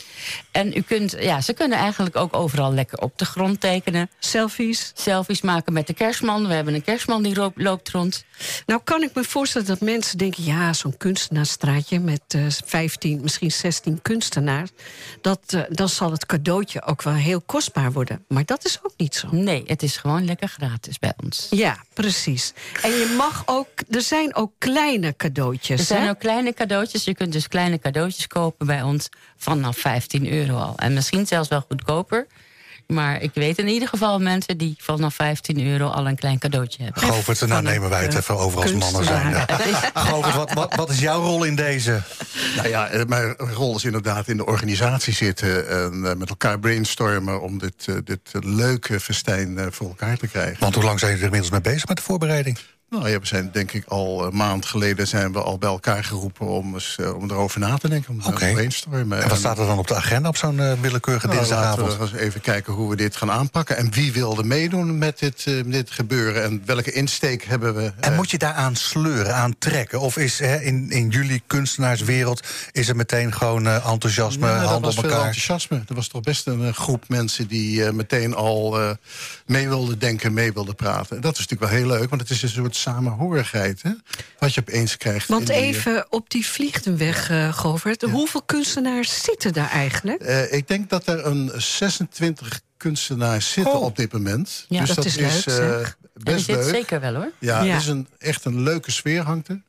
En 0.52 0.78
u 0.78 0.82
kunt, 0.82 1.16
ja, 1.20 1.42
ze 1.42 1.54
kunnen 1.54 1.78
eigenlijk 1.78 2.16
ook 2.16 2.36
overal 2.36 2.74
lekker 2.74 3.00
op 3.00 3.18
de 3.18 3.26
grond 3.26 3.60
tekenen. 3.60 4.10
Selfies. 4.20 4.92
Selfies 4.96 5.42
maken 5.42 5.74
met 5.74 5.88
de 5.88 5.94
kerstman. 5.94 6.48
We 6.48 6.54
hebben 6.54 6.74
een 6.74 6.84
kerstman 6.84 7.24
die 7.24 7.52
loopt 7.56 7.90
rond. 7.90 8.26
Nou 8.66 8.82
kan 8.84 9.04
ik 9.04 9.14
me 9.14 9.24
voorstellen 9.24 9.68
dat 9.68 9.82
mensen 9.82 10.18
denken... 10.18 10.44
ja, 10.44 10.74
zo'n 10.74 10.98
kunstenaarsstraatje 10.98 12.00
met 12.00 12.22
eh 12.28 12.42
15, 12.66 13.20
misschien 13.22 13.52
16 13.52 14.02
kunstenaars... 14.02 14.70
Dat, 15.22 15.40
eh, 15.48 15.62
dan 15.70 15.90
zal 15.90 16.12
het 16.12 16.26
cadeautje 16.26 16.84
ook 16.84 17.02
wel 17.02 17.14
heel 17.14 17.42
kostbaar 17.42 17.92
worden. 17.92 18.26
Maar 18.28 18.46
dat 18.46 18.66
is 18.66 18.80
ook 18.84 18.94
niet 18.98 19.16
zo. 19.16 19.28
Nee, 19.32 19.64
het 19.66 19.84
is 19.84 19.98
gewoon 19.98 20.26
lekker 20.26 20.48
gratis 20.48 21.00
bij 21.00 21.14
ons. 21.24 21.48
Ja, 21.50 21.84
precies. 21.94 22.09
En 22.82 22.90
je 22.90 23.14
mag 23.18 23.44
ook... 23.46 23.68
Er 23.90 24.02
zijn 24.02 24.36
ook 24.36 24.52
kleine 24.58 25.16
cadeautjes, 25.16 25.80
Er 25.80 25.86
zijn 25.86 26.04
hè? 26.04 26.10
ook 26.10 26.20
kleine 26.20 26.54
cadeautjes. 26.54 27.04
Je 27.04 27.16
kunt 27.16 27.32
dus 27.32 27.48
kleine 27.48 27.80
cadeautjes 27.80 28.28
kopen 28.28 28.68
bij 28.68 28.82
ons 28.82 29.10
vanaf 29.38 29.78
15 29.78 30.32
euro 30.32 30.56
al. 30.56 30.74
En 30.78 30.94
misschien 30.94 31.28
zelfs 31.28 31.50
wel 31.50 31.62
goedkoper. 31.68 32.28
Maar 32.94 33.22
ik 33.22 33.32
weet 33.34 33.58
in 33.58 33.68
ieder 33.68 33.88
geval 33.88 34.20
mensen 34.20 34.58
die 34.58 34.76
vanaf 34.78 35.16
15 35.16 35.68
euro 35.68 35.88
al 35.88 36.08
een 36.08 36.16
klein 36.16 36.40
cadeautje 36.40 36.84
hebben. 36.84 37.02
Govert, 37.04 37.48
nou 37.48 37.62
nemen 37.62 37.90
wij 37.90 38.02
het 38.02 38.14
eh, 38.14 38.20
even 38.20 38.38
over 38.38 38.62
als 38.62 38.74
mannen 38.74 39.04
zijn. 39.04 39.46
Govert, 39.94 40.36
wat, 40.36 40.54
wat, 40.54 40.76
wat 40.76 40.90
is 40.90 41.00
jouw 41.00 41.22
rol 41.22 41.44
in 41.44 41.56
deze? 41.56 42.02
Nou 42.56 42.68
ja, 42.68 42.88
eh, 42.88 43.06
mijn 43.06 43.34
rol 43.38 43.76
is 43.76 43.84
inderdaad 43.84 44.28
in 44.28 44.38
de 44.38 44.46
organisatie 44.46 45.14
zitten... 45.14 45.70
en 45.70 46.06
eh, 46.06 46.16
met 46.16 46.30
elkaar 46.30 46.60
brainstormen 46.60 47.42
om 47.42 47.58
dit, 47.58 47.86
eh, 47.88 47.96
dit 48.04 48.30
leuke 48.46 49.00
festijn 49.00 49.58
eh, 49.58 49.66
voor 49.70 49.88
elkaar 49.88 50.18
te 50.18 50.28
krijgen. 50.28 50.58
Want 50.60 50.76
hoe 50.76 50.84
lang 50.84 51.00
zijn 51.00 51.12
jullie 51.12 51.28
er 51.28 51.34
inmiddels 51.34 51.64
mee 51.64 51.74
bezig 51.74 51.88
met 51.88 51.98
de 51.98 52.04
voorbereiding? 52.04 52.58
Nou 52.90 53.10
ja, 53.10 53.20
we 53.20 53.26
zijn 53.26 53.50
denk 53.52 53.72
ik 53.72 53.86
al 53.88 54.26
een 54.26 54.36
maand 54.36 54.66
geleden 54.66 55.08
zijn 55.08 55.32
we 55.32 55.42
al 55.42 55.58
bij 55.58 55.70
elkaar 55.70 56.04
geroepen... 56.04 56.48
om, 56.48 56.74
eens, 56.74 56.96
eh, 57.00 57.16
om 57.16 57.30
erover 57.32 57.60
na 57.60 57.78
te 57.78 57.90
denken, 57.90 58.14
om 58.14 58.22
te 58.22 58.32
brainstormen. 58.32 59.22
En 59.22 59.30
wat 59.30 59.38
staat 59.38 59.58
er 59.60 59.66
dan 59.66 59.78
op 59.78 59.88
de 59.88 59.96
agenda 59.96 60.28
op 60.30 60.38
zo'n 60.38 60.60
eh, 60.60 60.74
willekeurige 60.82 61.26
Nou, 61.28 61.38
dinsdagavond? 61.40 61.88
laten 61.88 62.00
we 62.06 62.12
eens 62.12 62.22
even 62.22 62.42
kijken 62.42 62.74
hoe 62.74 62.90
we 62.90 62.96
dit 62.96 63.16
gaan 63.16 63.32
aanpakken. 63.32 63.78
En 63.78 63.92
wie 63.92 64.12
wilde 64.14 64.44
meedoen 64.44 64.98
met 64.98 65.20
dit, 65.20 65.44
eh, 65.48 65.64
dit 65.66 65.92
gebeuren? 65.92 66.44
En 66.44 66.62
welke 66.66 66.92
insteek 66.92 67.44
hebben 67.44 67.76
we? 67.76 67.92
En 68.00 68.12
eh, 68.12 68.16
moet 68.16 68.32
je 68.32 68.38
daaraan 68.38 68.76
sleuren, 68.76 69.36
aan 69.36 69.56
trekken? 69.58 70.00
Of 70.00 70.18
is 70.18 70.40
hè, 70.40 70.62
in, 70.62 70.90
in 70.92 71.10
jullie 71.10 71.42
kunstenaarswereld 71.48 72.48
is 72.72 72.88
er 72.90 72.96
meteen 72.96 73.34
gewoon 73.34 73.68
eh, 73.68 73.86
enthousiasme, 73.92 74.80
was 74.80 74.98
op 74.98 75.04
elkaar? 75.04 75.26
enthousiasme. 75.26 75.84
Er 75.88 75.96
was 75.96 76.08
toch 76.08 76.22
best 76.22 76.48
een 76.48 76.66
eh, 76.66 76.74
groep 76.74 77.04
mensen 77.08 77.48
die 77.48 77.86
eh, 77.86 77.92
meteen 77.92 78.36
al 78.36 78.80
eh, 78.80 78.90
mee 79.46 79.68
wilden 79.68 80.00
denken, 80.00 80.34
mee 80.34 80.54
wilden 80.54 80.76
praten. 80.76 81.16
En 81.16 81.22
dat 81.22 81.38
is 81.38 81.40
natuurlijk 81.40 81.72
wel 81.72 81.80
heel 81.80 81.98
leuk, 81.98 82.10
want 82.10 82.22
het 82.22 82.30
is 82.30 82.42
een 82.42 82.50
soort 82.50 82.76
samenhorigheid. 82.80 83.82
Hè? 83.82 83.92
Wat 84.40 84.54
je 84.54 84.62
opeens 84.62 84.98
krijgt. 84.98 85.28
Want 85.28 85.50
in 85.50 85.56
die, 85.56 85.66
even 85.66 86.06
op 86.10 86.30
die 86.30 86.48
vliegtuigweg, 86.48 87.30
eh 87.30 87.54
Govert. 87.54 88.02
Hoeveel 88.02 88.42
kunstenaars 88.42 89.24
zitten 89.24 89.54
daar 89.54 89.70
eigenlijk? 89.70 90.22
eh, 90.22 90.54
ik 90.54 90.68
denk 90.68 90.90
dat 90.90 91.08
er 91.08 91.26
een 91.26 91.52
26 91.56 92.62
kunstenaars 92.78 93.52
zitten 93.52 93.74
Oh. 93.74 93.82
op 93.84 93.96
dit 93.96 94.12
moment. 94.14 94.66
Ja, 94.70 94.80
dus 94.86 94.96
dat 94.96 95.06
is 95.06 95.16
leuk, 95.16 95.28
eh, 95.30 95.38
zeg. 95.38 95.98
En 96.16 96.24
best 96.24 96.48
leuk. 96.48 96.64
zeker 96.64 97.00
wel 97.00 97.14
hoor. 97.16 97.32
Ja, 97.40 97.64
Ja. 97.64 97.74
het 97.74 97.82
is 97.82 97.88
een, 97.88 98.08
echt 98.18 98.46
een 98.46 98.62
leuke 98.64 98.92
sfeer 98.92 99.22
hangt 99.22 99.48
er. 99.48 99.62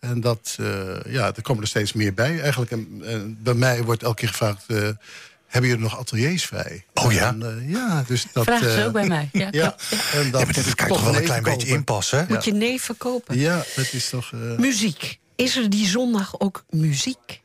En 0.00 0.20
dat, 0.20 0.56
eh, 0.60 1.12
ja, 1.12 1.26
er 1.36 1.42
komen 1.42 1.62
er 1.62 1.68
steeds 1.68 1.92
meer 1.92 2.14
bij. 2.14 2.40
Eigenlijk, 2.40 2.70
en, 2.70 3.00
en 3.04 3.38
bij 3.42 3.54
mij 3.54 3.82
wordt 3.82 4.02
elke 4.02 4.16
keer 4.16 4.28
gevraagd... 4.28 4.64
eh, 4.66 4.88
hebben 5.50 5.70
jullie 5.70 5.84
nog 5.84 5.98
ateliers 5.98 6.44
vrij? 6.44 6.84
Oh 6.94 7.12
ja? 7.12 7.26
En, 7.28 7.42
eh, 7.42 7.70
ja, 7.70 8.04
dus 8.06 8.26
dat... 8.32 8.44
Vragen 8.44 8.70
ze 8.72 8.78
eh, 8.80 8.86
ook 8.86 8.92
bij 8.92 9.06
mij. 9.06 9.28
Ja, 9.32 9.48
Ja, 9.60 9.76
en 10.12 10.30
dat 10.30 10.40
Ja, 10.40 10.46
maar 10.46 10.54
dit 10.54 10.74
kan 10.74 10.88
toch 10.88 11.04
wel 11.04 11.16
een 11.16 11.22
klein 11.24 11.42
beetje 11.42 11.66
inpassen? 11.68 12.26
Moet 12.28 12.44
je 12.44 12.52
neven 12.52 12.96
kopen? 12.96 13.38
Ja, 13.38 13.64
dat 13.76 13.92
is 13.92 14.08
toch... 14.08 14.32
eh, 14.32 14.58
Muziek. 14.58 15.18
Is 15.36 15.56
er 15.56 15.70
die 15.70 15.86
zondag 15.86 16.40
ook 16.40 16.64
muziek? 16.70 17.40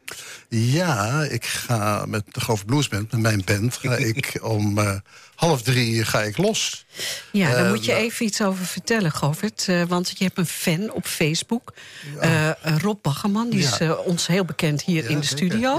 ja, 0.50 1.24
ik 1.24 1.46
ga 1.46 2.06
met 2.08 2.24
de 2.32 2.40
Grove 2.40 2.66
Blues 2.66 2.88
Band, 2.88 3.12
met 3.12 3.22
mijn 3.22 3.42
band... 3.46 3.76
ga 3.78 3.96
ik 4.14 4.40
om 4.42 4.78
eh, 4.78 4.96
half 5.36 5.62
drie 5.62 6.04
ga 6.06 6.22
ik 6.22 6.38
los. 6.38 6.86
Ja, 7.32 7.52
daar 7.52 7.70
moet 7.70 7.86
je 7.86 7.92
nou- 7.92 8.04
even 8.04 8.26
iets 8.26 8.42
over 8.42 8.66
vertellen, 8.66 9.12
Govert. 9.12 9.68
Want 9.88 10.14
je 10.18 10.24
hebt 10.24 10.38
een 10.38 10.46
fan 10.46 10.92
op 10.92 11.06
Facebook. 11.08 11.74
Eh, 12.20 12.50
Rob 12.82 12.98
Baggerman, 13.02 13.50
die 13.50 13.60
is 13.60 13.80
ons 14.06 14.28
heel 14.28 14.46
bekend 14.46 14.82
hier 14.84 15.04
Ja, 15.04 15.10
in 15.10 15.20
de 15.20 15.26
studio. 15.26 15.78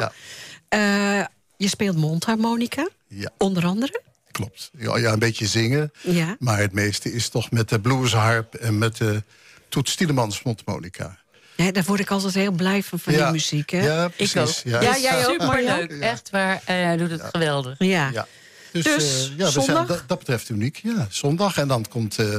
ja. 0.68 1.28
Eh, 1.56 1.66
je 1.66 1.68
speelt 1.68 1.96
mondharmonica, 1.96 2.88
Ja, 3.08 3.30
onder 3.38 3.64
andere. 3.64 4.00
klopt. 4.30 4.70
Ja, 4.78 4.96
ja, 4.98 5.12
een 5.12 5.18
beetje 5.18 5.46
zingen. 5.46 5.92
Ja. 6.02 6.36
Maar 6.38 6.58
het 6.58 6.72
meeste 6.72 7.12
is 7.12 7.28
toch 7.28 7.50
met 7.50 7.68
de 7.68 7.80
bluesharp 7.80 8.54
en 8.54 8.78
met 8.78 8.96
de 8.96 9.22
Toet 9.68 9.88
Stielemans 9.88 10.42
mondharmonica. 10.42 11.18
Ja, 11.56 11.72
daar 11.72 11.84
word 11.84 12.00
ik 12.00 12.10
altijd 12.10 12.34
heel 12.34 12.50
blij 12.52 12.82
van, 12.82 12.98
van 12.98 13.12
Ja. 13.12 13.22
die 13.24 13.32
muziek. 13.32 13.70
Hè? 13.70 13.84
Ja, 13.86 14.04
Ik 14.04 14.14
precies. 14.16 14.36
ook. 14.36 14.72
Ja, 14.72 14.80
Ja, 14.82 14.98
jij 14.98 15.26
ook. 15.26 15.30
Superleuk. 15.32 15.68
Superleuk. 15.80 16.00
Echt 16.02 16.30
waar. 16.30 16.62
En 16.64 16.76
hij 16.86 16.96
doet 16.96 17.10
het 17.10 17.22
geweldig. 17.32 17.74
Ja. 17.78 18.10
Ja. 18.12 18.26
Dus, 18.72 18.84
Dus, 18.84 19.30
eh, 19.30 19.36
ja, 19.38 19.52
we 19.52 19.60
zijn 19.60 19.86
dat, 19.86 20.04
dat 20.06 20.18
betreft 20.18 20.48
uniek. 20.48 20.80
Ja, 20.82 21.06
zondag. 21.10 21.56
En 21.58 21.68
dan 21.68 21.86
komt 21.88 22.18
eh, 22.18 22.34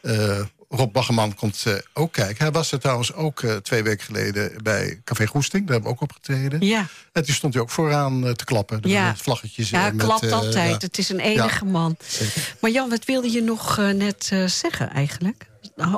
eh, 0.00 0.44
Rob 0.68 0.92
Baggerman 0.92 1.34
komt, 1.34 1.62
eh, 1.66 1.74
ook 1.94 2.12
kijken. 2.12 2.36
Hij 2.44 2.52
was 2.52 2.72
er 2.72 2.80
trouwens 2.80 3.12
ook 3.12 3.42
eh, 3.42 3.56
twee 3.56 3.82
weken 3.82 4.04
geleden 4.04 4.62
bij 4.62 5.00
Café 5.04 5.26
Goesting. 5.26 5.66
Daar 5.66 5.72
hebben 5.72 5.92
we 5.92 5.96
ook 5.96 6.02
opgetreden. 6.02 6.66
Ja. 6.66 6.86
En 7.12 7.24
toen 7.24 7.34
stond 7.34 7.54
hij 7.54 7.62
ook 7.62 7.70
vooraan 7.70 8.26
eh, 8.26 8.32
te 8.32 8.44
klappen. 8.44 8.80
Ja. 8.82 9.06
Met 9.06 9.22
vlaggetjes. 9.22 9.70
Ja, 9.70 9.86
eh, 9.86 9.92
met, 9.92 10.04
klapt 10.04 10.32
altijd. 10.32 10.70
ja. 10.70 10.86
Het 10.86 10.98
is 10.98 11.08
een 11.08 11.20
enige 11.20 11.64
man. 11.64 11.96
Maar 12.60 12.70
Jan, 12.70 12.88
wat 12.88 13.04
wilde 13.04 13.30
je 13.30 13.42
nog 13.42 13.76
net 13.76 14.28
eh, 14.32 14.44
zeggen 14.46 14.90
eigenlijk? 14.90 15.46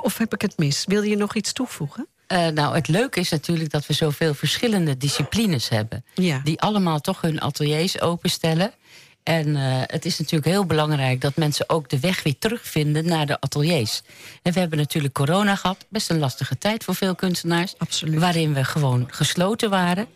Of 0.00 0.18
heb 0.18 0.34
ik 0.34 0.40
het 0.40 0.56
mis? 0.56 0.84
Wilde 0.86 1.08
je 1.08 1.16
nog 1.16 1.34
iets 1.34 1.52
toevoegen? 1.52 2.06
Eh, 2.26 2.46
nou, 2.46 2.74
het 2.74 2.88
leuke 2.88 3.20
is 3.20 3.30
natuurlijk 3.30 3.70
dat 3.70 3.86
we 3.86 3.92
zoveel 3.92 4.34
verschillende 4.34 4.96
disciplines 4.96 5.68
hebben. 5.68 6.04
Ja. 6.14 6.40
Die 6.44 6.60
allemaal 6.60 7.00
toch 7.00 7.20
hun 7.20 7.40
ateliers 7.40 8.00
openstellen. 8.00 8.72
En 9.22 9.56
eh, 9.56 9.62
het 9.86 10.04
is 10.04 10.18
natuurlijk 10.18 10.50
heel 10.50 10.66
belangrijk 10.66 11.20
dat 11.20 11.36
mensen 11.36 11.68
ook 11.68 11.88
de 11.88 12.00
weg 12.00 12.22
weer 12.22 12.38
terugvinden 12.38 13.04
naar 13.04 13.26
de 13.26 13.40
ateliers. 13.40 14.02
En 14.42 14.52
we 14.52 14.60
hebben 14.60 14.78
natuurlijk 14.78 15.14
corona 15.14 15.54
gehad, 15.54 15.86
best 15.88 16.10
een 16.10 16.18
lastige 16.18 16.58
tijd 16.58 16.84
voor 16.84 16.94
veel 16.94 17.14
kunstenaars. 17.14 17.74
Absoluut. 17.78 18.20
Waarin 18.20 18.54
we 18.54 18.64
gewoon 18.64 19.06
gesloten 19.10 19.70
waren. 19.70 20.06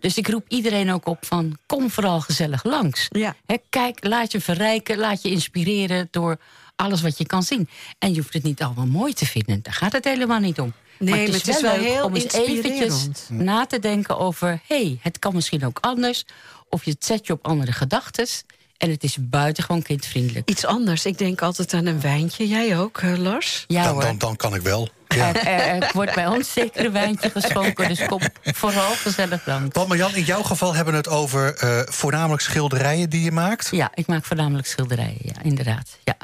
Dus 0.00 0.18
ik 0.18 0.28
roep 0.28 0.44
iedereen 0.48 0.92
ook 0.92 1.06
op 1.06 1.26
van 1.26 1.58
kom 1.66 1.90
vooral 1.90 2.20
gezellig 2.20 2.64
langs. 2.64 3.06
Ja. 3.08 3.34
Kijk, 3.68 4.04
laat 4.04 4.32
je 4.32 4.40
verrijken, 4.40 4.98
laat 4.98 5.22
je 5.22 5.30
inspireren 5.30 6.08
door 6.10 6.38
alles 6.76 7.02
wat 7.02 7.18
je 7.18 7.26
kan 7.26 7.42
zien. 7.42 7.68
En 7.98 8.14
je 8.14 8.20
hoeft 8.20 8.32
het 8.32 8.42
niet 8.42 8.62
allemaal 8.62 8.86
mooi 8.86 9.12
te 9.12 9.26
vinden, 9.26 9.62
daar 9.62 9.74
gaat 9.74 9.92
het 9.92 10.04
helemaal 10.04 10.40
niet 10.40 10.60
om. 10.60 10.72
Nee, 10.98 11.10
maar 11.10 11.18
het 11.18 11.48
is, 11.48 11.60
maar 11.60 11.72
het 11.72 11.80
is 11.80 11.84
wel, 11.84 11.94
heel 11.94 12.04
om 12.04 12.14
eens 12.14 12.32
eventjes 12.32 13.08
na 13.28 13.66
te 13.66 13.78
denken 13.78 14.18
over... 14.18 14.60
hé, 14.66 14.76
hey, 14.76 14.98
het 15.02 15.18
kan 15.18 15.34
misschien 15.34 15.64
ook 15.64 15.78
anders. 15.80 16.24
Of 16.70 16.84
je 16.84 16.96
zet 16.98 17.26
je 17.26 17.32
op 17.32 17.46
andere 17.46 17.72
gedachten. 17.72 18.26
En 18.76 18.90
het 18.90 19.02
is 19.04 19.16
buitengewoon 19.20 19.82
kindvriendelijk. 19.82 20.50
Iets 20.50 20.64
anders. 20.64 21.06
Ik 21.06 21.18
denk 21.18 21.42
altijd 21.42 21.74
aan 21.74 21.86
een 21.86 22.00
wijntje. 22.00 22.48
Jij 22.48 22.78
ook, 22.78 22.98
eh, 22.98 23.16
Lars? 23.16 23.64
Ja 23.66 23.84
Dan, 23.84 24.00
dan, 24.00 24.18
dan 24.18 24.36
kan 24.36 24.54
ik 24.54 24.62
wel. 24.62 24.88
Ja. 25.08 25.34
er, 25.34 25.46
er- 25.46 25.82
er 25.82 25.90
wordt 25.92 26.14
bij 26.14 26.26
ons 26.26 26.52
zeker 26.52 26.84
een 26.84 26.92
wijntje 26.92 27.30
geschonken. 27.30 27.88
Dus 27.88 28.06
kom 28.06 28.20
vooral 28.42 28.90
gezellig 28.94 29.46
langs. 29.46 29.74
Want 29.74 29.88
Marjan, 29.88 30.14
in 30.14 30.22
jouw 30.24 30.42
geval 30.42 30.74
hebben 30.74 30.92
we 30.92 30.98
het 30.98 31.08
over 31.08 31.54
eh, 31.56 31.80
voornamelijk 31.84 32.42
schilderijen 32.42 33.10
die 33.10 33.22
je 33.22 33.32
maakt. 33.32 33.68
Ja, 33.70 33.90
ik 33.94 34.06
maak 34.06 34.24
voornamelijk 34.24 34.66
schilderijen, 34.66 35.18
ja, 35.22 35.42
inderdaad. 35.42 35.88
Ja. 36.04 36.16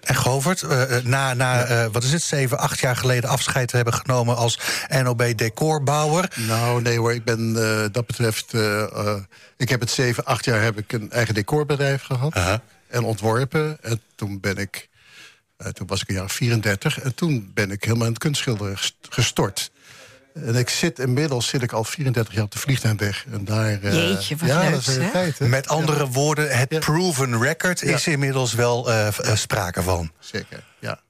En 0.00 0.14
Govert, 0.14 0.62
eh, 0.62 0.96
eh, 0.96 1.04
na, 1.04 1.34
na 1.34 1.64
eh, 1.64 1.86
wat 1.92 2.02
is 2.04 2.12
het, 2.12 2.22
zeven, 2.22 2.58
acht 2.58 2.80
jaar 2.80 2.96
geleden 2.96 3.30
afscheid 3.30 3.68
te 3.68 3.76
hebben 3.76 3.94
genomen 3.94 4.36
als 4.36 4.58
NOB 5.02 5.32
decorbouwer. 5.36 6.32
Nou, 6.36 6.82
nee 6.82 6.98
hoor, 6.98 7.12
ik 7.14 7.24
ben 7.24 7.52
dat 7.92 8.06
betreft... 8.06 8.52
ik 9.56 9.68
heb 9.68 9.80
het 9.80 9.90
zeven, 9.90 10.24
acht 10.24 10.44
jaar 10.44 10.62
heb 10.62 10.78
ik 10.78 10.92
een 10.92 11.10
eigen 11.10 11.34
decorbedrijf 11.34 12.02
gehad. 12.02 12.34
En 12.88 13.04
ontworpen. 13.04 13.78
En 13.82 14.00
toen 14.14 14.40
ben 14.40 14.56
ik... 14.56 14.88
toen 15.72 15.86
was 15.86 16.00
ik 16.00 16.08
een 16.08 16.14
jaar 16.14 16.30
34. 16.30 17.00
En 17.00 17.14
toen 17.14 17.50
ben 17.54 17.70
ik 17.70 17.84
helemaal 17.84 18.06
in 18.06 18.12
het 18.12 18.22
kunstschilderen 18.22 18.78
gest- 18.78 18.96
gestort. 19.08 19.70
En 20.34 20.54
ik 20.54 20.68
zit 20.68 20.98
inmiddels 20.98 21.48
zit 21.48 21.62
ik 21.62 21.72
al 21.72 21.84
34 21.84 22.34
jaar 22.34 22.44
op 22.44 22.50
de 22.52 22.58
vliegtuigweg. 22.58 23.24
En 23.32 23.44
daar, 23.44 23.82
eh, 23.82 23.92
Jeetje, 23.92 24.36
wat 24.36 24.48
ja, 24.48 24.60
leuk, 24.60 24.84
dat 24.84 25.10
tijd? 25.12 25.38
Met 25.38 25.68
andere 25.68 26.08
woorden, 26.08 26.58
het 26.58 26.72
Ja. 26.72 26.78
proven 26.78 27.42
record 27.42 27.82
is 27.82 28.06
inmiddels 28.06 28.54
wel 28.54 28.90
eh, 28.90 29.06
eh, 29.06 29.36
sprake 29.36 29.82
van. 29.82 30.10
Zeker, 30.18 30.64
ja. 30.78 31.00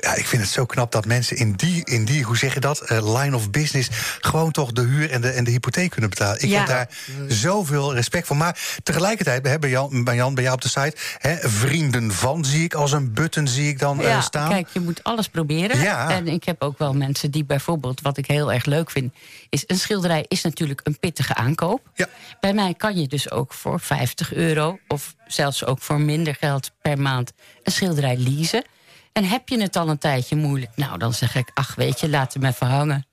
Ja, 0.00 0.14
ik 0.14 0.26
vind 0.26 0.42
het 0.42 0.50
zo 0.50 0.66
knap 0.66 0.92
dat 0.92 1.06
mensen 1.06 1.36
in 1.36 1.52
die, 1.52 1.84
in 1.84 2.04
die 2.04 2.22
hoe 2.24 2.36
zeg 2.36 2.54
je 2.54 2.60
dat, 2.60 2.80
eh, 2.80 3.16
line 3.18 3.36
of 3.36 3.50
business... 3.50 3.88
gewoon 4.20 4.50
toch 4.50 4.72
de 4.72 4.80
huur 4.82 5.10
en 5.10 5.20
de, 5.20 5.28
en 5.30 5.44
de 5.44 5.50
hypotheek 5.50 5.90
kunnen 5.90 6.10
betalen. 6.10 6.42
Ik 6.42 6.48
Ja. 6.48 6.58
heb 6.58 6.66
daar 6.66 6.88
zoveel 7.28 7.94
respect 7.94 8.26
voor. 8.26 8.36
Maar 8.36 8.58
tegelijkertijd, 8.82 9.46
hè, 9.46 9.58
bij, 9.58 9.70
Jan, 9.70 10.04
bij 10.04 10.14
Jan, 10.14 10.34
bij 10.34 10.42
jou 10.42 10.54
op 10.56 10.62
de 10.62 10.68
site... 10.68 10.96
Hè, 11.18 11.36
vrienden 11.48 12.12
van 12.12 12.44
zie 12.44 12.64
ik 12.64 12.74
als 12.74 12.92
een 12.92 13.12
button 13.12 13.48
zie 13.48 13.68
ik 13.68 13.78
dan 13.78 14.00
eh, 14.00 14.06
Ja, 14.08 14.20
staan. 14.20 14.48
kijk, 14.48 14.68
je 14.72 14.80
moet 14.80 15.04
alles 15.04 15.28
proberen. 15.28 15.80
Ja. 15.80 16.10
En 16.10 16.28
ik 16.28 16.44
heb 16.44 16.62
ook 16.62 16.78
wel 16.78 16.94
mensen 16.94 17.30
die 17.30 17.44
bijvoorbeeld, 17.44 18.00
wat 18.00 18.16
ik 18.16 18.26
heel 18.26 18.52
erg 18.52 18.64
leuk 18.64 18.90
vind, 18.90 19.12
is 19.48 19.64
een 19.66 19.78
schilderij 19.78 20.24
is 20.28 20.42
natuurlijk 20.42 20.80
een 20.84 20.98
pittige 20.98 21.34
aankoop. 21.34 21.80
Ja. 21.94 22.08
Bij 22.40 22.52
mij 22.52 22.74
kan 22.74 23.00
je 23.00 23.08
dus 23.08 23.30
ook 23.30 23.52
voor 23.52 23.80
50 23.80 24.34
euro 24.34 24.78
of 24.88 25.14
zelfs 25.26 25.64
ook 25.64 25.80
voor 25.82 26.00
minder 26.00 26.34
geld 26.40 26.70
per 26.82 26.98
maand 26.98 27.32
een 27.62 27.72
schilderij 27.72 28.16
leasen. 28.16 28.64
En 29.12 29.24
heb 29.24 29.48
je 29.48 29.60
het 29.60 29.76
al 29.76 29.88
een 29.88 29.98
tijdje 29.98 30.36
moeilijk, 30.36 30.76
nou 30.76 30.98
dan 30.98 31.14
zeg 31.14 31.34
ik, 31.34 31.50
ach 31.54 31.74
weet 31.74 32.00
je, 32.00 32.08
laat 32.08 32.34
hem 32.34 32.44
even 32.44 32.66
hangen. 32.66 33.06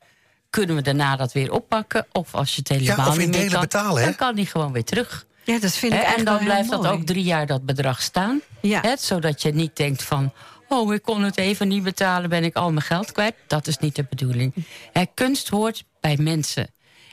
Kunnen 0.50 0.76
we 0.76 0.82
daarna 0.82 1.16
dat 1.16 1.32
weer 1.32 1.52
oppakken? 1.52 2.08
Of 2.12 2.36
als 2.36 2.56
je 2.56 2.60
het 2.60 2.70
helemaal 2.70 3.08
of 3.08 3.14
in 3.14 3.20
niet 3.20 3.30
meer 3.30 3.38
delen 3.38 3.52
kan, 3.52 3.62
betalen, 3.62 3.98
hè? 3.98 4.04
dan 4.04 4.16
kan 4.16 4.36
die 4.36 4.46
gewoon 4.46 4.72
weer 4.72 4.84
terug. 4.84 5.26
Ja, 5.44 5.60
dat 5.60 5.72
vind 5.72 5.94
ik 5.94 6.02
en 6.02 6.26
dan 6.26 6.44
blijft 6.44 6.70
dat 6.70 6.82
mooi. 6.82 6.94
ook 6.94 7.06
drie 7.06 7.24
jaar 7.24 7.46
dat 7.46 7.66
bedrag 7.66 8.02
staan. 8.02 8.42
Ja. 8.62 8.82
Hè, 8.82 8.94
zodat 8.98 9.42
je 9.42 9.54
niet 9.54 9.76
denkt 9.76 10.04
van... 10.04 10.34
oh, 10.68 10.94
ik 10.94 11.02
kon 11.02 11.24
het 11.24 11.38
even 11.38 11.68
niet 11.68 11.84
betalen, 11.84 12.30
ben 12.30 12.44
ik 12.44 12.56
al 12.56 12.72
mijn 12.72 12.86
geld 12.86 13.12
kwijt. 13.12 13.36
Dat 13.48 13.68
is 13.68 13.78
niet 13.78 13.96
de 13.96 14.06
bedoeling. 14.10 14.54
Hè, 14.94 15.04
kunst 15.14 15.48
hoort 15.48 15.84
bij 16.00 16.18
mensen. 16.20 16.68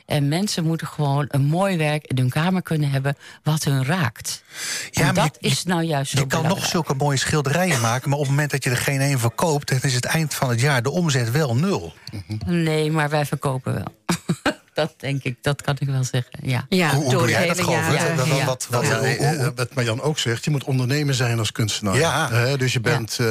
En 0.07 0.27
mensen 0.27 0.63
moeten 0.63 0.87
gewoon 0.87 1.25
een 1.27 1.43
mooi 1.45 1.77
werk 1.77 2.07
in 2.07 2.17
hun 2.17 2.29
kamer 2.29 2.61
kunnen 2.61 2.89
hebben... 2.89 3.15
wat 3.43 3.63
hun 3.63 3.85
raakt. 3.85 4.43
Ja, 4.91 4.99
en 5.01 5.05
maar 5.05 5.23
dat 5.23 5.37
je- 5.39 5.47
is 5.49 5.63
nou 5.63 5.81
juist 5.83 6.11
zo 6.11 6.19
Je 6.19 6.27
kan 6.27 6.47
nog 6.47 6.65
zulke 6.65 6.93
mooie 6.93 7.17
schilderijen 7.17 7.81
maken... 7.81 8.09
maar 8.09 8.17
op 8.17 8.23
het 8.25 8.33
moment 8.33 8.51
dat 8.51 8.63
je 8.63 8.69
er 8.69 8.77
geen 8.77 9.01
één 9.01 9.19
verkoopt... 9.19 9.67
dan 9.69 9.79
is 9.81 9.93
het 9.93 10.05
eind 10.05 10.33
van 10.33 10.49
het 10.49 10.59
jaar 10.61 10.81
de 10.83 10.89
omzet 10.89 11.31
wel 11.31 11.55
nul. 11.55 11.93
Nee, 12.45 12.91
maar 12.91 13.09
wij 13.09 13.25
verkopen 13.25 13.73
wel. 13.73 14.15
dat 14.73 14.93
denk 14.97 15.23
ik, 15.23 15.37
dat 15.41 15.61
kan 15.61 15.75
ik 15.79 15.87
wel 15.87 16.03
zeggen, 16.03 16.39
ja. 16.41 16.65
Ja, 16.69 16.93
Hoe- 16.93 17.03
hoe 17.03 17.11
door 17.11 17.29
jij 17.29 17.47
dat, 17.47 17.57
heen. 17.57 18.15
dat- 18.15 18.43
wat- 18.45 18.67
wat- 18.69 18.85
Ja, 18.87 18.97
hoe- 18.99 19.07
eh, 19.07 19.45
eh, 19.45 19.51
wat 19.55 19.73
Marjan 19.73 20.01
ook 20.01 20.19
zegt, 20.19 20.43
je 20.45 20.51
moet 20.51 20.63
ondernemer 20.63 21.13
zijn 21.13 21.39
als 21.39 21.51
kunstenaar. 21.51 21.97
Ja. 21.97 22.31
Eh, 22.31 22.57
dus 22.57 22.73
je 22.73 22.79
bent 22.79 23.17
eh, 23.19 23.25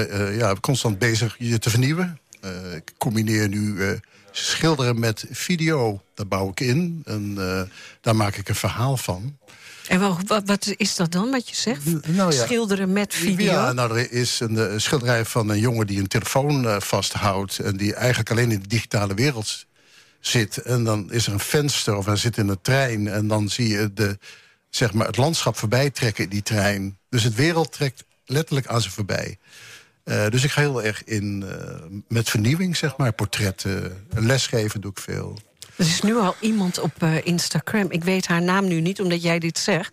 eh, 0.00 0.20
eh, 0.28 0.36
ja, 0.36 0.54
constant 0.60 0.98
bezig 0.98 1.34
je 1.38 1.58
te 1.58 1.70
vernieuwen. 1.70 2.18
Eh, 2.40 2.50
ik 2.74 2.92
combineer 2.98 3.48
nu 3.48 3.80
eh, 3.82 3.90
schilderen 4.36 4.98
met 4.98 5.24
video. 5.30 6.02
Daar 6.14 6.26
bouw 6.26 6.48
ik 6.48 6.60
in 6.60 7.02
en 7.04 7.34
eh, 7.38 7.62
daar 8.00 8.16
maak 8.16 8.36
ik 8.36 8.48
een 8.48 8.54
verhaal 8.54 8.96
van. 8.96 9.38
En 9.88 10.00
wat, 10.00 10.22
wat, 10.26 10.42
wat 10.46 10.74
is 10.76 10.96
dat 10.96 11.12
dan, 11.12 11.30
wat 11.30 11.48
je 11.48 11.54
zegt? 11.56 12.06
Nou 12.06 12.32
ja. 12.32 12.44
Schilderen 12.44 12.92
met 12.92 13.14
video? 13.14 13.52
Ja, 13.52 13.72
nou, 13.72 13.98
er 13.98 14.12
is 14.12 14.40
een 14.40 14.58
eh, 14.58 14.72
schilderij 14.76 15.24
van 15.24 15.48
een 15.48 15.58
jongen 15.58 15.86
die 15.86 15.98
een 15.98 16.06
telefoon 16.06 16.68
eh, 16.68 16.80
vasthoudt... 16.80 17.58
en 17.58 17.76
die 17.76 17.94
eigenlijk 17.94 18.30
alleen 18.30 18.50
in 18.50 18.60
de 18.60 18.68
digitale 18.68 19.14
wereld 19.14 19.66
zit. 20.20 20.56
En 20.56 20.84
dan 20.84 21.12
is 21.12 21.26
er 21.26 21.32
een 21.32 21.40
venster 21.40 21.96
of 21.96 22.06
hij 22.06 22.16
zit 22.16 22.36
in 22.36 22.48
een 22.48 22.60
trein... 22.62 23.08
en 23.08 23.28
dan 23.28 23.48
zie 23.48 23.68
je 23.68 23.92
de, 23.92 24.18
zeg 24.70 24.92
maar, 24.92 25.06
het 25.06 25.16
landschap 25.16 25.56
voorbij 25.56 25.90
trekken 25.90 26.24
in 26.24 26.30
die 26.30 26.42
trein. 26.42 26.98
Dus 27.08 27.22
het 27.22 27.34
wereld 27.34 27.72
trekt 27.72 28.04
letterlijk 28.26 28.66
aan 28.66 28.80
ze 28.80 28.90
voorbij. 28.90 29.38
Eh, 30.04 30.28
dus 30.28 30.44
ik 30.44 30.50
ga 30.50 30.60
heel 30.60 30.82
erg 30.82 31.04
in 31.04 31.44
eh, 31.48 31.98
met 32.08 32.30
vernieuwing, 32.30 32.76
zeg 32.76 32.96
maar. 32.96 33.12
Portretten, 33.12 34.06
lesgeven 34.10 34.80
doe 34.80 34.90
ik 34.90 34.98
veel. 34.98 35.38
Er 35.76 35.86
is 35.86 36.00
nu 36.00 36.16
al 36.16 36.34
iemand 36.40 36.78
op 36.78 37.02
eh, 37.02 37.26
Instagram. 37.26 37.90
Ik 37.90 38.04
weet 38.04 38.26
haar 38.26 38.42
naam 38.42 38.68
nu 38.68 38.80
niet, 38.80 39.00
omdat 39.00 39.22
jij 39.22 39.38
dit 39.38 39.58
zegt. 39.58 39.92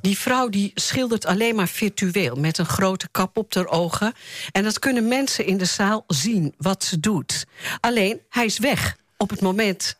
Die 0.00 0.18
vrouw 0.18 0.48
die 0.48 0.70
schildert 0.74 1.26
alleen 1.26 1.54
maar 1.54 1.68
virtueel. 1.68 2.36
Met 2.36 2.58
een 2.58 2.66
grote 2.66 3.08
kap 3.10 3.36
op 3.36 3.54
haar 3.54 3.66
ogen. 3.66 4.12
En 4.52 4.62
dat 4.62 4.78
kunnen 4.78 5.08
mensen 5.08 5.46
in 5.46 5.56
de 5.56 5.64
zaal 5.64 6.04
zien, 6.06 6.54
wat 6.58 6.84
ze 6.84 7.00
doet. 7.00 7.46
Alleen, 7.80 8.20
hij 8.28 8.44
is 8.44 8.58
weg 8.58 8.96
op 9.16 9.30
het 9.30 9.40
moment 9.40 9.96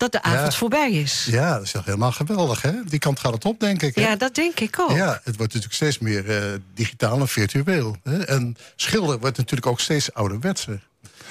dat 0.00 0.12
de 0.12 0.22
avond 0.22 0.52
Ja. 0.52 0.58
voorbij 0.58 0.90
is. 0.92 1.26
Ja. 1.30 1.38
Ja, 1.46 1.54
dat 1.54 1.62
is 1.62 1.70
toch 1.70 1.84
helemaal 1.84 2.12
geweldig, 2.12 2.62
hè? 2.62 2.72
Die 2.84 2.98
kant 2.98 3.20
gaat 3.20 3.32
het 3.32 3.44
op, 3.44 3.60
denk 3.60 3.82
ik. 3.82 3.94
Hè? 3.94 4.16
dat 4.16 4.34
denk 4.34 4.60
ik 4.60 4.78
ook. 4.80 4.90
Ja, 4.90 5.20
het 5.24 5.36
wordt 5.36 5.54
natuurlijk 5.54 5.74
steeds 5.74 5.98
meer 5.98 6.30
eh, 6.36 6.42
digitaal 6.74 7.20
en 7.20 7.28
virtueel. 7.28 7.96
Hè? 8.02 8.24
En 8.24 8.56
schilderen 8.76 9.20
wordt 9.20 9.36
natuurlijk 9.36 9.66
ook 9.66 9.80
steeds 9.80 10.14
ouderwetser. 10.14 10.88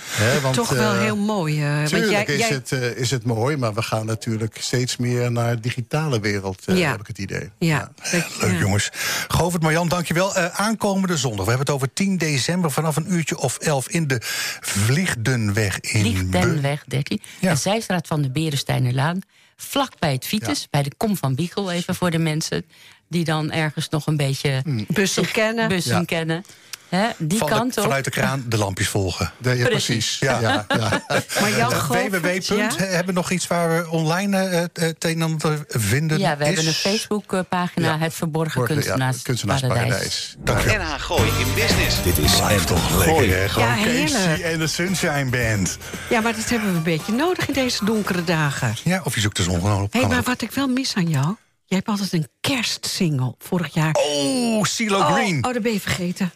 Hè? 0.10 0.39
Want, 0.41 0.56
Toch 0.56 0.69
wel 0.69 0.93
eh, 0.93 1.00
heel 1.00 1.15
mooi. 1.17 1.63
eh, 1.63 1.78
want 1.78 1.89
jij, 1.89 2.24
is, 2.26 2.38
jij- 2.39 2.48
Het, 2.50 2.72
eh, 2.72 2.95
is 2.98 3.12
het 3.12 3.24
mooi, 3.24 3.58
maar 3.58 3.74
we 3.74 3.82
gaan 3.82 4.06
natuurlijk 4.06 4.58
steeds 4.60 4.98
meer 4.98 5.32
naar 5.32 5.56
de 5.56 5.62
digitale 5.62 6.19
wereld, 6.19 6.65
eh, 6.65 6.78
Ja. 6.78 6.91
heb 6.91 7.00
ik 7.00 7.08
het 7.08 7.17
idee. 7.17 7.50
ja, 7.58 7.91
Leuk, 8.12 8.26
ja. 8.41 8.48
jongens. 8.60 8.89
Govert, 9.28 9.62
Marjan, 9.63 9.88
dankjewel. 9.88 10.36
Eh 10.36 10.60
aankomende 10.60 11.17
zondag, 11.17 11.43
we 11.45 11.50
hebben 11.52 11.65
het 11.67 11.76
over 11.76 11.93
10 11.93 12.17
december... 12.17 12.72
vanaf 12.72 12.95
een 12.95 13.13
uurtje 13.13 13.38
of 13.38 13.58
11 13.58 13.89
in 13.89 14.08
de 14.08 14.17
Vliegdenweg 14.62 15.80
in 15.80 16.00
Vliegdenweg 16.02 16.84
13. 16.88 17.22
Ja. 17.39 17.54
De 17.54 17.60
zijstraat 17.60 18.08
van 18.08 18.22
de 18.22 18.32
Berestijnerlaan. 18.32 19.19
Vlak 19.56 20.00
bij 20.00 20.12
het 20.12 20.26
Vitus, 20.26 20.67
bij 20.69 20.84
de 20.84 20.91
Kom 20.98 21.17
van 21.17 21.36
Biegel. 21.36 21.72
Even 21.72 21.95
voor 21.95 22.12
de 22.12 22.17
mensen 22.17 22.65
die 23.10 23.24
dan 23.24 23.52
ergens 23.52 23.89
nog 23.89 24.08
een 24.08 24.17
beetje... 24.17 24.62
Bussen 24.88 25.24
zich- 25.24 25.32
kennen. 25.34 25.67
Bussen 25.67 25.95
Ja. 26.00 26.04
kennen. 26.06 26.43
Hè, 26.89 27.08
die 27.17 27.38
Van 27.38 27.48
de- 27.50 27.54
kant 27.56 27.78
op. 27.78 27.84
vanuit 27.84 28.04
de 28.06 28.10
kraan 28.12 28.43
de 28.48 28.58
lampjes 28.58 28.88
volgen. 28.88 29.32
De- 29.38 29.50
ja, 29.58 29.65
Precies. 29.65 29.86
precies. 29.86 30.19
Ja. 30.19 30.39
Ja. 30.41 30.65
Ja, 30.67 31.04
Maar 31.41 31.50
Jan 31.58 31.72
Uh, 31.72 31.80
Govert, 31.80 32.22
www. 32.48 32.58
ja? 32.58 32.69
Hebben 32.78 33.06
we 33.06 33.12
nog 33.12 33.32
iets 33.32 33.48
waar 33.48 33.69
we 33.84 33.89
online 33.89 34.38
eh, 34.38 34.58
eh, 34.58 34.67
het 34.74 35.04
een 35.04 35.12
en 35.12 35.22
ander 35.22 35.63
vinden 35.67 36.19
Ja, 36.19 36.38
we 36.38 36.45
hebben 36.45 36.67
een? 36.67 36.74
Facebook-pagina, 36.74 37.88
Ja. 37.88 37.98
Het 37.98 38.13
Verborgen 38.13 38.62
ja, 38.62 38.67
Kunstenaars, 38.67 39.22
kunstenaarsparadijs. 39.22 40.36
Dankjewel. 40.39 40.78
NH 40.88 41.00
Gooi 41.02 41.30
in 41.39 41.54
Business. 41.56 42.04
Dit 42.04 42.17
is 42.17 42.41
live 42.41 42.65
toch 42.65 43.06
lekker, 43.06 43.38
hè? 43.39 43.50
Gewoon 43.50 43.67
Ja, 43.67 43.74
heerlijk. 43.74 44.10
Casey 44.12 44.41
en 44.52 44.60
de 44.60 44.67
Sunshine 44.67 45.26
Band. 45.30 45.78
ja, 46.10 46.22
maar 46.22 46.36
dat 46.36 46.50
hebben 46.50 46.72
we 46.72 46.78
een 46.78 46.84
beetje 46.84 47.12
nodig 47.13 47.48
in 47.48 47.54
deze 47.54 47.86
donkere 47.86 48.24
dagen. 48.24 48.76
Ja, 48.84 49.02
of 49.04 49.15
je 49.15 49.22
zoekt 49.22 49.38
de 49.38 49.43
zon 49.43 49.54
gewoon 49.56 49.82
op. 49.82 49.93
Hé, 49.93 50.00
Kan 50.00 50.10
maar 50.10 50.19
ook. 50.19 50.26
wat 50.26 50.41
ik 50.41 50.52
wel 50.52 50.67
mis 50.67 50.93
aan 50.95 51.08
jou... 51.10 51.36
Jij 51.70 51.78
hebt 51.78 51.90
altijd 51.90 52.14
een 52.14 52.28
kerstsingle 52.42 53.36
vorig 53.38 53.74
jaar. 53.74 53.94
Oh, 53.94 54.64
CeeLo 54.64 54.98
oh, 54.98 55.12
Green. 55.12 55.46
oh, 55.46 55.54
dat 55.54 55.62
ben 55.62 55.74
je 55.74 55.80
vergeten. 55.80 56.32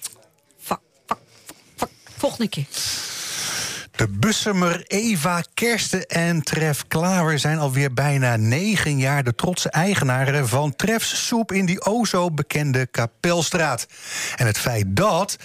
Fuck, 0.58 0.80
fuck, 1.06 1.18
fuck, 1.46 1.58
fuck. 1.76 1.90
Volgende 2.18 2.50
keer. 2.50 2.66
De 4.04 4.10
Bussemer, 4.10 4.84
Eva, 4.88 5.44
Kersten 5.54 6.06
en 6.08 6.42
Tref 6.42 6.88
Klaver 6.88 7.40
zijn 7.40 7.58
alweer 7.58 7.94
bijna 7.94 8.36
negen 8.36 8.98
jaar 8.98 9.24
de 9.24 9.36
trotse 9.36 9.70
eigenaren 9.70 10.48
van 10.48 10.76
Trefs 10.76 11.28
Soep 11.28 11.52
in 11.52 11.66
die 11.66 11.86
o 11.86 12.06
zo 12.06 12.32
bekende 12.32 12.86
Kapelstraat. 12.86 13.86
En 14.36 14.46
het 14.46 14.58
feit 14.58 14.86
dat 14.88 15.38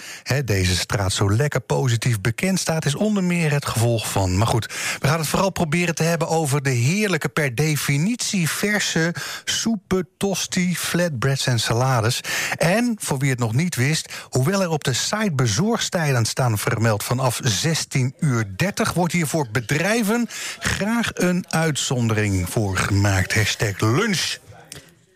deze 0.45 0.77
straat 0.77 1.13
zo 1.13 1.33
lekker 1.33 1.61
positief 1.61 2.21
bekend 2.21 2.59
staat, 2.59 2.85
is 2.85 2.95
onder 2.95 3.25
meer 3.25 3.51
het 3.51 3.67
gevolg 3.67 4.11
van. 4.11 4.37
Maar 4.37 4.47
goed, 4.47 4.67
we 4.99 5.09
gaan 5.09 5.19
het 5.19 5.29
vooral 5.29 5.51
proberen 5.51 5.95
te 5.95 6.03
hebben 6.03 6.29
over 6.29 6.63
de 6.63 6.71
heerlijke, 6.71 7.29
per 7.29 7.55
definitie 7.55 8.49
verse 8.49 9.15
soepen, 9.45 10.09
tosti, 10.17 10.77
flatbreads 10.77 11.47
en 11.47 11.61
salades. 11.61 12.21
En 12.57 12.97
voor 13.01 13.19
wie 13.19 13.31
het 13.31 13.39
nog 13.39 13.55
niet 13.55 13.77
wist, 13.77 14.13
hoewel 14.29 14.63
er 14.63 14.71
op 14.71 14.85
de 14.85 14.93
site 14.93 15.33
bezorgstijden 15.35 16.25
staan 16.25 16.59
vermeld 16.59 17.05
vanaf 17.05 17.41
16 17.43 18.15
uur 18.19 18.47
30, 18.57 18.93
wordt 18.93 19.13
hier 19.13 19.27
voor 19.27 19.49
bedrijven 19.53 20.27
graag 20.59 21.11
een 21.15 21.45
uitzondering 21.49 22.49
voor 22.49 22.77
gemaakt. 22.77 23.35
Hashtag 23.35 23.81
lunch. 23.81 24.37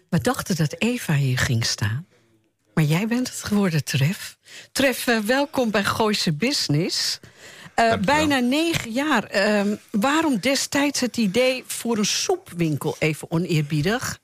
We 0.08 0.20
dachten 0.20 0.56
dat 0.56 0.74
Eva 0.78 1.14
hier 1.14 1.38
ging 1.38 1.64
staan. 1.64 2.06
Maar 2.74 2.84
jij 2.84 3.06
bent 3.06 3.28
het 3.28 3.44
geworden, 3.44 3.84
Tref. 3.84 4.36
Tref, 4.72 5.06
eh, 5.06 5.18
welkom 5.18 5.70
bij 5.70 5.84
Gooise 5.84 6.32
Business. 6.32 7.20
Eh, 7.74 7.94
bijna 8.04 8.38
negen 8.38 8.90
jaar. 8.90 9.24
Ehm, 9.24 9.74
waarom 9.90 10.38
destijds 10.40 11.00
het 11.00 11.16
idee 11.16 11.64
voor 11.66 11.98
een 11.98 12.04
soepwinkel 12.04 12.96
even 12.98 13.30
oneerbiedig? 13.30 14.20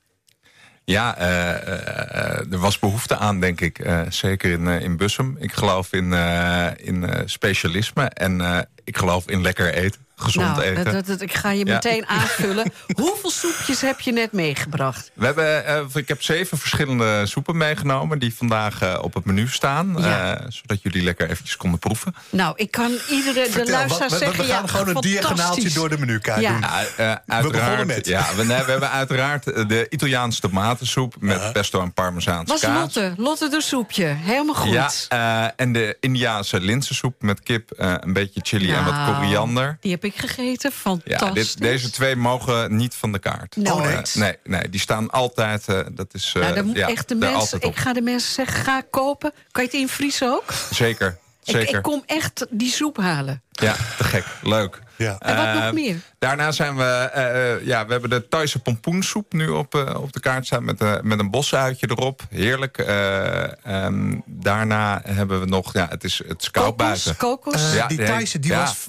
Ja, 0.89 1.17
eh, 1.17 1.51
eh, 1.51 2.53
er 2.53 2.59
was 2.59 2.79
behoefte 2.79 3.17
aan, 3.17 3.41
denk 3.41 3.61
ik. 3.61 3.79
Eh, 3.79 4.01
zeker 4.09 4.51
in, 4.51 4.69
eh, 4.69 4.81
in 4.81 4.97
Bussum. 4.97 5.37
Ik 5.39 5.53
geloof 5.53 5.93
in, 5.93 6.13
eh, 6.13 6.67
in 6.77 7.05
eh, 7.05 7.23
specialisme 7.25 8.05
en 8.05 8.67
ik 8.85 8.97
geloof 8.97 9.29
in 9.29 9.43
lekker 9.43 9.75
eten. 9.75 10.07
Gezond 10.21 10.47
nou, 10.57 10.63
eten. 10.63 10.93
dat, 10.93 11.07
dat, 11.07 11.21
ik 11.21 11.35
ga 11.35 11.51
je 11.51 11.67
Ja. 11.67 11.73
meteen 11.73 12.07
aanvullen. 12.19 12.73
Hoeveel 12.97 13.31
soepjes 13.31 13.81
heb 13.81 14.01
je 14.01 14.13
net 14.13 14.33
meegebracht? 14.33 15.11
We 15.15 15.25
hebben, 15.27 15.67
eh, 15.67 15.81
ik 15.95 16.09
heb 16.09 16.23
zeven 16.23 16.59
verschillende 16.59 17.27
soepen 17.27 17.57
meegenomen... 17.57 18.19
die 18.19 18.35
vandaag 18.35 18.83
eh, 18.83 18.99
op 19.03 19.15
het 19.15 19.25
menu 19.25 19.49
staan. 19.49 19.95
Ja. 19.99 20.35
eh, 20.37 20.45
zodat 20.49 20.83
jullie 20.83 21.03
lekker 21.03 21.31
eventjes 21.31 21.57
konden 21.57 21.79
proeven. 21.79 22.15
Nou, 22.31 22.53
ik 22.57 22.71
kan 22.71 22.91
iedere 23.11 23.49
de 23.53 23.71
luisteraar 23.71 23.89
wat- 23.89 23.99
we- 23.99 24.05
we 24.19 24.25
zeggen... 24.25 24.45
gaan 24.45 24.63
ja, 24.63 24.67
gewoon 24.67 24.89
een 24.97 25.01
diagonaaltje 25.03 25.71
door 25.71 25.89
de 25.89 25.99
menukaart 25.99 26.41
Ja. 26.41 26.53
doen. 26.53 26.63
Eh, 26.63 26.97
begonnen 26.97 27.23
uiteraard, 27.27 27.87
met. 27.87 28.07
Ja, 28.07 28.27
we, 28.37 28.45
nee, 28.45 28.63
we 28.65 28.71
hebben 28.71 28.91
uiteraard 28.91 29.45
de 29.45 29.87
Italiaanse 29.91 30.41
tomatensoep... 30.41 31.15
met 31.21 31.53
pesto 31.53 31.83
en 31.83 31.93
parmezaanse 31.93 32.53
Was 32.53 32.61
kaas. 32.61 32.79
Lotte, 32.81 33.13
Lotte 33.17 33.49
de 33.49 33.63
soepje. 33.63 34.05
Helemaal 34.05 34.55
goed. 34.55 34.73
Ja, 34.73 34.91
eh, 35.09 35.51
en 35.57 35.73
de 35.73 35.97
Indiaanse 36.01 36.61
linzensoep 36.61 37.23
met 37.23 37.41
kip, 37.43 37.71
eh, 37.71 37.95
een 38.01 38.13
beetje 38.13 38.41
chili 38.43 38.73
en 38.73 38.85
wat 38.85 38.95
Nou, 38.95 39.15
koriander. 39.15 39.77
Die 39.81 39.91
heb 39.91 40.05
ik 40.05 40.08
gegeten. 40.17 40.71
Ja, 41.05 41.19
Fantastisch. 41.19 41.55
dit, 41.55 41.63
deze 41.63 41.91
twee 41.91 42.17
mogen 42.17 42.77
niet 42.77 42.95
van 42.95 43.13
de 43.13 43.19
kaart. 43.19 43.57
Eh, 43.63 43.99
nee, 44.15 44.37
nee, 44.45 44.69
die 44.69 44.81
staan 44.81 45.11
altijd. 45.11 45.69
eh, 45.69 45.81
dat 45.93 46.15
is 46.15 46.33
eh, 46.37 46.43
Nou, 46.43 46.71
ja, 46.75 46.89
echt 46.89 47.09
de 47.09 47.15
mensen, 47.15 47.61
ik 47.61 47.77
ga 47.77 47.93
de 47.93 48.01
mensen 48.01 48.33
zeggen, 48.35 48.65
ga 48.65 48.83
kopen. 48.91 49.33
Kan 49.51 49.63
je 49.63 49.71
het 49.71 49.79
invriezen 49.81 50.29
ook? 50.33 50.53
Zeker, 50.71 51.19
zeker. 51.51 51.77
ik 51.77 51.83
kom 51.83 52.03
echt 52.07 52.47
die 52.51 52.71
soep 52.71 52.97
halen. 52.97 53.43
Ja, 53.51 53.75
te 53.97 54.05
gek. 54.05 54.25
Leuk. 54.43 54.79
Ja. 54.97 55.17
En 55.19 55.37
wat 55.37 55.55
nog 55.55 55.63
Eh, 55.63 55.73
meer? 55.73 55.97
Daarna 56.19 56.53
zijn 56.53 56.77
we, 56.77 56.83
eh, 56.85 57.53
eh, 57.55 57.67
ja, 57.67 57.87
we 57.87 57.93
hebben 57.93 58.11
de 58.11 58.29
Thaise 58.29 58.59
pompoensoep 58.59 59.33
nu 59.33 59.49
op, 59.49 59.75
eh, 59.75 59.95
op 60.03 60.13
de 60.13 60.21
kaart 60.21 60.47
staan 60.47 60.65
met, 60.65 61.03
met 61.03 61.19
een 61.19 61.31
bosuitje 61.31 61.91
erop. 61.91 62.23
Heerlijk. 62.31 62.79
Eh, 62.79 63.43
ehm, 63.67 64.15
daarna 64.27 65.01
hebben 65.05 65.41
we 65.41 65.47
nog, 65.47 65.73
ja, 65.73 65.87
het 65.91 66.05
is, 66.05 66.23
het 66.29 66.43
is 66.43 66.51
koud 66.51 66.65
Kokos, 66.67 66.87
buiten. 66.87 67.17
kokos. 67.17 67.73
Ja, 67.75 67.87
die 67.87 68.05
Thaise, 68.05 68.39
die 68.39 68.51
ja. 68.51 68.59
was 68.61 68.89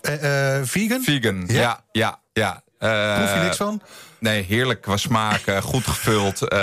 vegan? 0.69 1.01
Vegan, 1.03 1.43
Ja? 1.47 1.61
ja, 1.61 1.79
ja, 1.91 2.19
ja. 2.33 2.63
Eh, 2.79 3.15
Proef 3.23 3.33
je 3.35 3.39
niks 3.43 3.57
van? 3.57 3.81
Nee, 4.19 4.43
heerlijk 4.47 4.81
qua 4.81 4.97
smaak, 4.97 5.45
eh, 5.45 5.61
goed 5.61 5.87
gevuld. 5.87 6.41
eh, 6.47 6.57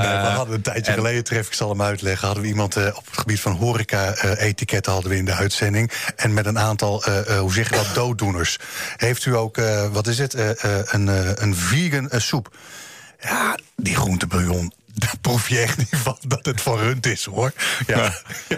Nee, 0.00 0.20
we 0.20 0.26
hadden 0.26 0.54
een 0.54 0.62
tijdje 0.62 0.92
en- 0.92 0.98
geleden, 0.98 1.24
tref 1.24 1.46
ik 1.46 1.52
zal 1.52 1.68
hem 1.68 1.82
uitleggen... 1.82 2.26
hadden 2.26 2.42
we 2.44 2.50
iemand 2.50 2.76
eh, 2.76 2.86
op 2.96 3.06
het 3.06 3.18
gebied 3.18 3.40
van 3.40 3.52
horeca-etiketten 3.52 4.92
hadden 4.92 5.10
we 5.10 5.16
in 5.16 5.24
de 5.24 5.32
uitzending. 5.34 5.92
En 6.16 6.34
met 6.34 6.46
een 6.46 6.58
aantal, 6.58 7.02
hoe 7.38 7.52
zeg 7.52 7.68
je 7.68 7.74
dat, 7.76 7.94
dooddoeners. 7.94 8.58
Heeft 8.96 9.24
u 9.24 9.36
ook, 9.36 9.56
wat 9.92 10.06
is 10.06 10.18
het, 10.18 10.34
een, 10.92 11.06
een 11.42 11.54
vegan 11.56 12.08
soep. 12.20 12.56
Ja, 13.20 13.58
die 13.76 13.96
groentebouillon, 13.96 14.72
daar 14.94 15.14
proef 15.20 15.48
je 15.48 15.58
echt 15.58 15.78
niet 15.78 15.88
van 15.90 16.18
dat 16.26 16.46
het 16.46 16.60
van 16.60 16.78
rund 16.78 17.06
is, 17.06 17.24
hoor. 17.24 17.52
Ja. 17.86 18.12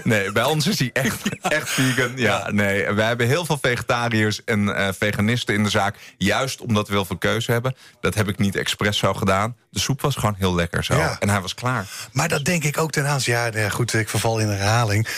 Nee, 0.04 0.32
bij 0.32 0.44
ons 0.44 0.66
is 0.66 0.76
die 0.76 0.92
echt, 0.92 1.22
echt 1.42 1.70
vegan. 1.70 2.12
Ja, 2.16 2.50
nee. 2.50 2.92
Wij 2.92 3.06
hebben 3.06 3.26
heel 3.26 3.44
veel 3.44 3.58
vegetariërs 3.62 4.44
en 4.44 4.76
eh, 4.76 4.88
veganisten 4.98 5.54
in 5.54 5.62
de 5.62 5.70
zaak. 5.70 5.96
Juist 6.18 6.60
omdat 6.60 6.88
we 6.88 6.94
heel 6.94 7.04
veel 7.04 7.18
keuze 7.18 7.52
hebben. 7.52 7.76
Dat 8.00 8.14
heb 8.14 8.28
ik 8.28 8.38
niet 8.38 8.56
expres 8.56 8.98
zo 8.98 9.14
gedaan. 9.14 9.56
De 9.70 9.80
soep 9.80 10.00
was 10.00 10.14
gewoon 10.14 10.34
heel 10.38 10.54
lekker 10.54 10.84
zo. 10.84 10.96
Ja. 10.96 11.16
En 11.20 11.28
hij 11.28 11.40
was 11.40 11.54
klaar. 11.54 11.86
Maar 12.12 12.28
dat 12.28 12.44
denk 12.44 12.64
ik 12.64 12.78
ook 12.78 12.90
ten 12.90 13.06
aanzien. 13.06 13.34
Ja, 13.34 13.50
ja, 13.54 13.68
goed, 13.68 13.94
ik 13.94 14.08
verval 14.08 14.38
in 14.38 14.48
herhaling. 14.48 15.08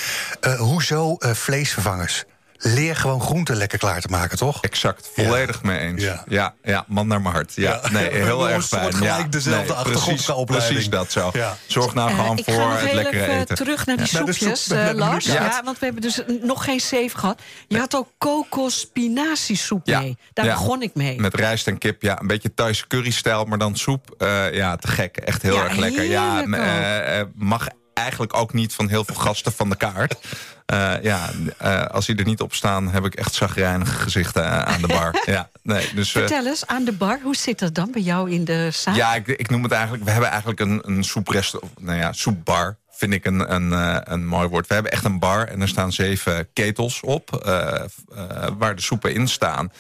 Eh, 0.41 0.59
hoezo 0.59 1.17
eh, 1.17 1.33
vleesvervangers? 1.33 2.25
Leer 2.59 2.97
gewoon 2.97 3.21
groenten 3.21 3.57
lekker 3.57 3.79
klaar 3.79 4.01
te 4.01 4.09
maken, 4.09 4.39
toch? 4.39 4.63
Exact, 4.63 5.11
volledig 5.15 5.63
mee 5.63 5.79
eens. 5.79 6.03
Ja. 6.03 6.25
Ja. 6.29 6.55
Ja, 6.63 6.85
man 6.89 7.07
naar 7.07 7.21
mijn 7.21 7.35
hart. 7.35 7.53
Ja, 7.55 7.81
Ja. 7.83 7.91
nee, 7.91 8.09
heel 8.23 8.49
erg 8.51 8.67
fijn. 8.67 8.95
gelijk 8.95 9.23
ja, 9.23 9.29
dezelfde 9.29 9.73
nee, 9.73 9.73
achtergrond 9.77 10.47
precies, 10.47 10.67
precies 10.67 10.91
dat 10.91 11.13
zo. 11.13 11.31
Ja. 11.33 11.57
Zorg 11.67 11.95
nou 11.95 12.11
Eh, 12.11 12.17
gewoon 12.17 12.39
voor 12.45 12.71
het 12.73 12.93
lekkere 12.93 13.23
even 13.23 13.39
eten. 13.41 13.57
terug 13.57 13.87
naar 13.87 13.97
die 13.97 14.07
soepjes, 14.07 14.65
soep, 14.65 14.77
eh, 14.77 14.91
Lars. 14.95 15.25
Ja, 15.25 15.61
want 15.65 15.79
we 15.79 15.85
hebben 15.85 16.03
dus 16.03 16.21
nog 16.43 16.65
geen 16.65 16.81
zeven 16.81 17.19
gehad. 17.19 17.41
Je 17.69 17.79
had 17.79 17.95
ook 17.95 18.09
kokos-spinaziesoep 18.19 19.87
Ja. 19.87 20.01
mee. 20.01 20.17
Daar 20.33 20.45
Ja. 20.45 20.53
begon 20.53 20.83
ik 20.83 20.95
mee. 20.95 21.21
Met 21.21 21.35
rijst 21.35 21.67
en 21.67 21.79
kip, 21.79 22.03
ja, 22.03 22.21
een 22.21 22.27
beetje 22.27 22.55
Thaise 22.55 22.87
currystijl, 22.87 23.45
maar 23.45 23.59
dan 23.59 23.77
soep. 23.77 24.15
Eh, 24.19 24.55
ja, 24.55 24.77
te 24.77 24.89
gek. 24.89 25.17
Echt 25.17 25.43
heel 25.43 25.55
Ja, 25.55 25.65
erg 25.65 25.77
lekker. 25.77 26.05
Ja, 26.05 26.45
mag 27.35 27.67
eigenlijk 27.95 28.37
ook 28.37 28.53
niet 28.53 28.75
van 28.75 28.89
heel 28.89 29.05
veel 29.05 29.15
gasten 29.15 29.53
van 29.53 29.71
de 29.71 29.77
kaart. 29.77 30.15
Eh, 30.67 30.95
ja, 31.03 31.31
eh, 31.59 31.85
als 31.85 32.07
die 32.07 32.17
er 32.17 32.25
niet 32.25 32.41
op 32.41 32.55
staan, 32.55 32.89
heb 32.89 33.05
ik 33.05 33.15
echt 33.15 33.35
zagrijnige 33.35 33.95
gezichten 33.95 34.45
eh, 34.45 34.63
aan 34.63 34.81
de 34.81 34.87
bar. 34.87 35.23
ja, 35.25 35.49
nee, 35.63 35.95
dus, 35.95 36.11
Vertel 36.11 36.47
eens, 36.47 36.67
aan 36.67 36.85
de 36.85 36.93
bar, 36.93 37.21
hoe 37.23 37.37
zit 37.37 37.59
dat 37.59 37.75
dan 37.75 37.91
bij 37.93 38.03
jou 38.03 38.31
in 38.31 38.45
de 38.45 38.69
zaak? 38.73 38.95
ja, 38.95 39.15
ik, 39.15 39.27
ik 39.27 39.51
noem 39.51 39.63
het 39.63 39.73
eigenlijk. 39.73 40.05
We 40.05 40.11
hebben 40.11 40.31
eigenlijk 40.31 40.61
een, 40.61 40.83
een 40.85 41.05
soeprest, 41.05 41.61
of, 41.61 41.69
nou 41.81 41.99
ja, 41.99 42.13
soepbar. 42.13 42.77
Vind 42.91 43.13
ik 43.13 43.25
een, 43.25 43.55
een, 43.55 43.73
een 44.13 44.27
mooi 44.27 44.49
woord. 44.49 44.67
We 44.67 44.75
hebben 44.75 44.93
echt 44.93 45.05
een 45.05 45.19
bar 45.19 45.49
en 45.49 45.61
er 45.61 45.69
staan 45.69 45.93
zeven 45.93 46.49
ketels 46.53 47.01
op. 47.01 47.31
waar 48.59 48.77
de 48.77 48.83
soepen 48.83 49.15
in 49.15 49.29
staan. 49.29 49.73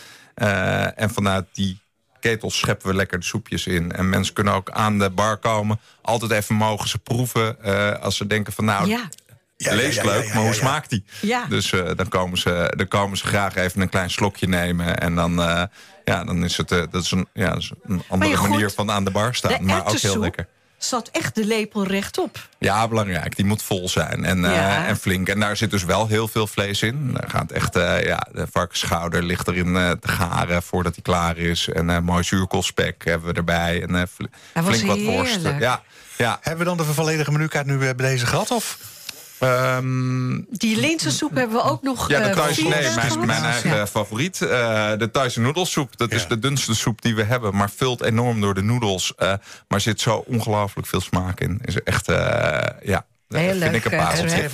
En 0.94 1.10
vanuit 1.10 1.46
die 1.52 1.80
ketels 2.20 2.58
scheppen 2.58 2.88
we 2.88 2.94
lekker 2.94 3.18
de 3.18 3.24
soepjes 3.24 3.66
in. 3.66 3.92
En 3.92 4.08
mensen 4.08 4.34
kunnen 4.34 4.54
ook 4.54 4.70
aan 4.70 4.98
de 4.98 5.10
bar 5.10 5.36
komen. 5.36 5.80
Altijd 6.02 6.30
even 6.30 6.54
mogen 6.54 6.88
ze 6.88 6.98
proeven. 6.98 7.60
als 8.00 8.16
ze 8.16 8.26
denken 8.26 8.52
van 8.52 8.64
nou, 8.64 8.88
Ja. 8.88 9.08
Ja, 9.56 9.74
leest 9.74 9.96
ja, 9.96 10.02
ja, 10.02 10.08
leuk, 10.10 10.22
ja, 10.22 10.28
maar 10.28 10.36
hoe 10.36 10.44
ja, 10.44 10.50
ja. 10.50 10.58
smaakt 10.58 10.90
die? 10.90 11.04
Ja. 11.20 11.46
Dus 11.48 11.72
eh, 11.72 11.90
dan, 11.96 12.08
komen 12.08 12.38
ze, 12.38 12.72
dan 12.76 12.88
komen 12.88 13.16
ze 13.18 13.26
graag 13.26 13.56
even 13.56 13.80
een 13.80 13.88
klein 13.88 14.10
slokje 14.10 14.48
nemen. 14.48 14.98
En 14.98 15.14
dan, 15.14 15.42
eh, 15.42 15.62
ja, 16.04 16.24
dan 16.24 16.44
is 16.44 16.56
het 16.56 16.72
eh, 16.72 16.82
dat 16.90 17.02
is 17.02 17.10
een, 17.10 17.26
ja, 17.32 17.48
dat 17.48 17.58
is 17.58 17.70
een 17.84 18.02
andere 18.08 18.48
manier 18.48 18.70
van 18.70 18.90
aan 18.90 19.04
de 19.04 19.10
bar 19.10 19.34
staan. 19.34 19.52
de 19.52 19.60
maar 19.62 19.86
ook 19.86 19.98
heel 19.98 20.18
lekker. 20.18 20.46
zat 20.78 21.08
echt 21.12 21.34
de 21.34 21.44
lepel 21.44 21.86
rechtop. 21.86 22.48
Ja, 22.58 22.88
belangrijk. 22.88 23.36
Die 23.36 23.44
moet 23.44 23.62
vol 23.62 23.88
zijn 23.88 24.24
en, 24.24 24.44
eh, 24.44 24.88
en 24.88 24.96
flink. 24.96 25.28
En 25.28 25.40
daar 25.40 25.56
zit 25.56 25.70
dus 25.70 25.84
wel 25.84 26.06
heel 26.06 26.28
veel 26.28 26.46
vlees 26.46 26.82
in. 26.82 27.12
Daar 27.12 27.30
gaat 27.30 27.50
echt, 27.52 27.76
eh, 27.76 28.04
ja, 28.04 28.26
de 28.32 28.46
varkensschouder 28.52 29.22
ligt 29.22 29.48
erin 29.48 29.76
eh, 29.76 29.90
te 29.90 30.08
garen 30.08 30.62
voordat 30.62 30.94
hij 30.94 31.02
klaar 31.02 31.36
is. 31.36 31.68
En 31.68 31.90
eh 31.90 31.98
mooi 31.98 32.22
zuurkoolspek 32.24 33.04
hebben 33.04 33.28
we 33.28 33.34
erbij. 33.34 33.82
En 33.82 33.94
eh, 33.94 34.02
flink 34.64 34.86
wat 34.86 35.02
worst. 35.02 35.34
heerlijk. 35.34 35.60
Ja, 35.60 35.82
ja. 36.16 36.38
Hebben 36.40 36.58
we 36.58 36.76
dan 36.76 36.86
de 36.86 36.92
volledige 36.94 37.32
menukaart 37.32 37.66
nu 37.66 37.78
bij 37.78 37.94
deze 37.94 38.26
gehad? 38.26 38.50
Of? 38.50 38.78
Ehm, 39.38 40.40
Die 40.50 40.76
linzensoep 40.80 41.34
hebben 41.34 41.56
we 41.56 41.62
ook 41.62 41.82
nog 41.82 42.08
ja, 42.08 42.20
de 42.28 42.30
Thaise, 42.34 42.62
nee, 42.62 42.94
mijn, 42.94 43.26
mijn 43.26 43.42
eigen 43.44 43.76
Ja. 43.76 43.86
favoriet. 43.86 44.42
eh, 44.42 44.48
de 44.98 45.10
Thaise 45.12 45.40
noedelsoep. 45.40 45.96
Dat 45.96 46.10
Ja. 46.10 46.16
is 46.16 46.26
de 46.26 46.38
dunste 46.38 46.74
soep 46.74 47.02
die 47.02 47.14
we 47.14 47.22
hebben. 47.22 47.56
Maar 47.56 47.70
vult 47.76 48.02
enorm 48.02 48.40
door 48.40 48.54
de 48.54 48.62
noedels. 48.62 49.14
eh, 49.16 49.32
maar 49.68 49.80
zit 49.80 50.00
zo 50.00 50.24
ongelooflijk 50.26 50.86
veel 50.88 51.00
smaak 51.00 51.40
in. 51.40 51.60
Is 51.64 51.82
echt, 51.82 52.08
eh, 52.08 52.16
ja, 52.82 53.04
dat 53.28 53.40
Heel 53.40 53.48
vind 53.50 53.60
leuk, 53.62 53.74
ik 53.74 53.84
een 53.84 53.90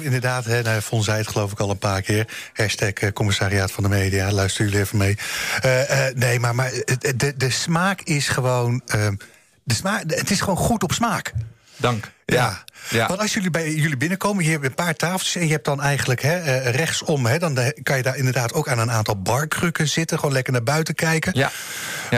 inderdaad, 0.00 0.44
hè, 0.44 0.62
nou, 0.62 0.82
Von 0.82 1.02
zei 1.02 1.18
het 1.18 1.28
geloof 1.28 1.52
ik 1.52 1.60
al 1.60 1.70
een 1.70 1.78
paar 1.78 2.02
keer. 2.02 2.28
Hashtag 2.52 2.92
eh, 2.92 3.12
commissariaat 3.12 3.70
van 3.72 3.82
de 3.82 3.88
media. 3.88 4.32
Luister 4.32 4.64
jullie 4.64 4.80
even 4.80 4.98
mee. 4.98 5.16
Eh, 5.60 6.06
eh, 6.08 6.14
nee, 6.16 6.40
maar, 6.40 6.54
maar 6.54 6.70
de, 7.16 7.34
de 7.36 7.50
smaak 7.50 8.00
is 8.00 8.28
gewoon... 8.28 8.82
ehm, 8.86 9.14
de 9.64 9.74
smaak, 9.74 10.02
het 10.06 10.30
is 10.30 10.40
gewoon 10.40 10.56
goed 10.56 10.82
op 10.82 10.92
smaak. 10.92 11.32
Dank. 11.82 12.10
Ja, 12.26 12.64
ja. 12.90 13.06
Want 13.08 13.20
als 13.20 13.34
jullie 13.34 13.50
bij 13.50 13.72
jullie 13.74 13.96
binnenkomen, 13.96 14.44
je 14.44 14.50
hebt 14.50 14.64
een 14.64 14.74
paar 14.74 14.94
tafeltjes... 14.94 15.34
en 15.36 15.46
je 15.46 15.52
hebt 15.52 15.64
dan 15.64 15.80
eigenlijk 15.82 16.22
hè, 16.22 16.36
eh, 16.38 16.74
rechtsom... 16.74 17.26
Hè, 17.26 17.38
dan 17.38 17.54
de- 17.54 17.78
kan 17.82 17.96
je 17.96 18.02
daar 18.02 18.16
inderdaad 18.16 18.52
ook 18.52 18.68
aan 18.68 18.78
een 18.78 18.90
aantal 18.90 19.22
barkrukken 19.22 19.88
zitten... 19.88 20.18
gewoon 20.18 20.34
lekker 20.34 20.52
naar 20.52 20.62
buiten 20.62 20.94
kijken. 20.94 21.32
Ja. 21.36 21.50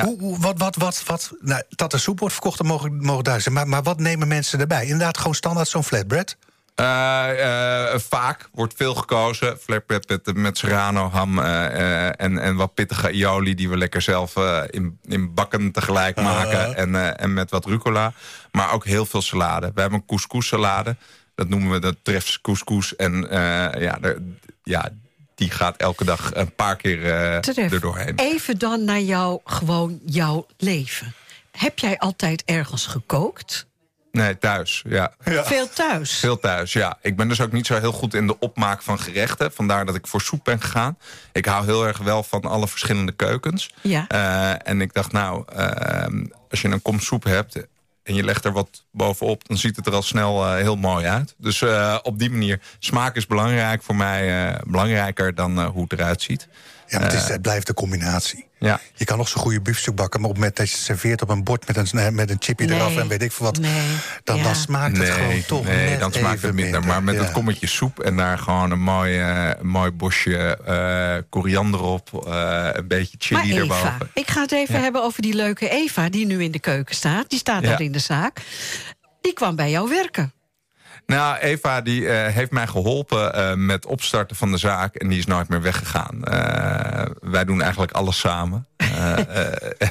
Hoe- 0.05 0.39
wat, 0.41 0.59
wat, 0.59 0.77
wat, 0.77 1.03
wat, 1.07 1.31
nou, 1.41 1.63
dat 1.69 1.93
er 1.93 2.01
soep 2.01 2.19
wordt 2.19 2.35
verkocht, 2.35 2.59
dat 2.59 2.67
mogen, 2.67 2.97
mogen 3.05 3.25
duizend. 3.25 3.55
Maar, 3.55 3.69
maar 3.69 3.83
wat 3.83 3.99
nemen 4.01 4.29
mensen 4.29 4.61
erbij? 4.61 4.83
Inderdaad, 4.85 5.19
gewoon 5.19 5.35
standaard 5.35 5.69
zo'n 5.69 5.85
flatbread? 5.85 6.37
Uh, 6.81 7.27
uh, 7.39 7.99
vaak 7.99 8.49
wordt 8.53 8.75
veel 8.77 8.95
gekozen. 8.95 9.59
Flairpret 9.59 10.09
met, 10.09 10.37
met 10.37 10.59
serrano, 10.59 11.11
ham 11.11 11.39
uh, 11.39 12.21
en, 12.21 12.39
en 12.39 12.57
wat 12.57 12.75
pittige 12.75 13.07
aioli... 13.07 13.55
die 13.55 13.69
we 13.69 13.77
lekker 13.77 14.03
zelf 14.03 14.37
in, 14.71 14.99
in 15.03 15.35
bakken 15.35 15.73
tegelijk 15.73 16.17
maken. 16.17 16.77
En, 16.77 17.19
en 17.19 17.33
met 17.33 17.51
wat 17.51 17.65
rucola. 17.65 18.13
Maar 18.53 18.73
ook 18.73 18.85
heel 18.85 19.07
veel 19.07 19.23
salade. 19.23 19.71
We 19.75 19.81
hebben 19.81 19.99
een 19.99 20.07
couscous 20.07 20.47
salade. 20.47 20.97
Dat 21.35 21.49
noemen 21.49 21.71
we 21.71 21.79
de 21.79 21.97
treffs 22.03 22.41
couscous. 22.41 22.97
En 22.97 23.27
ja, 23.79 23.99
ja, 24.63 24.91
die 25.35 25.51
gaat 25.51 25.77
elke 25.77 26.05
dag 26.05 26.31
een 26.35 26.55
paar 26.55 26.77
keer 26.77 26.99
uh, 26.99 27.73
er 27.73 27.81
doorheen. 27.81 28.13
Even 28.17 28.59
dan 28.59 28.85
naar 28.85 29.01
jou, 29.01 29.41
gewoon 29.45 30.01
jouw 30.05 30.47
leven. 30.57 31.15
Heb 31.51 31.79
jij 31.79 31.99
altijd 31.99 32.43
ergens 32.45 32.87
gekookt? 32.87 33.67
Nee, 34.15 34.39
thuis, 34.39 34.83
ja. 34.89 35.13
Veel 35.21 35.69
thuis? 35.69 36.19
Veel 36.19 36.39
thuis, 36.39 36.73
ja. 36.73 36.99
Ik 37.03 37.17
ben 37.17 37.29
dus 37.29 37.41
ook 37.41 37.53
niet 37.53 37.67
zo 37.67 37.79
heel 37.79 37.93
goed 37.93 38.15
in 38.15 38.27
de 38.27 38.39
opmaak 38.39 38.83
van 38.83 39.01
gerechten. 39.01 39.53
Vandaar 39.53 39.87
dat 39.87 39.95
ik 39.95 40.07
voor 40.07 40.21
soep 40.21 40.45
ben 40.45 40.61
gegaan. 40.61 40.99
Ik 41.33 41.45
hou 41.45 41.65
heel 41.65 41.87
erg 41.87 41.99
wel 41.99 42.23
van 42.23 42.43
alle 42.43 42.69
verschillende 42.69 43.13
keukens. 43.13 43.71
Ja. 43.81 44.07
Uh, 44.09 44.69
en 44.69 44.81
ik 44.81 44.93
dacht, 44.93 45.13
nou, 45.13 45.45
uh, 45.57 46.07
als 46.51 46.61
je 46.61 46.69
een 46.69 46.83
kom 46.83 47.01
soep 47.01 47.25
hebt 47.25 47.67
en 48.03 48.15
je 48.15 48.25
legt 48.25 48.45
er 48.45 48.53
wat 48.53 48.85
bovenop... 48.93 49.49
dan 49.49 49.57
ziet 49.57 49.77
het 49.77 49.87
er 49.87 49.95
al 49.95 50.03
snel 50.03 50.45
uh, 50.47 50.55
heel 50.55 50.77
mooi 50.77 51.07
uit. 51.07 51.35
Dus 51.39 51.61
uh, 51.61 51.99
op 52.03 52.19
die 52.19 52.31
manier, 52.31 52.61
smaak 52.79 53.17
is 53.17 53.27
belangrijk 53.27 53.83
voor 53.83 53.97
mij. 53.97 54.53
Uh, 54.53 54.59
belangrijker 54.67 55.35
dan 55.35 55.65
hoe 55.65 55.83
het 55.83 55.93
eruit 55.93 56.23
ziet. 56.23 56.49
Ja, 56.95 57.01
maar 57.01 57.13
het, 57.13 57.23
is, 57.23 57.29
het 57.29 57.43
blijft 57.43 57.67
de 57.67 57.75
combinatie. 57.75 58.47
Ja. 58.59 58.81
Je 58.95 59.05
kan 59.05 59.19
nog 59.19 59.29
zo'n 59.29 59.43
goede 59.43 59.61
biefstuk 59.61 59.95
bakken... 59.95 60.21
maar 60.21 60.29
op 60.29 60.35
het 60.35 60.45
moment 60.45 60.59
dat 60.61 60.71
je 60.71 60.77
het 60.77 60.85
serveert 60.85 61.23
op 61.23 61.29
een 61.29 61.45
bord 61.45 61.67
met 61.67 61.77
een, 61.93 62.15
met 62.15 62.31
een 62.31 62.37
chipje 62.39 62.67
Nee. 62.67 62.77
eraf... 62.79 62.97
en 62.97 63.09
weet 63.09 63.23
ik 63.23 63.33
veel 63.33 63.47
wat, 63.47 63.59
Nee. 63.59 63.83
dan, 64.25 64.37
Ja. 64.37 64.43
dan 64.43 64.55
smaakt 64.55 64.97
het 64.97 65.09
gewoon 65.09 65.43
toch 65.47 65.65
nee, 65.65 65.89
net 65.89 66.01
dan 66.01 66.13
smaakt 66.13 66.35
even 66.37 66.47
het 66.49 66.57
minder. 66.57 66.85
Maar 66.85 67.03
met 67.03 67.15
ja. 67.15 67.21
het 67.23 67.31
kommetje 67.33 67.67
soep 67.67 68.01
en 68.01 68.17
daar 68.17 68.39
gewoon 68.39 68.71
een 68.71 68.81
mooi, 68.83 69.19
eh, 69.19 69.51
mooi 69.63 69.91
bosje 69.91 70.57
eh, 70.57 71.23
koriander 71.31 71.81
op. 71.83 72.27
eh, 72.27 72.69
een 72.73 72.89
beetje 72.89 73.17
Maar 73.35 73.43
chili 73.43 73.53
Eva, 73.55 73.63
erboven. 73.63 74.11
ik 74.15 74.31
ga 74.31 74.41
het 74.41 74.53
even 74.53 74.75
Ja. 74.75 74.81
hebben 74.81 75.03
over 75.03 75.23
die 75.23 75.35
leuke 75.35 75.69
Eva... 75.69 76.09
die 76.09 76.27
nu 76.27 76.43
in 76.43 76.51
de 76.51 76.61
keuken 76.61 76.95
staat. 76.95 77.31
Die 77.31 77.39
staat 77.39 77.63
Ja. 77.63 77.69
daar 77.69 77.81
in 77.81 77.93
de 77.93 77.99
zaak. 77.99 78.41
Die 79.21 79.33
kwam 79.33 79.57
bij 79.57 79.71
jou 79.71 79.89
werken. 79.89 80.33
Nou, 81.07 81.37
Eva 81.39 81.81
die 81.81 82.09
eh, 82.09 82.33
heeft 82.35 82.51
mij 82.51 82.67
geholpen 82.67 83.35
eh, 83.35 83.55
met 83.55 83.87
opstarten 83.87 84.37
van 84.37 84.51
de 84.51 84.57
zaak. 84.59 84.95
En 84.95 85.09
die 85.09 85.19
is 85.19 85.27
nooit 85.27 85.49
meer 85.49 85.63
weggegaan. 85.63 86.25
Eh, 86.25 87.07
wij 87.21 87.45
doen 87.45 87.63
eigenlijk 87.63 87.93
alles 87.93 88.19
samen. 88.19 88.67
Eh, 88.77 89.19
eh, 89.79 89.89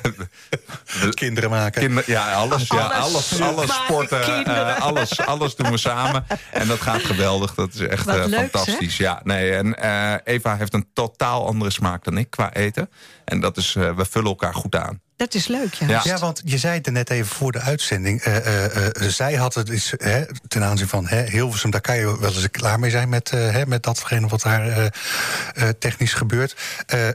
Kinderen 1.14 1.50
maken. 1.50 1.82
Kinder, 1.82 2.04
ja, 2.08 2.34
alles. 2.34 2.68
Ja, 2.68 2.78
Alles 2.88 3.42
alles, 3.42 3.74
sporten. 3.74 4.46
eh, 4.46 4.80
alles, 4.82 5.20
alles 5.20 5.56
doen 5.56 5.72
we 5.72 5.78
samen. 5.78 6.26
En 6.52 6.68
dat 6.68 6.82
gaat 6.82 7.04
geweldig. 7.04 7.54
Dat 7.54 7.74
is 7.74 7.80
echt 7.80 8.06
leuk, 8.06 8.34
fantastisch. 8.34 8.98
Ja, 8.98 9.22
nee, 9.24 9.54
en 9.56 9.78
eh, 9.80 10.14
Eva 10.24 10.56
heeft 10.56 10.74
een 10.74 10.88
totaal 10.94 11.46
andere 11.48 11.72
smaak 11.72 12.04
dan 12.04 12.18
ik 12.18 12.30
qua 12.30 12.54
eten. 12.54 12.90
En 13.26 13.40
dat 13.40 13.58
is, 13.58 13.76
eh, 13.76 13.96
we 13.96 14.06
vullen 14.06 14.30
elkaar 14.30 14.54
goed 14.56 14.76
aan. 14.76 15.02
Dat 15.16 15.34
is 15.34 15.48
leuk, 15.48 15.74
ja. 15.74 15.88
Ja. 15.88 16.02
Ja, 16.04 16.18
want 16.18 16.42
je 16.46 16.58
zei 16.58 16.78
het 16.78 16.86
er 16.86 16.92
net 16.92 17.10
even 17.10 17.36
voor 17.36 17.52
de 17.52 17.60
uitzending. 17.60 18.22
eh, 18.22 18.38
eh, 18.38 18.86
eh, 18.86 18.92
zij 19.10 19.34
had 19.34 19.54
het 19.54 19.70
is, 19.70 19.94
hè, 19.98 20.24
ten 20.48 20.64
aanzien 20.64 20.88
van 20.88 21.08
hè, 21.08 21.24
Hilversum, 21.24 21.70
daar 21.72 21.82
kan 21.82 21.98
je 21.98 22.20
wel 22.20 22.34
eens 22.34 22.52
klaar 22.52 22.80
mee 22.80 22.90
zijn 22.92 23.10
met, 23.10 23.30
hè, 23.30 23.66
met 23.66 23.84
datgene 23.84 24.28
wat 24.28 24.42
daar 24.42 24.68
eh, 24.68 24.86
eh, 24.86 25.70
technisch 25.80 26.14
gebeurt. 26.14 26.56
Eh, 26.86 27.08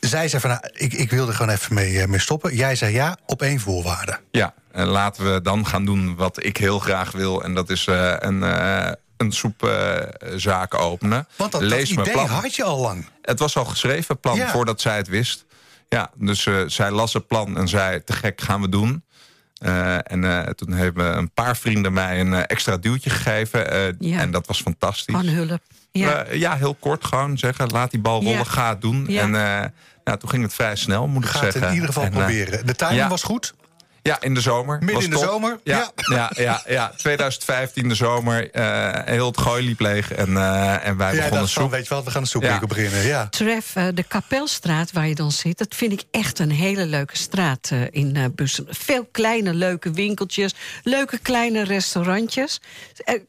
zij 0.00 0.28
zei 0.28 0.40
van, 0.40 0.50
nou, 0.50 0.62
ik, 0.72 0.92
ik 0.92 1.10
wil 1.10 1.28
er 1.28 1.34
gewoon 1.34 1.54
even 1.54 1.74
mee, 1.74 2.06
mee 2.06 2.20
stoppen. 2.20 2.54
Jij 2.56 2.76
zei 2.76 2.92
ja, 2.92 3.16
op 3.26 3.42
één 3.42 3.60
voorwaarde. 3.60 4.18
Ja, 4.30 4.54
en 4.72 4.86
laten 4.86 5.32
we 5.34 5.40
dan 5.42 5.66
gaan 5.66 5.84
doen 5.84 6.16
wat 6.16 6.44
ik 6.44 6.56
heel 6.56 6.78
graag 6.78 7.10
wil. 7.12 7.42
En 7.42 7.54
dat 7.54 7.70
is 7.70 7.86
eh, 7.86 8.14
een, 8.18 8.42
eh 8.42 8.90
een 9.16 9.32
soepzaak 9.32 10.74
openen. 10.74 11.26
Want 11.36 11.52
dat, 11.52 11.60
Lees 11.62 11.88
dat 11.88 11.96
mijn 11.96 12.08
idee 12.10 12.24
plan. 12.26 12.40
had 12.40 12.54
je 12.54 12.64
al 12.64 12.78
lang. 12.80 13.06
Het 13.22 13.38
was 13.38 13.56
al 13.56 13.64
geschreven, 13.64 14.20
plan, 14.20 14.36
Ja. 14.36 14.50
voordat 14.50 14.80
zij 14.80 14.96
het 14.96 15.08
wist. 15.08 15.44
Ja, 15.94 16.10
dus 16.14 16.46
eh, 16.46 16.60
zij 16.66 16.90
las 16.90 17.12
het 17.12 17.26
plan 17.26 17.56
en 17.58 17.68
zei, 17.68 18.04
te 18.04 18.12
gek, 18.12 18.40
gaan 18.40 18.60
we 18.60 18.68
doen. 18.68 19.04
Eh, 19.54 20.12
en 20.12 20.24
eh, 20.24 20.50
toen 20.50 20.72
hebben 20.72 21.16
een 21.16 21.32
paar 21.32 21.56
vrienden 21.56 21.92
mij 21.92 22.20
een 22.20 22.34
extra 22.46 22.76
duwtje 22.76 23.10
gegeven. 23.10 23.70
eh, 23.70 23.92
Ja. 23.98 24.18
En 24.20 24.30
dat 24.30 24.46
was 24.46 24.60
fantastisch. 24.62 25.14
Van 25.14 25.26
hulp. 25.26 25.60
Ja. 25.92 26.24
Ja, 26.32 26.56
heel 26.56 26.74
kort 26.74 27.04
gewoon 27.04 27.38
zeggen, 27.38 27.68
laat 27.68 27.90
die 27.90 28.00
bal 28.00 28.20
rollen, 28.22 28.38
Ja. 28.38 28.44
ga 28.44 28.68
het 28.68 28.80
doen. 28.80 29.04
Ja. 29.08 29.20
En 29.22 29.34
eh, 29.34 29.68
nou, 30.04 30.18
toen 30.18 30.28
ging 30.28 30.42
het 30.42 30.54
vrij 30.54 30.76
snel, 30.76 31.06
moet 31.06 31.24
ik 31.24 31.30
Ga 31.30 31.40
het 31.40 31.52
zeggen. 31.52 31.68
in 31.68 31.74
ieder 31.74 31.88
geval 31.88 32.04
En, 32.04 32.10
proberen. 32.10 32.66
De 32.66 32.74
timing 32.74 32.98
ja. 32.98 33.08
was 33.08 33.22
goed. 33.22 33.54
Ja, 34.06 34.20
in 34.20 34.34
de 34.34 34.40
zomer. 34.40 34.76
Midden 34.78 34.94
Was 34.94 35.04
in 35.04 35.10
de 35.10 35.16
top. 35.16 35.24
zomer? 35.24 35.58
Ja, 35.62 35.90
ja. 35.94 36.30
Ja, 36.36 36.62
ja, 36.66 36.92
2015 36.96 37.88
de 37.88 37.94
zomer. 37.94 38.50
eh, 38.50 38.90
heel 39.04 39.26
het 39.26 39.38
gooi 39.40 39.64
liep 39.64 39.80
leeg 39.80 40.12
en, 40.12 40.36
eh, 40.36 40.86
en 40.86 40.96
wij 40.96 41.10
Ja, 41.10 41.16
begonnen 41.16 41.30
dat 41.30 41.38
van, 41.38 41.62
soep. 41.62 41.70
weet 41.70 41.86
je 41.88 41.94
wat, 41.94 42.04
we 42.04 42.10
gaan 42.10 42.20
een 42.20 42.26
Ja. 42.26 42.30
soepwinkel 42.32 42.66
beginnen. 42.66 43.06
Ja. 43.06 43.26
Tref, 43.28 43.76
eh, 43.76 43.84
de 43.94 44.02
Kapelstraat 44.02 44.92
waar 44.92 45.06
je 45.08 45.14
dan 45.14 45.32
zit... 45.32 45.58
dat 45.58 45.74
vind 45.74 45.92
ik 45.92 46.02
echt 46.10 46.38
een 46.38 46.50
hele 46.50 46.86
leuke 46.86 47.16
straat 47.16 47.68
eh, 47.72 47.80
in 47.90 48.16
eh 48.16 48.24
Bussen. 48.34 48.66
Veel 48.68 49.08
kleine 49.12 49.54
leuke 49.54 49.90
winkeltjes, 49.90 50.54
leuke 50.82 51.18
kleine 51.18 51.64
restaurantjes. 51.64 52.60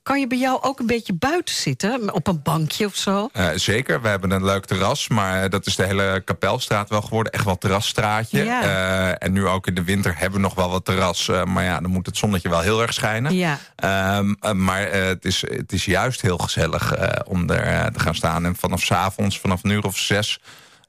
Kan 0.03 0.19
je 0.19 0.27
bij 0.27 0.37
jou 0.37 0.61
ook 0.61 0.79
een 0.79 0.85
beetje 0.87 1.13
buiten 1.13 1.55
zitten? 1.55 2.13
Op 2.13 2.27
een 2.27 2.41
bankje 2.41 2.85
of 2.85 2.95
zo? 2.95 3.29
Zeker, 3.55 4.01
we 4.01 4.07
hebben 4.07 4.31
een 4.31 4.45
leuk 4.45 4.65
terras, 4.65 5.07
maar 5.07 5.49
dat 5.49 5.65
is 5.65 5.75
de 5.75 5.85
hele 5.85 6.21
Kapelstraat 6.25 6.89
wel 6.89 7.01
geworden. 7.01 7.31
Echt 7.33 7.45
wel 7.45 7.57
terrasstraatje. 7.57 8.43
Ja. 8.43 8.61
Eh, 8.61 9.15
en 9.27 9.31
nu 9.33 9.47
ook 9.47 9.67
in 9.67 9.73
de 9.73 9.83
winter 9.83 10.13
hebben 10.17 10.39
we 10.39 10.43
nog 10.45 10.53
wel 10.55 10.64
wat 10.69 10.85
terras. 10.85 11.27
eh, 11.27 11.43
maar 11.43 11.63
ja, 11.63 11.79
dan 11.79 11.91
moet 11.91 12.05
het 12.05 12.17
zonnetje 12.17 12.49
wel 12.49 12.59
heel 12.61 12.81
erg 12.81 12.93
schijnen. 12.93 13.35
Ja. 13.35 13.57
Ehm, 13.75 14.33
eh, 14.39 14.51
maar 14.51 14.81
eh, 14.83 15.05
het, 15.05 15.25
is, 15.25 15.41
het 15.41 15.71
is 15.71 15.85
juist 15.85 16.21
heel 16.21 16.37
gezellig 16.37 16.93
eh, 16.93 17.19
om 17.25 17.49
er 17.49 17.91
te 17.91 17.99
gaan 17.99 18.15
staan. 18.15 18.45
En 18.45 18.55
vanaf 18.55 18.81
's 18.81 18.91
avonds, 18.91 19.39
vanaf 19.39 19.63
een 19.63 19.69
uur 19.69 19.83
of 19.85 19.97
zes... 19.97 20.39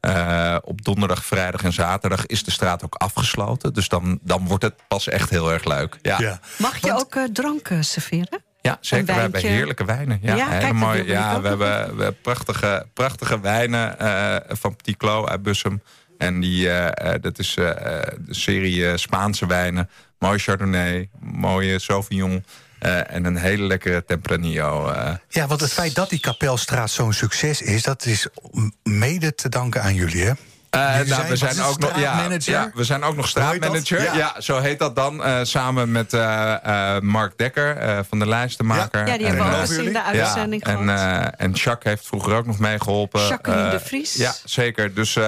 eh, 0.01 0.57
op 0.63 0.85
donderdag, 0.85 1.25
vrijdag 1.25 1.63
en 1.63 1.73
zaterdag 1.73 2.27
is 2.27 2.45
de 2.45 2.51
straat 2.51 2.85
ook 2.85 2.95
afgesloten. 2.95 3.73
Dus 3.75 3.89
dan, 3.89 4.19
dan 4.23 4.47
wordt 4.47 4.63
het 4.65 4.75
pas 4.89 5.09
echt 5.09 5.31
heel 5.31 5.53
erg 5.53 5.65
leuk. 5.65 5.99
Ja, 6.03 6.17
ja. 6.19 6.29
Ja. 6.29 6.41
Mag 6.59 6.79
je 6.81 6.93
ook 6.95 7.15
eh, 7.15 7.25
drank 7.25 7.69
serveren? 7.81 8.45
zeker. 8.81 9.07
We 9.15 9.21
hebben 9.21 9.41
heerlijke 9.41 9.85
wijnen. 9.85 10.19
Ja, 10.23 10.35
Ja, 10.35 10.59
kijk, 10.59 11.07
Ja, 11.07 11.41
we 11.41 11.49
hebben, 11.49 11.59
we 11.97 12.03
hebben 12.03 12.21
prachtige, 12.21 12.87
prachtige 12.95 13.41
wijnen 13.41 13.99
eh, 13.99 14.37
van 14.57 14.77
Petit 14.77 14.97
Clos 14.97 15.29
uit 15.29 15.43
Bussum. 15.43 15.83
En 16.19 16.41
die, 16.41 16.69
eh, 16.71 17.15
eh, 17.15 17.21
dat 17.23 17.39
is 17.39 17.57
eh, 17.57 17.65
de 18.19 18.35
serie 18.35 18.97
Spaanse 18.97 19.47
wijnen. 19.47 19.91
Mooi 20.19 20.39
Chardonnay, 20.39 21.09
mooie 21.21 21.79
Sauvignon. 21.79 22.45
eh, 22.79 23.15
en 23.15 23.25
een 23.25 23.37
hele 23.37 23.63
lekkere 23.63 24.05
Tempranillo. 24.05 24.89
eh. 24.91 25.13
ja, 25.29 25.47
want 25.47 25.61
het 25.61 25.73
feit 25.73 25.95
dat 25.95 26.11
die 26.11 26.21
Kapelstraat 26.21 26.91
zo'n 26.91 27.13
succes 27.13 27.63
is... 27.63 27.83
dat 27.83 28.05
is 28.07 28.27
mede 28.83 29.35
te 29.35 29.49
danken 29.49 29.83
aan 29.83 29.95
jullie, 29.95 30.25
hè? 30.25 30.33
Eh, 30.71 30.97
Jullie 30.97 31.13
nou, 31.13 31.29
we 31.29 31.37
zijn- 31.37 31.61
ook 31.61 31.79
nog, 31.79 31.91
ja, 31.91 31.97
straatmanager? 31.99 32.53
ja, 32.53 32.71
we 32.75 32.85
zijn 32.85 33.03
ook 33.03 33.17
nog 33.17 33.29
straatmanager. 33.29 34.03
Ja. 34.03 34.15
Ja. 34.17 34.41
zo 34.41 34.59
heet 34.61 34.79
dat 34.79 34.97
dan. 34.97 35.25
eh, 35.25 35.39
samen 35.43 35.93
met 35.93 36.13
eh, 36.13 36.55
eh, 36.97 37.03
Mark 37.03 37.39
Dekker 37.39 37.77
eh, 37.77 37.99
van 38.09 38.19
de 38.19 38.27
lijstenmaker. 38.27 39.07
Ja, 39.07 39.17
die 39.17 39.27
hebben 39.27 39.45
En, 39.45 39.51
we 39.51 39.57
ook 39.57 39.61
eens 39.63 39.71
in 39.79 39.85
de 39.85 39.91
Ja, 39.93 40.05
uitzending 40.05 40.65
en, 40.65 40.77
gehad. 40.89 40.99
eh, 41.39 41.45
en 41.47 41.53
Jacques 41.53 41.93
heeft 41.95 42.07
vroeger 42.07 42.35
ook 42.35 42.47
nog 42.47 42.59
meegeholpen. 42.59 43.27
Jacqueline 43.27 43.65
Eh, 43.65 43.71
de 43.71 43.81
Vries. 43.81 44.15
Ja, 44.15 44.35
zeker. 44.45 44.95
Dus, 44.95 45.19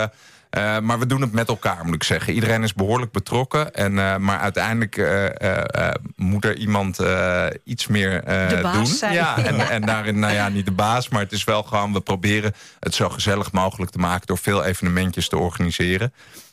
eh, 0.50 0.78
maar 0.78 0.98
we 0.98 1.06
doen 1.06 1.20
het 1.20 1.32
met 1.32 1.48
elkaar, 1.48 1.84
moet 1.84 1.94
ik 1.94 2.02
zeggen. 2.02 2.32
Iedereen 2.32 2.62
is 2.62 2.74
behoorlijk 2.74 3.12
betrokken. 3.12 3.74
En, 3.74 3.98
eh, 3.98 4.16
maar 4.16 4.38
uiteindelijk 4.38 4.96
eh, 4.96 5.26
eh, 5.26 5.86
eh, 5.88 5.94
moet 6.16 6.44
er 6.44 6.56
iemand 6.56 6.98
eh, 6.98 7.46
iets 7.64 7.86
meer 7.86 8.24
eh, 8.24 8.48
De 8.48 8.58
baas 8.62 8.74
doen. 8.76 8.86
zijn. 8.86 9.12
Ja, 9.12 9.36
en, 9.44 9.60
en 9.70 9.82
daarin, 9.82 10.18
nou 10.18 10.32
ja, 10.32 10.48
niet 10.48 10.64
de 10.64 10.72
baas, 10.72 11.08
maar 11.08 11.20
het 11.20 11.32
is 11.32 11.44
wel 11.44 11.62
gewoon... 11.62 11.92
we 11.92 12.00
proberen 12.00 12.52
het 12.80 12.94
zo 12.94 13.08
gezellig 13.08 13.52
mogelijk 13.52 13.90
te 13.90 13.98
maken... 13.98 14.26
door 14.26 14.38
veel 14.38 14.64
evenementjes 14.64 15.28
te 15.28 15.36
organiseren. 15.38 16.12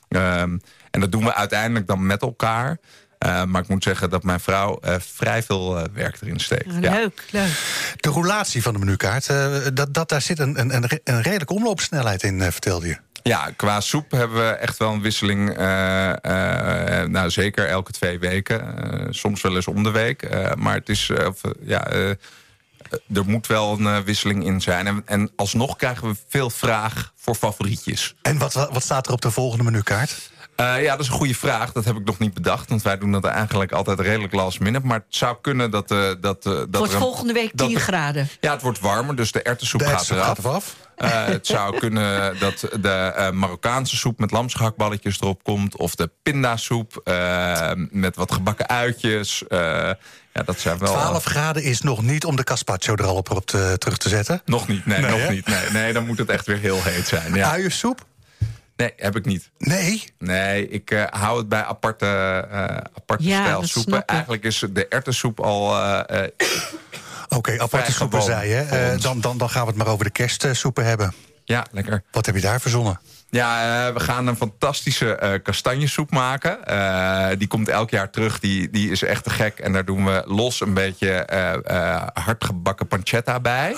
Ehm, 0.09 0.57
en 0.91 0.99
dat 0.99 1.11
doen 1.11 1.23
we 1.23 1.33
uiteindelijk 1.33 1.87
dan 1.87 2.05
met 2.05 2.21
elkaar... 2.21 2.77
Eh, 3.17 3.43
maar 3.43 3.61
ik 3.61 3.67
moet 3.67 3.83
zeggen 3.83 4.09
dat 4.09 4.23
mijn 4.23 4.39
vrouw 4.39 4.77
eh, 4.81 4.95
vrij 4.99 5.43
veel 5.43 5.79
werk 5.93 6.17
erin 6.21 6.39
steekt. 6.39 6.65
Ja. 6.81 6.91
Leuk, 6.91 7.23
leuk. 7.31 7.49
De 7.95 8.09
roulatie 8.09 8.61
van 8.61 8.73
de 8.73 8.79
menukaart, 8.79 9.29
eh, 9.29 9.47
dat, 9.73 9.93
dat, 9.93 10.09
daar 10.09 10.21
zit 10.21 10.39
een, 10.39 10.59
een, 10.59 10.75
een 10.75 10.85
re- 10.87 10.99
een 11.03 11.21
redelijke 11.21 11.53
omloopsnelheid 11.53 12.23
in, 12.23 12.41
eh, 12.41 12.51
vertelde 12.51 12.87
je. 12.87 12.97
Ja, 13.27 13.49
qua 13.55 13.81
soep 13.81 14.11
hebben 14.11 14.37
we 14.37 14.53
echt 14.53 14.77
wel 14.77 14.91
een 14.91 15.01
wisseling. 15.01 15.57
eh, 15.57 17.01
eh, 17.01 17.09
nou, 17.09 17.29
zeker 17.29 17.67
elke 17.67 17.91
twee 17.91 18.19
weken. 18.19 18.91
Eh, 18.91 19.07
soms 19.09 19.41
wel 19.41 19.55
eens 19.55 19.67
om 19.67 19.83
de 19.83 19.91
week. 19.91 20.29
Maar 20.55 20.75
het 20.75 20.89
is, 20.89 21.11
ja, 21.61 21.87
er 21.87 23.25
moet 23.25 23.47
wel 23.47 23.79
een 23.79 24.03
wisseling 24.03 24.45
in 24.45 24.61
zijn. 24.61 24.87
En, 24.87 25.01
en 25.05 25.31
alsnog 25.35 25.75
krijgen 25.75 26.07
we 26.07 26.15
veel 26.27 26.49
vraag 26.49 27.11
voor 27.15 27.35
favorietjes. 27.35 28.15
En 28.21 28.37
wat, 28.37 28.53
wat 28.53 28.83
staat 28.83 29.07
er 29.07 29.13
op 29.13 29.21
de 29.21 29.31
volgende 29.31 29.63
menukaart? 29.63 30.31
Eh, 30.55 30.81
ja, 30.83 30.91
dat 30.91 30.99
is 30.99 31.07
een 31.07 31.13
goede 31.17 31.35
vraag. 31.35 31.71
Dat 31.71 31.85
heb 31.85 31.95
ik 31.95 32.05
nog 32.05 32.19
niet 32.19 32.33
bedacht. 32.33 32.69
Want 32.69 32.81
wij 32.81 32.97
doen 32.97 33.11
dat 33.11 33.25
eigenlijk 33.25 33.71
altijd 33.71 33.99
redelijk 33.99 34.33
last 34.33 34.59
minute. 34.59 34.85
Maar 34.85 34.97
het 34.97 35.15
zou 35.15 35.37
kunnen 35.41 35.71
dat... 35.71 35.91
eh 35.91 35.97
dat, 36.21 36.45
eh, 36.45 36.51
dat 36.51 36.59
Het 36.61 36.75
wordt 36.77 36.93
een- 36.93 36.99
volgende 36.99 37.33
week 37.33 37.57
dat 37.57 37.67
10 37.67 37.75
er- 37.75 37.81
graden. 37.81 38.27
Ja, 38.39 38.51
het 38.51 38.61
wordt 38.61 38.79
warmer, 38.79 39.15
dus 39.15 39.31
de 39.31 39.41
erwtensoep 39.41 39.79
De 39.79 39.85
gaat 39.85 40.09
eraf. 40.09 40.25
gaat 40.25 40.37
eraf. 40.37 40.75
Eh, 40.95 41.25
het 41.25 41.47
zou 41.47 41.77
kunnen 41.79 42.39
dat 42.39 42.59
de 42.81 42.89
eh, 42.89 43.29
Marokkaanse 43.31 43.95
soep 43.95 44.19
met 44.19 44.31
lamsgehaktballetjes 44.31 45.21
erop 45.21 45.43
komt. 45.43 45.77
Of 45.77 45.95
de 45.95 46.09
pindasoep 46.23 47.01
eh, 47.03 47.71
met 47.89 48.15
wat 48.15 48.31
gebakken 48.31 48.67
uitjes. 48.67 49.47
Eh, 49.47 49.59
ja, 50.33 50.43
dat 50.45 50.59
zijn 50.59 50.77
wel... 50.77 50.93
12 50.93 51.23
graden 51.23 51.63
is 51.63 51.81
nog 51.81 52.01
niet 52.01 52.25
om 52.25 52.35
de 52.35 52.43
caspacho 52.43 52.95
er 52.95 53.05
al 53.05 53.15
op, 53.15 53.31
op 53.31 53.45
te- 53.45 53.75
terug 53.77 53.97
te 53.97 54.09
zetten. 54.09 54.41
Nog 54.45 54.67
niet, 54.67 54.85
nee, 54.85 54.99
Nee, 55.01 55.09
nog 55.11 55.19
hè? 55.19 55.29
niet. 55.31 55.47
Nee, 55.47 55.69
nee, 55.71 55.93
dan 55.93 56.05
moet 56.05 56.17
het 56.17 56.29
echt 56.29 56.45
weer 56.45 56.57
heel 56.57 56.79
heet 56.83 57.07
zijn. 57.07 57.33
Ja. 57.33 57.51
Uiensoep? 57.51 58.05
Nee, 58.75 58.93
heb 58.97 59.15
ik 59.15 59.25
niet. 59.25 59.49
Nee. 59.57 60.03
Nee, 60.19 60.69
ik 60.69 60.91
eh, 60.91 61.03
hou 61.09 61.37
het 61.37 61.49
bij 61.49 61.63
aparte, 61.63 62.05
eh 62.51 62.77
aparte 62.95 63.23
Ja, 63.23 63.41
stijl 63.43 63.59
dat 63.59 63.69
soepen. 63.69 64.05
Eigenlijk 64.05 64.43
is 64.43 64.63
de 64.71 64.87
erwtensoep 64.87 65.39
al... 65.39 65.77
eh, 66.05 66.27
Oké, 67.29 67.59
aparte 67.59 67.91
soepen 67.91 68.21
zei 68.21 68.49
je. 68.49 68.55
Eh, 68.57 69.01
dan, 69.01 69.21
dan, 69.21 69.37
dan 69.37 69.49
gaan 69.49 69.61
we 69.61 69.67
het 69.67 69.77
maar 69.77 69.87
over 69.87 70.05
de 70.05 70.11
kerstsoepen 70.11 70.85
hebben. 70.85 71.13
ja, 71.43 71.65
lekker. 71.71 72.03
Wat 72.11 72.25
heb 72.25 72.35
je 72.35 72.41
daar 72.41 72.61
verzonnen? 72.61 72.99
Ja, 73.35 73.87
eh, 73.87 73.93
we 73.93 73.99
gaan 73.99 74.27
een 74.27 74.35
fantastische 74.35 75.15
eh 75.15 75.31
kastanjesoep 75.43 76.11
maken. 76.11 76.65
Eh, 76.65 77.37
die 77.37 77.47
komt 77.47 77.67
elk 77.69 77.89
jaar 77.89 78.09
terug. 78.09 78.39
Die, 78.39 78.69
die 78.69 78.91
is 78.91 79.03
echt 79.03 79.23
te 79.23 79.29
gek. 79.29 79.59
En 79.59 79.73
daar 79.73 79.85
doen 79.85 80.05
we 80.05 80.23
los 80.25 80.61
een 80.61 80.73
beetje 80.73 81.09
eh 81.09 81.53
eh, 81.65 82.07
hardgebakken 82.13 82.87
pancetta 82.87 83.39
bij. 83.39 83.73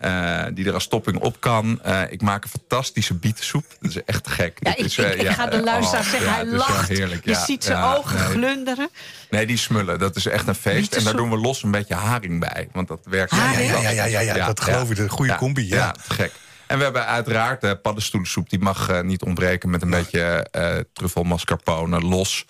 Eh, 0.00 0.44
die 0.54 0.66
er 0.66 0.74
als 0.74 0.88
topping 0.88 1.18
op 1.18 1.40
kan. 1.40 1.82
Eh, 1.82 2.00
ik 2.08 2.22
maak 2.22 2.44
een 2.44 2.50
fantastische 2.50 3.14
bietensoep. 3.14 3.64
Dat 3.80 3.90
is 3.90 4.04
echt 4.04 4.24
te 4.24 4.30
gek. 4.30 4.58
Ja, 4.60 4.70
ik, 4.76 4.84
is, 4.84 4.98
ik, 4.98 5.14
ik 5.14 5.22
ja, 5.22 5.32
ga 5.32 5.46
de 5.46 5.62
luisteraar 5.62 6.04
oh, 6.04 6.10
zeggen, 6.10 6.30
ja, 6.30 6.34
hij 6.34 6.46
lacht. 6.46 6.88
heerlijk. 6.88 7.24
Je 7.24 7.34
ziet 7.34 7.64
zijn 7.64 7.78
ja, 7.78 7.94
ogen 7.94 8.16
nee. 8.18 8.26
glunderen. 8.26 8.88
Nee, 9.30 9.46
die 9.46 9.56
smullen. 9.56 9.98
Dat 9.98 10.16
is 10.16 10.26
echt 10.26 10.48
een 10.48 10.54
feest. 10.54 10.94
En 10.94 11.04
daar 11.04 11.16
doen 11.16 11.30
we 11.30 11.36
los 11.36 11.62
een 11.62 11.70
beetje 11.70 11.94
haring 11.94 12.40
bij. 12.40 12.68
Want 12.72 12.88
dat 12.88 13.00
werkt 13.04 13.30
Haring? 13.30 13.70
Ja, 13.70 13.80
ja, 13.80 13.90
ja, 13.90 14.04
ja, 14.04 14.20
ja, 14.20 14.46
dat 14.46 14.60
geloof 14.60 14.90
ik. 14.90 14.96
De 14.96 15.08
goede 15.08 15.34
combi, 15.34 15.68
ja. 15.68 15.90
te 15.90 16.14
gek. 16.14 16.32
En 16.72 16.78
we 16.78 16.84
hebben 16.84 17.06
uiteraard 17.06 17.60
de 17.60 17.76
paddenstoelensoep. 17.76 18.50
Die 18.50 18.58
mag 18.58 18.88
eh, 18.88 19.00
niet 19.00 19.22
ontbreken 19.22 19.70
met 19.70 19.82
een 19.82 19.90
beetje 19.90 20.46
eh 20.50 20.76
truffel 20.92 21.22
mascarpone 21.22 22.00
los. 22.00 22.46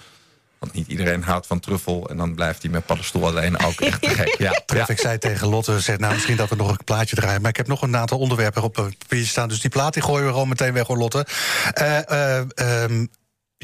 Want 0.59 0.73
niet 0.73 0.89
iedereen 0.89 1.23
houdt 1.23 1.47
van 1.47 1.61
truffel. 1.61 2.09
En 2.09 2.17
dan 2.17 2.35
blijft 2.35 2.63
hij 2.63 2.71
met 2.71 2.87
paddenstoel 2.87 3.27
alleen 3.27 3.59
ook 3.59 3.81
echt 3.81 4.03
te 4.03 4.09
gek. 4.09 4.35
Ja, 4.39 4.51
Tref, 4.67 4.87
ja. 4.87 4.95
ik 4.95 5.01
zei 5.01 5.19
tegen 5.19 5.49
Lotte, 5.49 5.81
zeg, 5.81 5.99
nou, 5.99 6.13
misschien 6.13 6.37
dat 6.37 6.49
we 6.49 6.57
nog 6.57 6.71
een 6.71 6.85
plaatje 6.85 7.17
draaien. 7.17 7.41
Maar 7.41 7.51
ik 7.51 7.57
heb 7.57 7.67
nog 7.67 7.83
een 7.83 7.97
aantal 7.97 8.19
onderwerpen 8.19 8.63
op 8.63 8.77
het 8.77 8.99
papiertje 8.99 9.31
staan. 9.31 9.49
Dus 9.49 9.61
die 9.61 9.71
plaat 9.71 9.95
die 9.95 10.03
gooien 10.03 10.27
we 10.27 10.33
gewoon 10.33 10.49
meteen 10.49 10.73
weg, 10.73 10.87
hoor, 10.87 10.99
Lotte. 10.99 11.27
Eh, 11.73 12.11
eh, 12.11 12.45
ehm, 12.55 13.07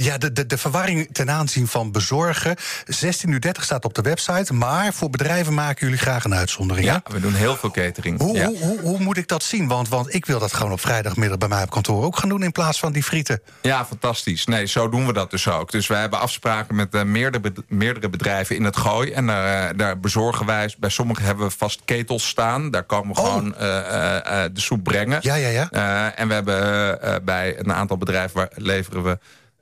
ja, 0.05 0.18
de, 0.18 0.32
de, 0.32 0.46
de 0.46 0.59
verwarring 0.59 1.09
ten 1.12 1.30
aanzien 1.30 1.66
van 1.68 1.92
bezorgen. 1.92 2.57
16.30 2.59 3.28
uur 3.28 3.40
staat 3.61 3.84
op 3.84 3.94
de 3.94 4.03
website. 4.03 4.55
Maar 4.55 4.92
voor 4.94 5.11
bedrijven 5.11 5.55
maken 5.55 5.86
jullie 5.86 6.01
graag 6.01 6.24
een 6.24 6.34
uitzondering. 6.34 6.86
hè? 6.86 6.92
Ja, 6.92 7.03
we 7.11 7.20
doen 7.20 7.34
heel 7.34 7.57
veel 7.57 7.70
catering. 7.70 8.20
Hoe, 8.20 8.36
ja. 8.36 8.46
hoe, 8.46 8.59
hoe, 8.59 8.80
hoe 8.80 8.99
moet 9.01 9.16
ik 9.16 9.28
dat 9.28 9.42
zien? 9.42 9.68
Want, 9.68 9.88
want 9.88 10.14
ik 10.14 10.26
wil 10.26 10.38
dat 10.38 10.53
gewoon 10.53 10.72
op 10.72 10.80
vrijdagmiddag 10.80 11.38
bij 11.38 11.49
mij 11.49 11.62
op 11.62 11.70
kantoor 11.70 12.05
ook 12.05 12.18
gaan 12.18 12.28
doen... 12.28 12.42
in 12.42 12.53
plaats 12.53 12.78
van 12.78 12.92
die 12.92 13.03
frieten. 13.03 13.40
Ja, 13.62 13.84
fantastisch. 13.86 14.44
Nee, 14.46 14.66
zo 14.66 14.88
doen 14.88 15.07
we 15.07 15.12
dat 15.12 15.30
dus 15.30 15.49
ook. 15.49 15.70
Dus 15.70 15.86
wij 15.86 16.01
hebben 16.01 16.20
afspraken 16.20 16.74
met 16.74 16.94
eh, 16.94 17.03
meerdere, 17.03 17.53
meerdere 17.68 18.09
bedrijven 18.09 18.57
in 18.57 18.64
het 18.64 18.76
gooi. 18.76 19.11
En 19.12 19.26
daar, 19.26 19.68
eh, 19.70 19.78
daar 19.78 20.01
bezorgen 20.01 20.46
wij. 20.46 20.74
Bij 20.78 20.90
sommigen 20.90 21.24
hebben 21.24 21.46
we 21.46 21.55
vast 21.59 21.80
ketels 21.84 22.28
staan. 22.28 22.70
Daar 22.70 22.84
komen 22.84 23.14
we 23.14 23.20
Oh. 23.20 23.26
gewoon 23.26 23.55
eh, 23.55 23.61
de 24.53 24.61
soep 24.61 24.84
brengen. 24.84 25.18
Ja, 25.22 25.34
ja, 25.34 25.49
ja. 25.49 26.14
En 26.14 26.28
we 26.28 26.34
hebben 26.34 27.24
bij 27.24 27.59
een 27.59 27.72
aantal 27.72 27.96
bedrijven 27.99 28.36
waar 28.36 28.51
leveren 28.55 29.03
we 29.03 29.18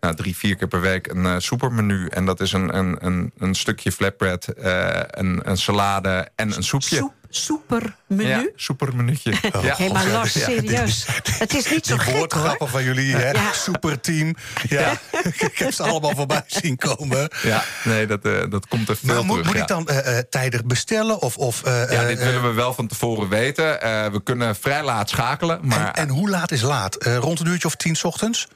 nou, 0.07 0.18
drie, 0.18 0.36
vier 0.36 0.57
keer 0.57 0.68
per 0.68 0.80
week 0.80 1.07
een 1.07 1.26
eh 1.26 1.34
soepermenu. 1.38 2.07
En 2.09 2.24
dat 2.26 2.40
is 2.40 2.52
een, 2.52 2.76
een, 2.76 2.96
een, 3.00 3.32
een 3.38 3.54
stukje 3.54 3.92
flatbread, 3.92 4.44
eh, 4.48 5.00
een, 5.11 5.40
een 5.44 5.57
salade 5.59 6.28
en 6.34 6.57
een 6.57 6.62
soepje. 6.62 6.96
Soep, 6.96 7.12
soepermenu. 7.28 8.28
Ja, 8.28 8.46
soepermenuutje. 8.57 9.30
ja. 9.62 9.74
Hé, 9.76 9.88
maar 9.92 10.07
Lars, 10.07 10.32
Ja, 10.32 10.46
die- 10.46 10.54
serieus. 10.68 11.07
het 11.38 11.54
is 11.54 11.70
niet 11.70 11.86
zo 11.86 11.96
gek, 11.96 12.07
hoor. 12.11 12.16
woordgrappen 12.18 12.68
van 12.68 12.84
jullie, 12.84 13.14
hè? 13.16 13.30
Ja. 13.30 13.52
Superteam. 13.52 14.34
Ja, 14.68 14.92
ik 15.48 15.59
heb 15.59 15.72
ze 15.72 15.82
allemaal 15.82 16.14
voorbij 16.14 16.42
zien 16.62 16.76
komen. 16.76 17.28
ja, 17.42 17.64
nee, 17.84 18.07
dat, 18.07 18.24
eh, 18.24 18.32
dat 18.50 18.66
komt 18.68 18.88
er 18.88 18.96
veel 18.96 19.14
Maar 19.14 19.24
moet, 19.24 19.30
terug. 19.36 19.46
moet 19.46 19.54
ja. 19.57 19.62
ik 19.62 19.68
dan 19.68 19.88
eh, 19.88 20.18
eh, 20.18 20.24
tijdig 20.30 20.64
bestellen? 20.64 21.20
Of, 21.22 21.36
of, 21.36 21.62
eh, 21.62 21.90
Ja, 21.90 22.04
dit 22.07 22.18
willen 22.18 22.42
we 22.42 22.52
wel 22.52 22.74
van 22.74 22.86
tevoren 22.86 23.28
weten. 23.28 23.80
Eh, 23.82 24.07
we 24.07 24.22
kunnen 24.22 24.57
vrij 24.57 24.82
laat 24.84 25.09
schakelen, 25.11 25.61
maar 25.62 25.86
en, 25.92 25.92
en 26.02 26.09
hoe 26.09 26.28
laat 26.28 26.50
is 26.50 26.61
laat? 26.62 26.94
Eh, 26.96 27.16
rond 27.16 27.40
een 27.40 27.46
uurtje 27.46 27.68
of 27.68 27.74
tien 27.74 27.96
's 27.96 28.04
ochtends? 28.04 28.48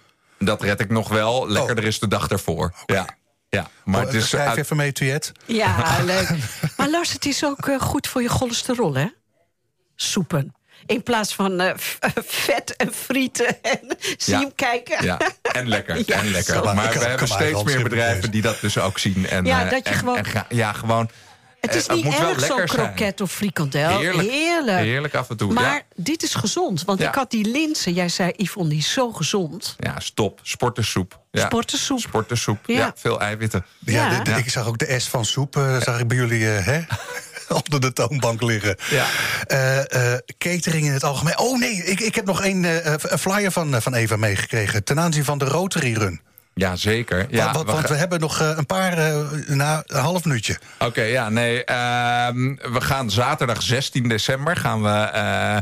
Dat 0.45 0.62
red 0.62 0.80
ik 0.80 0.91
nog 0.91 1.09
wel. 1.09 1.49
Lekkerder 1.49 1.84
is 1.84 1.99
de 1.99 2.09
dag 2.09 2.28
daarvoor. 2.28 2.72
Ja. 2.86 3.18
Ja, 3.49 3.68
maar 3.84 4.01
het 4.05 4.14
is 4.14 4.28
Schrijf 4.28 4.49
uit- 4.49 4.59
even 4.59 4.76
mee, 4.76 4.93
Tuyet. 4.93 5.32
Ja, 5.47 5.97
leuk. 6.05 6.28
Maar 6.76 6.91
Lars, 6.91 7.12
het 7.12 7.26
is 7.26 7.45
ook 7.45 7.68
eh, 7.68 7.80
goed 7.80 8.07
voor 8.07 8.22
je 8.22 8.28
cholesterol, 8.28 8.95
hè? 8.95 9.07
Soepen. 9.97 10.55
In 10.86 11.03
plaats 11.03 11.34
van 11.34 11.61
eh, 11.61 11.76
f- 11.76 11.99
vet 12.26 12.76
en 12.76 12.93
frieten 12.95 13.62
en 13.62 13.80
zie 14.18 14.34
Ja. 14.34 14.41
hem 14.41 14.55
kijken. 14.55 15.05
Ja, 15.05 15.18
en 15.43 15.68
lekker. 15.68 15.97
Ja, 16.07 16.16
en 16.18 16.30
lekker. 16.30 16.64
Maar 16.64 16.74
we 16.88 16.99
kan 16.99 17.03
hebben 17.09 17.28
steeds 17.28 17.62
meer 17.62 17.82
bedrijven 17.82 18.30
die 18.30 18.43
dat 18.43 18.61
dus 18.61 18.78
ook 18.78 18.99
zien. 18.99 19.26
En, 19.28 19.45
Ja, 19.45 19.64
eh, 19.64 19.70
dat 19.70 19.84
je 19.84 19.91
en- 19.93 19.99
gewoon- 19.99 20.16
en 20.16 20.24
ga- 20.24 20.47
ja, 20.49 20.72
gewoon. 20.72 21.11
Het 21.61 21.74
is 21.74 21.86
eh, 21.86 21.94
niet 21.94 22.04
moet 22.04 22.18
wel 22.18 22.28
erg 22.28 22.44
zo'n 22.46 22.64
kroket 22.66 23.20
of 23.20 23.32
frikandel. 23.32 23.98
Heerlijk. 23.98 24.30
Heerlijk. 24.30 24.78
Heerlijk 24.78 25.14
af 25.14 25.30
en 25.30 25.36
toe. 25.36 25.52
Maar 25.52 25.64
ja. 25.74 25.82
dit 25.96 26.22
is 26.22 26.34
gezond. 26.34 26.84
Want 26.84 27.00
Ja. 27.00 27.08
ik 27.08 27.14
had 27.14 27.30
die 27.30 27.44
linzen. 27.50 27.92
Jij 27.92 28.08
zei, 28.08 28.32
Yvonne, 28.36 28.68
die 28.70 28.78
is 28.78 28.92
zo 28.92 29.12
gezond. 29.12 29.74
ja, 29.78 30.00
stop. 30.00 30.40
Sportersoep. 30.42 31.20
Ja. 31.30 31.44
Sportersoep. 31.46 31.98
Sportersoep. 32.00 32.58
Ja. 32.66 32.76
Ja. 32.76 32.92
veel 32.96 33.20
eiwitten. 33.20 33.64
Ja, 33.78 33.92
Ja. 34.11 34.18
de- 34.18 34.24
de- 34.24 34.30
Ja. 34.30 34.36
ik 34.36 34.50
zag 34.50 34.66
ook 34.66 34.78
de 34.78 34.98
S 35.00 35.08
van 35.08 35.24
soep, 35.24 35.56
eh, 35.56 35.80
zag 35.80 36.00
ik 36.00 36.08
bij 36.08 36.16
jullie 36.16 36.54
eh, 36.54 36.66
hè? 36.66 36.80
onder 37.64 37.80
de 37.80 37.92
toonbank 37.92 38.42
liggen. 38.42 38.76
Ja. 38.90 39.06
Eh, 39.46 40.12
eh, 40.12 40.18
catering 40.38 40.86
in 40.86 40.92
het 40.92 41.04
algemeen. 41.04 41.38
Oh 41.38 41.58
nee, 41.58 41.84
ik, 41.84 42.00
ik 42.00 42.14
heb 42.14 42.24
nog 42.24 42.44
een, 42.44 42.64
eh, 42.64 42.94
een 43.02 43.18
flyer 43.18 43.50
van, 43.52 43.82
van 43.82 43.94
Eva 43.94 44.16
meegekregen... 44.16 44.84
ten 44.84 45.00
aanzien 45.00 45.24
van 45.24 45.38
de 45.38 45.44
Rotary 45.44 45.92
Run. 45.94 46.20
Ja, 46.55 46.76
zeker. 46.76 47.26
Ja, 47.30 47.44
want, 47.44 47.55
want, 47.55 47.66
we 47.66 47.72
want 47.72 47.86
ga- 47.86 47.92
we 47.92 47.98
hebben 47.98 48.20
nog 48.20 48.40
eh, 48.40 48.53
een 48.57 48.66
paar, 48.66 48.92
eh, 48.98 49.30
na 49.46 49.82
een 49.86 50.01
half 50.01 50.24
minuutje. 50.24 50.59
Oké, 50.78 51.03
ja, 51.03 51.28
nee. 51.28 51.64
ehm, 51.64 52.55
we 52.72 52.80
gaan 52.80 53.11
zaterdag 53.11 53.62
16 53.62 54.09
december 54.09 54.57
gaan 54.57 54.82
we 54.82 54.88
eh, 54.88 55.57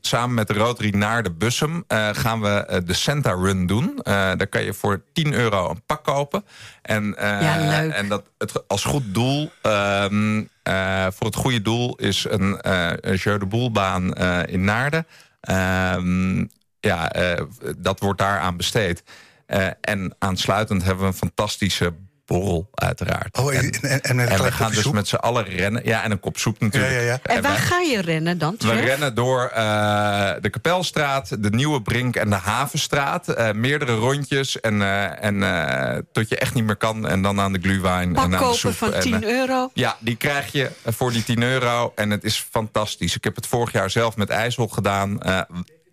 samen 0.00 0.34
met 0.34 0.46
de 0.48 0.54
Rotary 0.54 0.90
naar 0.96 1.22
de 1.22 1.30
Bussum 1.30 1.84
eh, 1.86 2.08
gaan 2.12 2.40
we 2.40 2.82
de 2.84 2.92
Santa 2.94 3.30
Run 3.32 3.66
doen. 3.66 3.98
Eh, 4.02 4.12
daar 4.14 4.46
kan 4.46 4.62
je 4.64 4.72
voor 4.74 5.02
10 5.12 5.32
euro 5.32 5.70
een 5.70 5.82
pak 5.86 6.04
kopen. 6.04 6.44
En, 6.82 7.16
eh, 7.16 7.40
Ja, 7.42 7.80
leuk. 7.80 7.92
en 7.92 8.08
dat 8.08 8.22
het 8.38 8.68
als 8.68 8.84
goed 8.84 9.14
doel. 9.14 9.52
ehm, 9.62 10.42
eh, 10.62 11.06
voor 11.14 11.26
het 11.26 11.36
goede 11.36 11.62
doel 11.62 11.96
is 11.96 12.26
een 12.28 12.60
eh 12.60 12.90
een 13.00 13.16
Jeu 13.16 13.38
de 13.38 13.46
Boelbaan 13.46 14.12
eh, 14.14 14.38
in 14.46 14.64
Naarden. 14.64 15.06
Ehm, 15.40 16.38
ja, 16.80 17.12
eh, 17.12 17.42
dat 17.78 18.00
wordt 18.00 18.18
daaraan 18.18 18.56
besteed. 18.56 19.02
Eh, 19.50 19.66
en 19.80 20.14
aansluitend 20.18 20.82
hebben 20.82 21.00
we 21.04 21.10
een 21.10 21.16
fantastische 21.18 21.92
borrel, 22.26 22.68
uiteraard. 22.74 23.38
Oh, 23.38 23.54
en, 23.54 23.70
en, 23.80 24.00
en, 24.02 24.16
we 24.42 24.52
gaan 24.52 24.70
dus 24.70 24.80
soep? 24.82 24.92
met 24.94 25.08
z'n 25.08 25.14
allen 25.16 25.44
rennen. 25.44 25.82
Ja, 25.84 26.02
en 26.02 26.10
een 26.10 26.20
kop 26.20 26.38
soep 26.38 26.60
natuurlijk. 26.60 26.92
Ja, 26.92 26.98
ja, 27.00 27.04
ja. 27.06 27.18
En 27.22 27.42
waar 27.42 27.52
wij- 27.52 27.60
ga 27.60 27.78
je 27.80 28.00
rennen 28.00 28.38
dan? 28.38 28.54
we 28.58 28.72
rennen 28.80 29.14
door 29.14 29.44
eh, 29.54 30.32
de 30.40 30.50
Kapelstraat, 30.50 31.42
de 31.42 31.50
Nieuwe 31.50 31.82
Brink 31.82 32.16
en 32.16 32.30
de 32.30 32.36
Havenstraat. 32.36 33.28
Eh, 33.28 33.52
meerdere 33.52 33.94
rondjes 33.94 34.60
en, 34.60 34.82
eh, 34.82 35.24
en 35.24 35.42
eh, 35.42 35.98
tot 36.12 36.28
je 36.28 36.36
echt 36.36 36.54
niet 36.54 36.64
meer 36.64 36.76
kan. 36.76 37.08
En 37.08 37.22
dan 37.22 37.40
aan 37.40 37.52
de 37.52 37.60
glühwein 37.62 38.16
en 38.16 38.22
aan 38.22 38.30
de 38.30 38.52
soep. 38.54 38.74
van 38.74 38.92
En, 38.92 39.00
10 39.00 39.22
eh, 39.22 39.30
euro. 39.30 39.70
ja, 39.74 39.96
die 40.00 40.16
krijg 40.16 40.52
je 40.52 40.70
voor 40.84 41.12
die 41.12 41.24
10 41.24 41.42
euro. 41.42 41.92
En 41.94 42.10
het 42.10 42.24
is 42.24 42.46
fantastisch. 42.50 43.16
Ik 43.16 43.24
heb 43.24 43.36
het 43.36 43.46
vorig 43.46 43.72
jaar 43.72 43.90
zelf 43.90 44.16
met 44.16 44.28
IJssel 44.28 44.68
gedaan. 44.68 45.18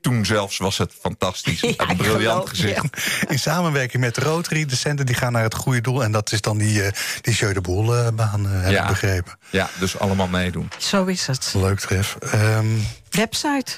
Eh, 0.01 0.11
toen 0.11 0.25
zelfs 0.25 0.57
was 0.57 0.77
het 0.77 0.93
fantastisch. 1.01 1.59
Ja, 1.77 1.89
een 1.89 1.97
briljant 1.97 2.49
gezicht. 2.49 2.85
In 3.29 3.39
samenwerking 3.39 4.03
met 4.03 4.17
Rotary, 4.17 4.65
de 4.65 4.75
centen 4.75 5.05
die 5.05 5.15
gaan 5.15 5.31
naar 5.31 5.43
het 5.43 5.55
goede 5.55 5.81
doel. 5.81 6.03
En 6.03 6.11
dat 6.11 6.31
is 6.31 6.41
dan 6.41 6.57
die, 6.57 6.83
eh 6.83 6.91
die 7.21 7.33
Jeu 7.33 7.53
de 7.53 7.61
Boel-baan, 7.61 8.45
eh, 8.45 8.61
heb 8.61 8.71
Ja. 8.71 8.81
ik 8.81 8.87
begrepen. 8.87 9.37
Ja, 9.49 9.69
dus 9.79 9.99
allemaal 9.99 10.27
meedoen. 10.27 10.69
Zo 10.77 11.05
is 11.05 11.27
het. 11.27 11.53
Leuk, 11.55 11.79
Tref. 11.79 12.15
Ehm, 12.15 12.65
Website. 13.09 13.71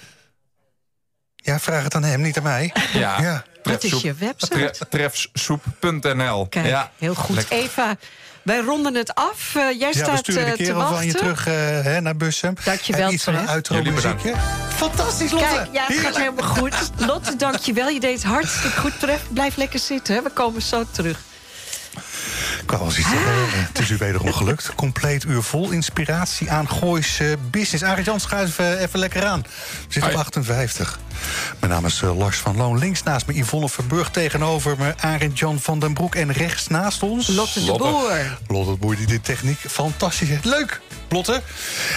ja, 1.35 1.59
vraag 1.59 1.83
het 1.83 1.95
aan 1.95 2.03
hem, 2.03 2.21
niet 2.21 2.37
aan 2.37 2.43
mij. 2.43 2.73
Ja. 2.93 3.21
Ja. 3.21 3.43
Wat 3.63 3.83
is 3.83 4.01
je 4.01 4.13
website? 4.13 4.71
Tre- 4.79 4.85
Trefsoep.nl. 4.89 6.47
Kijk, 6.47 6.65
ja. 6.65 6.91
heel 6.97 7.15
goed. 7.15 7.35
Lekker. 7.35 7.57
Eva, 7.57 7.97
wij 8.49 8.59
ronden 8.61 8.95
het 8.95 9.15
af. 9.15 9.55
Eh, 9.55 9.61
jij 9.63 9.73
Ja, 9.77 9.87
we 9.87 9.93
staat 9.93 10.17
sturen 10.17 10.45
eh, 10.45 10.51
de 10.51 10.57
te 10.57 10.63
kerel 10.63 10.79
van 10.79 11.05
je 11.05 11.11
wachten. 11.11 11.19
terug 11.19 11.47
eh, 11.47 11.53
hè, 11.83 12.01
naar 12.01 12.15
Bussum. 12.15 12.53
Dankjewel, 12.63 13.11
iets 13.11 13.23
van 13.23 13.35
een 13.35 13.93
muziekje? 13.93 14.33
Fantastisch, 14.75 15.31
Lotte. 15.31 15.47
Kijk, 15.47 15.67
ja, 15.71 15.85
het 15.85 15.97
gaat 15.97 16.17
helemaal 16.17 16.47
goed. 16.47 16.75
Lotte, 16.97 17.35
dankjewel. 17.35 17.89
Je 17.89 17.99
deed 17.99 18.13
het 18.13 18.23
hartstikke 18.23 18.79
goed. 18.79 18.99
Tref, 18.99 19.21
blijf 19.29 19.55
lekker 19.55 19.79
zitten. 19.79 20.15
hè. 20.15 20.21
We 20.21 20.29
komen 20.29 20.61
zo 20.61 20.83
terug. 20.91 21.19
Ik 22.61 22.69
wou 22.69 22.79
wel 22.79 22.89
eens 22.89 22.97
iets 22.97 23.09
zeggen. 23.09 23.63
Het 23.67 23.79
is 23.79 23.89
u 23.89 23.97
wederom 23.97 24.33
gelukt. 24.33 24.75
Compleet 24.75 25.23
uur 25.23 25.43
vol 25.43 25.71
inspiratie 25.71 26.51
aan 26.51 26.69
Goois 26.69 27.19
eh, 27.19 27.27
business. 27.51 27.83
Arie 27.83 28.03
Jan, 28.03 28.19
schuif 28.19 28.49
even, 28.49 28.79
even 28.79 28.99
lekker 28.99 29.25
aan. 29.25 29.41
We 29.41 29.47
zitten 29.81 30.11
op 30.11 30.17
Hoi. 30.17 30.25
58. 30.25 30.99
Mijn 31.59 31.71
naam 31.71 31.85
is 31.85 32.01
eh, 32.01 32.17
Lars 32.17 32.37
van 32.37 32.57
Loon. 32.57 32.77
Links 32.77 33.03
naast 33.03 33.25
me 33.25 33.37
Yvonne 33.37 33.69
Verburg. 33.69 34.09
Tegenover 34.09 34.75
me 34.77 34.93
Arend 34.97 35.39
Jan 35.39 35.59
van 35.59 35.79
den 35.79 35.93
Broek. 35.93 36.15
En 36.15 36.31
rechts 36.31 36.67
naast 36.67 37.03
ons... 37.03 37.27
Lotte 37.27 37.65
de. 37.65 37.77
Boer. 37.77 38.37
Lotte 38.47 38.71
de 38.71 38.77
Boer, 38.77 38.95
die 38.95 39.07
de 39.07 39.21
techniek 39.21 39.59
fantastisch 39.69 40.29
heeft. 40.29 40.45
Leuk, 40.45 40.81
Lotte. 41.09 41.41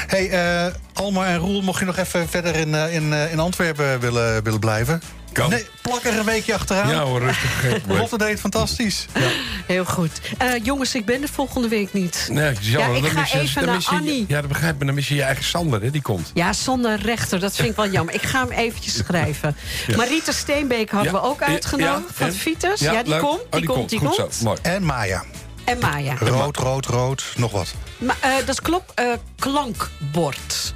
Hey, 0.06 0.30
eh, 0.30 0.74
Alma 0.92 1.26
en 1.26 1.38
Roel, 1.38 1.62
mocht 1.62 1.78
je 1.78 1.84
nog 1.84 1.96
even 1.96 2.28
verder 2.28 2.56
in, 2.56 2.74
eh, 2.74 2.94
in, 2.94 3.12
eh, 3.12 3.32
in 3.32 3.38
Antwerpen 3.38 4.00
willen, 4.00 4.42
willen 4.42 4.60
blijven? 4.60 5.02
Kan. 5.32 5.50
Nee, 5.50 5.66
plak 5.82 6.04
er 6.04 6.18
een 6.18 6.24
weekje 6.24 6.54
achteraan. 6.54 6.88
Ja 6.88 7.00
hoor, 7.02 7.20
rustig. 7.20 7.76
Lotte 7.86 8.18
deed 8.18 8.28
het 8.28 8.40
fantastisch. 8.40 9.06
Heel 9.66 9.84
goed. 9.84 10.10
Eh, 10.38 10.48
jongens, 10.62 10.94
ik 10.94 11.04
ben 11.04 11.22
er 11.22 11.28
volgende 11.28 11.68
week 11.68 11.92
niet. 11.92 12.28
Nee, 12.30 12.52
jammer, 12.60 12.90
Ja, 12.90 12.96
ik 13.08 13.14
dan 13.14 13.24
ga 13.26 13.36
je- 13.38 13.42
even 13.42 13.64
dan 13.66 13.74
naar 13.74 13.86
Annie. 13.86 14.24
Ja, 14.28 14.40
dat 14.40 14.48
begrijp 14.48 14.80
ik. 14.80 14.86
Dan 14.86 14.94
mis 14.94 15.08
je 15.08 15.14
je 15.14 15.22
eigen 15.22 15.44
Sander, 15.44 15.82
hè, 15.82 15.90
die 15.90 16.02
komt. 16.02 16.30
Ja, 16.34 16.52
Sander 16.52 17.00
Rechter, 17.00 17.40
dat 17.40 17.54
vind 17.56 17.68
ik 17.68 17.76
wel 17.76 17.88
jammer. 17.90 18.14
Ik 18.14 18.22
ga 18.22 18.40
hem 18.40 18.50
eventjes 18.50 18.96
schrijven. 18.96 19.56
Marita 19.96 20.32
Steenbeek 20.32 20.90
hadden 20.90 21.12
Ja, 21.12 21.20
we 21.20 21.24
ook 21.26 21.40
ja, 21.40 21.46
uitgenodigd 21.46 22.18
ja, 22.18 22.24
van? 22.24 22.32
Vitus. 22.32 22.80
Ja, 22.80 22.92
Ja, 22.92 23.02
die 23.02 23.16
komt, 23.18 23.40
Oh, 23.40 23.50
die, 23.50 23.60
die 23.60 23.68
komt, 23.70 23.88
die 23.90 23.98
komt. 23.98 24.34
zo. 24.34 24.56
En 24.62 24.84
Maya. 24.84 25.24
En 25.64 25.78
Maya. 25.78 26.14
Rood, 26.18 26.56
rood, 26.56 26.86
rood. 26.86 27.24
Nog 27.36 27.50
wat. 27.52 27.74
Maar, 27.98 28.16
eh, 28.20 28.30
dat 28.46 28.60
klopt, 28.62 28.92
eh, 28.94 29.06
klankbord. 29.38 30.74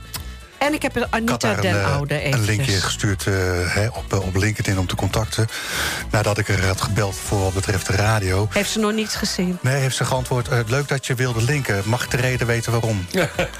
En 0.66 0.74
ik 0.74 0.82
heb 0.82 1.06
Anita 1.10 1.54
den 1.54 1.74
een, 1.74 1.80
eh, 1.80 1.92
Oude 1.92 2.24
een 2.24 2.44
linkje 2.44 2.80
gestuurd 2.80 3.26
eh, 3.26 3.34
hè, 3.64 3.86
op, 3.86 4.12
eh, 4.12 4.26
op 4.26 4.36
LinkedIn 4.36 4.78
om 4.78 4.86
te 4.86 4.96
contacten. 4.96 5.46
Nadat 6.10 6.38
ik 6.38 6.48
er 6.48 6.66
had 6.66 6.80
gebeld 6.80 7.16
voor 7.16 7.40
wat 7.40 7.54
betreft 7.54 7.86
de 7.86 7.92
radio. 7.92 8.48
Heeft 8.50 8.70
ze 8.70 8.78
nog 8.78 8.92
niet 8.92 9.14
gezien. 9.14 9.58
Nee, 9.60 9.80
heeft 9.80 9.96
ze 9.96 10.04
geantwoord. 10.04 10.48
leuk 10.66 10.88
dat 10.88 11.06
je 11.06 11.14
wilde 11.14 11.42
linken. 11.42 11.82
Mag 11.84 12.04
ik 12.04 12.10
de 12.10 12.16
reden 12.16 12.46
weten 12.46 12.72
waarom? 12.72 13.06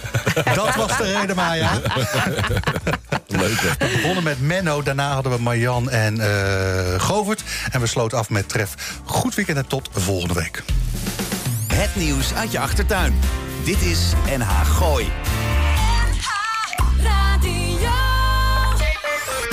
dat 0.55 0.75
was 0.75 0.97
de 0.97 1.19
reden, 1.19 1.37
Maya. 1.37 1.73
Leuk, 3.27 3.61
hè. 3.61 3.87
We 3.87 3.97
begonnen 3.97 4.23
met 4.23 4.41
Menno. 4.41 4.83
Daarna 4.83 5.13
hadden 5.13 5.33
we 5.33 5.43
Marjan 5.43 5.91
en 5.91 6.21
eh 6.21 7.01
Govert. 7.01 7.43
En 7.71 7.81
we 7.81 7.87
sloten 7.87 8.19
af 8.19 8.31
met 8.31 8.49
Tref. 8.49 8.75
Goed 9.05 9.35
weekend 9.35 9.59
en 9.59 9.67
tot 9.67 9.89
volgende 9.93 10.35
week. 10.35 10.63
Het 11.67 11.97
nieuws 11.97 12.35
uit 12.35 12.53
je 12.53 12.59
achtertuin. 12.59 13.21
Dit 13.65 13.81
is 13.83 14.13
NH 14.37 14.61
Gooi. 14.65 15.26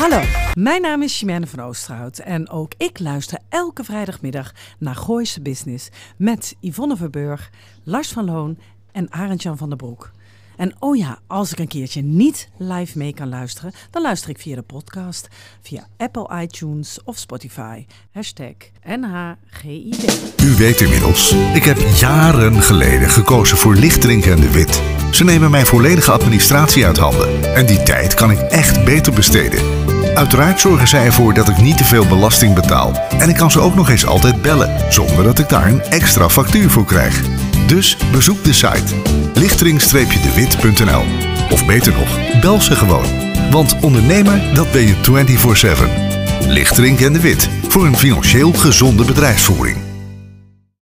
Hallo, 0.03 0.21
mijn 0.53 0.81
naam 0.81 1.01
is 1.01 1.17
Chimène 1.17 1.47
van 1.47 1.59
Oosterhout 1.59 2.17
en 2.19 2.49
ook 2.49 2.71
ik 2.77 2.99
luister 2.99 3.39
elke 3.49 3.83
vrijdagmiddag 3.83 4.51
naar 4.79 4.95
Gooise 4.95 5.41
Business 5.41 5.89
met 6.17 6.55
Yvonne 6.59 6.97
Verburg, 6.97 7.49
Lars 7.83 8.11
van 8.11 8.25
Loon 8.25 8.57
en 8.91 9.11
Arend-Jan 9.11 9.57
van 9.57 9.69
der 9.69 9.77
Broek. 9.77 10.11
En 10.57 10.75
oh 10.79 10.95
ja, 10.95 11.19
als 11.27 11.51
ik 11.51 11.59
een 11.59 11.67
keertje 11.67 12.01
niet 12.01 12.49
live 12.57 12.97
mee 12.97 13.13
kan 13.13 13.29
luisteren, 13.29 13.73
dan 13.89 14.01
luister 14.01 14.29
ik 14.29 14.39
via 14.39 14.55
de 14.55 14.61
podcast, 14.61 15.27
via 15.61 15.87
Apple 15.97 16.41
iTunes 16.41 16.99
of 17.03 17.17
Spotify. 17.17 17.85
Hashtag 18.11 18.53
NHGID. 18.83 20.33
U 20.43 20.55
weet 20.55 20.81
inmiddels, 20.81 21.31
ik 21.31 21.63
heb 21.63 21.77
jaren 21.77 22.61
geleden 22.61 23.09
gekozen 23.09 23.57
voor 23.57 23.75
lichtdrinken 23.75 24.31
en 24.31 24.39
de 24.39 24.51
wit. 24.51 24.81
Ze 25.11 25.23
nemen 25.23 25.51
mijn 25.51 25.65
volledige 25.65 26.11
administratie 26.11 26.85
uit 26.85 26.97
handen. 26.97 27.55
En 27.55 27.65
die 27.65 27.83
tijd 27.83 28.13
kan 28.13 28.31
ik 28.31 28.39
echt 28.39 28.85
beter 28.85 29.13
besteden. 29.13 29.92
Uiteraard 30.13 30.59
zorgen 30.59 30.87
zij 30.87 31.05
ervoor 31.05 31.33
dat 31.33 31.49
ik 31.49 31.57
niet 31.57 31.77
te 31.77 31.83
veel 31.83 32.07
belasting 32.07 32.55
betaal. 32.55 33.07
En 33.19 33.29
ik 33.29 33.35
kan 33.35 33.51
ze 33.51 33.59
ook 33.59 33.75
nog 33.75 33.89
eens 33.89 34.05
altijd 34.05 34.41
bellen, 34.41 34.91
zonder 34.91 35.23
dat 35.23 35.39
ik 35.39 35.49
daar 35.49 35.67
een 35.67 35.81
extra 35.81 36.29
factuur 36.29 36.69
voor 36.69 36.85
krijg. 36.85 37.21
Dus 37.67 37.97
bezoek 38.11 38.43
de 38.43 38.53
site 38.53 38.95
lichtering-dewit.nl 39.33 41.03
Of 41.49 41.65
beter 41.65 41.93
nog, 41.93 42.39
bel 42.41 42.61
ze 42.61 42.75
gewoon. 42.75 43.05
Want 43.51 43.75
ondernemer, 43.81 44.41
dat 44.53 44.71
ben 44.71 44.81
je 44.81 44.95
24-7. 46.47 46.47
Lichtering 46.47 47.01
en 47.01 47.13
de 47.13 47.19
Wit, 47.19 47.49
voor 47.67 47.85
een 47.85 47.97
financieel 47.97 48.53
gezonde 48.53 49.05
bedrijfsvoering. 49.05 49.92